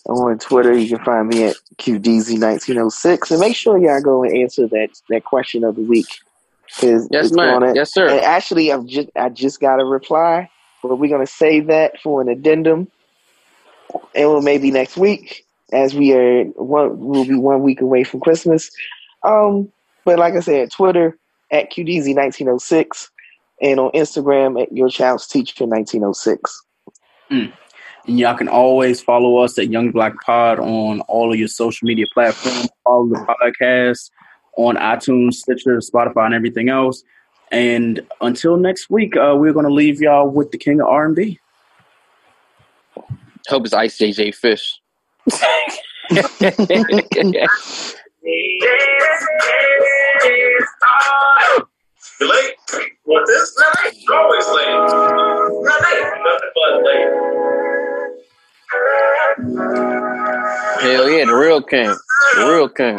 on 0.06 0.38
Twitter, 0.38 0.76
you 0.76 0.96
can 0.96 1.04
find 1.04 1.28
me 1.28 1.44
at 1.44 1.56
QDZ1906. 1.78 3.30
And 3.30 3.40
make 3.40 3.56
sure 3.56 3.78
y'all 3.78 4.02
go 4.02 4.22
and 4.22 4.36
answer 4.36 4.68
that, 4.68 4.90
that 5.08 5.24
question 5.24 5.64
of 5.64 5.76
the 5.76 5.82
week. 5.82 6.06
Yes, 7.10 7.32
ma'am. 7.32 7.74
Yes, 7.74 7.92
sir. 7.92 8.08
And 8.08 8.20
actually, 8.20 8.72
I've 8.72 8.86
just 8.86 9.08
I 9.14 9.28
just 9.28 9.60
got 9.60 9.80
a 9.80 9.84
reply, 9.84 10.50
but 10.82 10.96
we're 10.96 11.10
gonna 11.10 11.26
save 11.26 11.68
that 11.68 12.00
for 12.00 12.20
an 12.20 12.28
addendum, 12.28 12.88
and 14.14 14.28
we'll 14.28 14.42
maybe 14.42 14.70
next 14.70 14.96
week, 14.96 15.43
as 15.74 15.94
we 15.94 16.12
are 16.12 16.44
one 16.44 16.98
we'll 16.98 17.26
be 17.26 17.34
one 17.34 17.62
week 17.62 17.80
away 17.80 18.04
from 18.04 18.20
Christmas. 18.20 18.70
Um, 19.22 19.70
but 20.04 20.18
like 20.18 20.34
I 20.34 20.40
said, 20.40 20.70
Twitter 20.70 21.18
at 21.50 21.72
QDZ1906, 21.72 23.08
and 23.60 23.80
on 23.80 23.90
Instagram 23.92 24.60
at 24.60 24.72
Your 24.72 24.88
Child's 24.88 25.26
Teacher 25.26 25.64
1906. 25.64 26.62
And 28.06 28.20
y'all 28.20 28.36
can 28.36 28.48
always 28.48 29.00
follow 29.00 29.38
us 29.38 29.58
at 29.58 29.70
Young 29.70 29.90
Black 29.90 30.20
Pod 30.20 30.58
on 30.58 31.00
all 31.02 31.32
of 31.32 31.38
your 31.38 31.48
social 31.48 31.86
media 31.86 32.06
platforms. 32.12 32.68
Follow 32.84 33.08
the 33.08 33.26
podcast 33.26 34.10
on 34.56 34.76
iTunes, 34.76 35.34
Stitcher, 35.34 35.78
Spotify, 35.78 36.26
and 36.26 36.34
everything 36.34 36.68
else. 36.68 37.02
And 37.50 38.00
until 38.20 38.56
next 38.56 38.90
week, 38.90 39.16
uh, 39.16 39.34
we're 39.38 39.52
going 39.52 39.66
to 39.66 39.72
leave 39.72 40.00
y'all 40.00 40.28
with 40.28 40.50
the 40.50 40.58
king 40.58 40.80
of 40.80 40.88
R&B. 40.88 41.38
Hope 43.48 43.64
it's 43.64 43.72
Ice 43.72 43.96
JJ 43.96 44.34
Fish. 44.34 44.80
You 45.26 45.32
late? 52.20 52.54
This 53.26 53.56
night? 53.58 53.94
Always 54.12 54.48
late. 54.48 54.68
Nothing, 55.64 56.00
nothing 56.24 56.52
but 56.54 56.74
late. 56.84 57.10
Hell 60.80 61.08
yeah, 61.08 61.24
the 61.24 61.34
real 61.34 61.62
king. 61.62 61.96
The 62.34 62.44
real 62.46 62.68
king. 62.68 62.96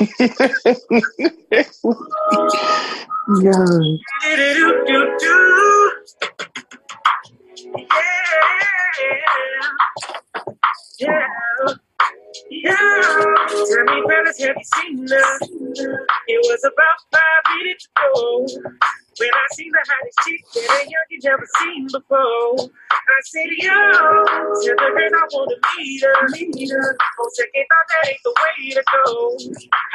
Yeah. 3.41 3.65
Yeah. 10.99 11.84
Yeah, 12.49 12.73
tell 12.73 13.85
me, 13.85 14.03
fellas, 14.07 14.39
you 14.39 14.53
seen 14.75 15.07
her? 15.07 15.39
It 16.27 16.39
was 16.45 16.63
about 16.63 16.99
five 17.11 17.43
minutes 17.57 17.87
ago 17.87 18.47
when 19.19 19.29
I 19.33 19.45
seen 19.53 19.71
the 19.71 19.79
hottest 19.79 20.19
chick 20.27 20.41
that 20.55 20.69
a 20.69 20.85
youngin' 20.85 21.23
never 21.23 21.47
seen 21.59 21.87
before. 21.91 22.69
I 22.91 23.19
said, 23.23 23.49
yo, 23.59 23.71
tell 23.71 24.75
the 24.75 24.89
that 24.95 25.13
I 25.15 25.23
wanna 25.31 25.55
meet 25.77 26.03
her. 26.03 26.15
Meet 26.33 26.71
her. 26.71 26.97
On 27.19 27.29
second 27.31 27.65
thought, 27.69 27.87
that 27.89 28.09
ain't 28.09 28.23
the 28.23 28.33
way 28.35 28.69
to 28.75 28.83
go. 28.83 29.37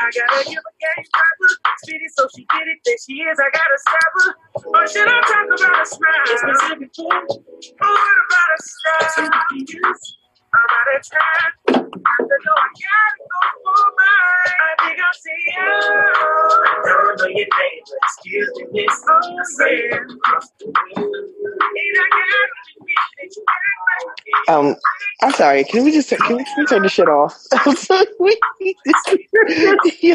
I 0.01 0.11
gotta 0.11 0.45
give 0.49 0.64
a 0.64 0.74
game 0.80 1.07
proper. 1.12 1.49
Spit 1.84 2.03
it 2.03 2.12
so 2.16 2.26
she 2.34 2.47
get 2.51 2.68
it. 2.68 2.78
There 2.84 2.97
she 3.05 3.14
is. 3.20 3.38
I 3.38 3.51
gotta 3.53 3.78
stop 3.84 4.12
her. 4.16 4.30
Or 4.74 4.86
should 4.88 5.09
I 5.09 5.20
talk 5.28 5.47
about 5.61 5.82
a 5.82 5.86
smile? 5.86 6.26
Specific 6.41 6.93
to 6.95 7.03
Or 7.03 7.88
what 7.91 8.18
about 8.24 8.51
a 8.57 8.62
style? 8.62 10.20
I'm 10.53 10.70
out 10.76 10.88
of 10.96 11.03
time. 11.07 11.53
I 11.68 11.74
know 11.74 12.57
I 12.57 12.68
gotta 12.74 13.22
go 13.30 13.40
for 13.62 13.86
mine. 13.98 14.51
I 14.61 14.88
think 14.88 14.98
I'll 14.98 15.14
see 15.14 15.40
you. 15.46 15.61
I 15.61 16.82
don't 16.84 17.18
know 17.18 17.26
your 17.26 17.36
name, 17.36 17.82
but 17.86 17.98
excuse 18.03 18.51
me, 18.57 18.64
miss. 18.72 19.05
Yeah. 19.61 19.96
Across 19.96 20.46
the 20.59 20.66
window. 20.66 21.07
And 21.07 21.96
I 22.01 22.09
gotta 22.11 22.40
admit 22.80 23.07
that 23.16 23.30
you 23.36 23.42
act 23.48 24.48
like 24.48 24.55
Um, 24.57 24.76
I'm 25.22 25.32
sorry. 25.32 25.64
Can 25.64 25.84
we 25.84 25.92
just 25.92 26.11
can 26.11 26.36
we, 26.36 26.44
can 26.44 26.55
we 26.59 26.66
turn 26.66 26.82
the 26.82 26.88
shit 26.88 27.09
off? 27.09 27.36
Yo, 30.03 30.14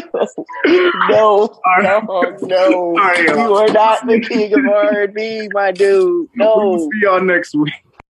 no, 1.08 1.60
no, 1.80 2.36
no. 2.42 2.96
Y'all. 2.96 3.16
You 3.16 3.54
are 3.54 3.68
not 3.68 4.06
the 4.06 4.20
king 4.20 4.52
of 4.52 4.66
R&B, 4.66 5.48
my 5.52 5.72
dude. 5.72 6.28
No. 6.34 6.56
We'll 6.58 6.80
see 6.80 7.00
y'all 7.02 7.20
next 7.20 7.54
week. 7.54 7.72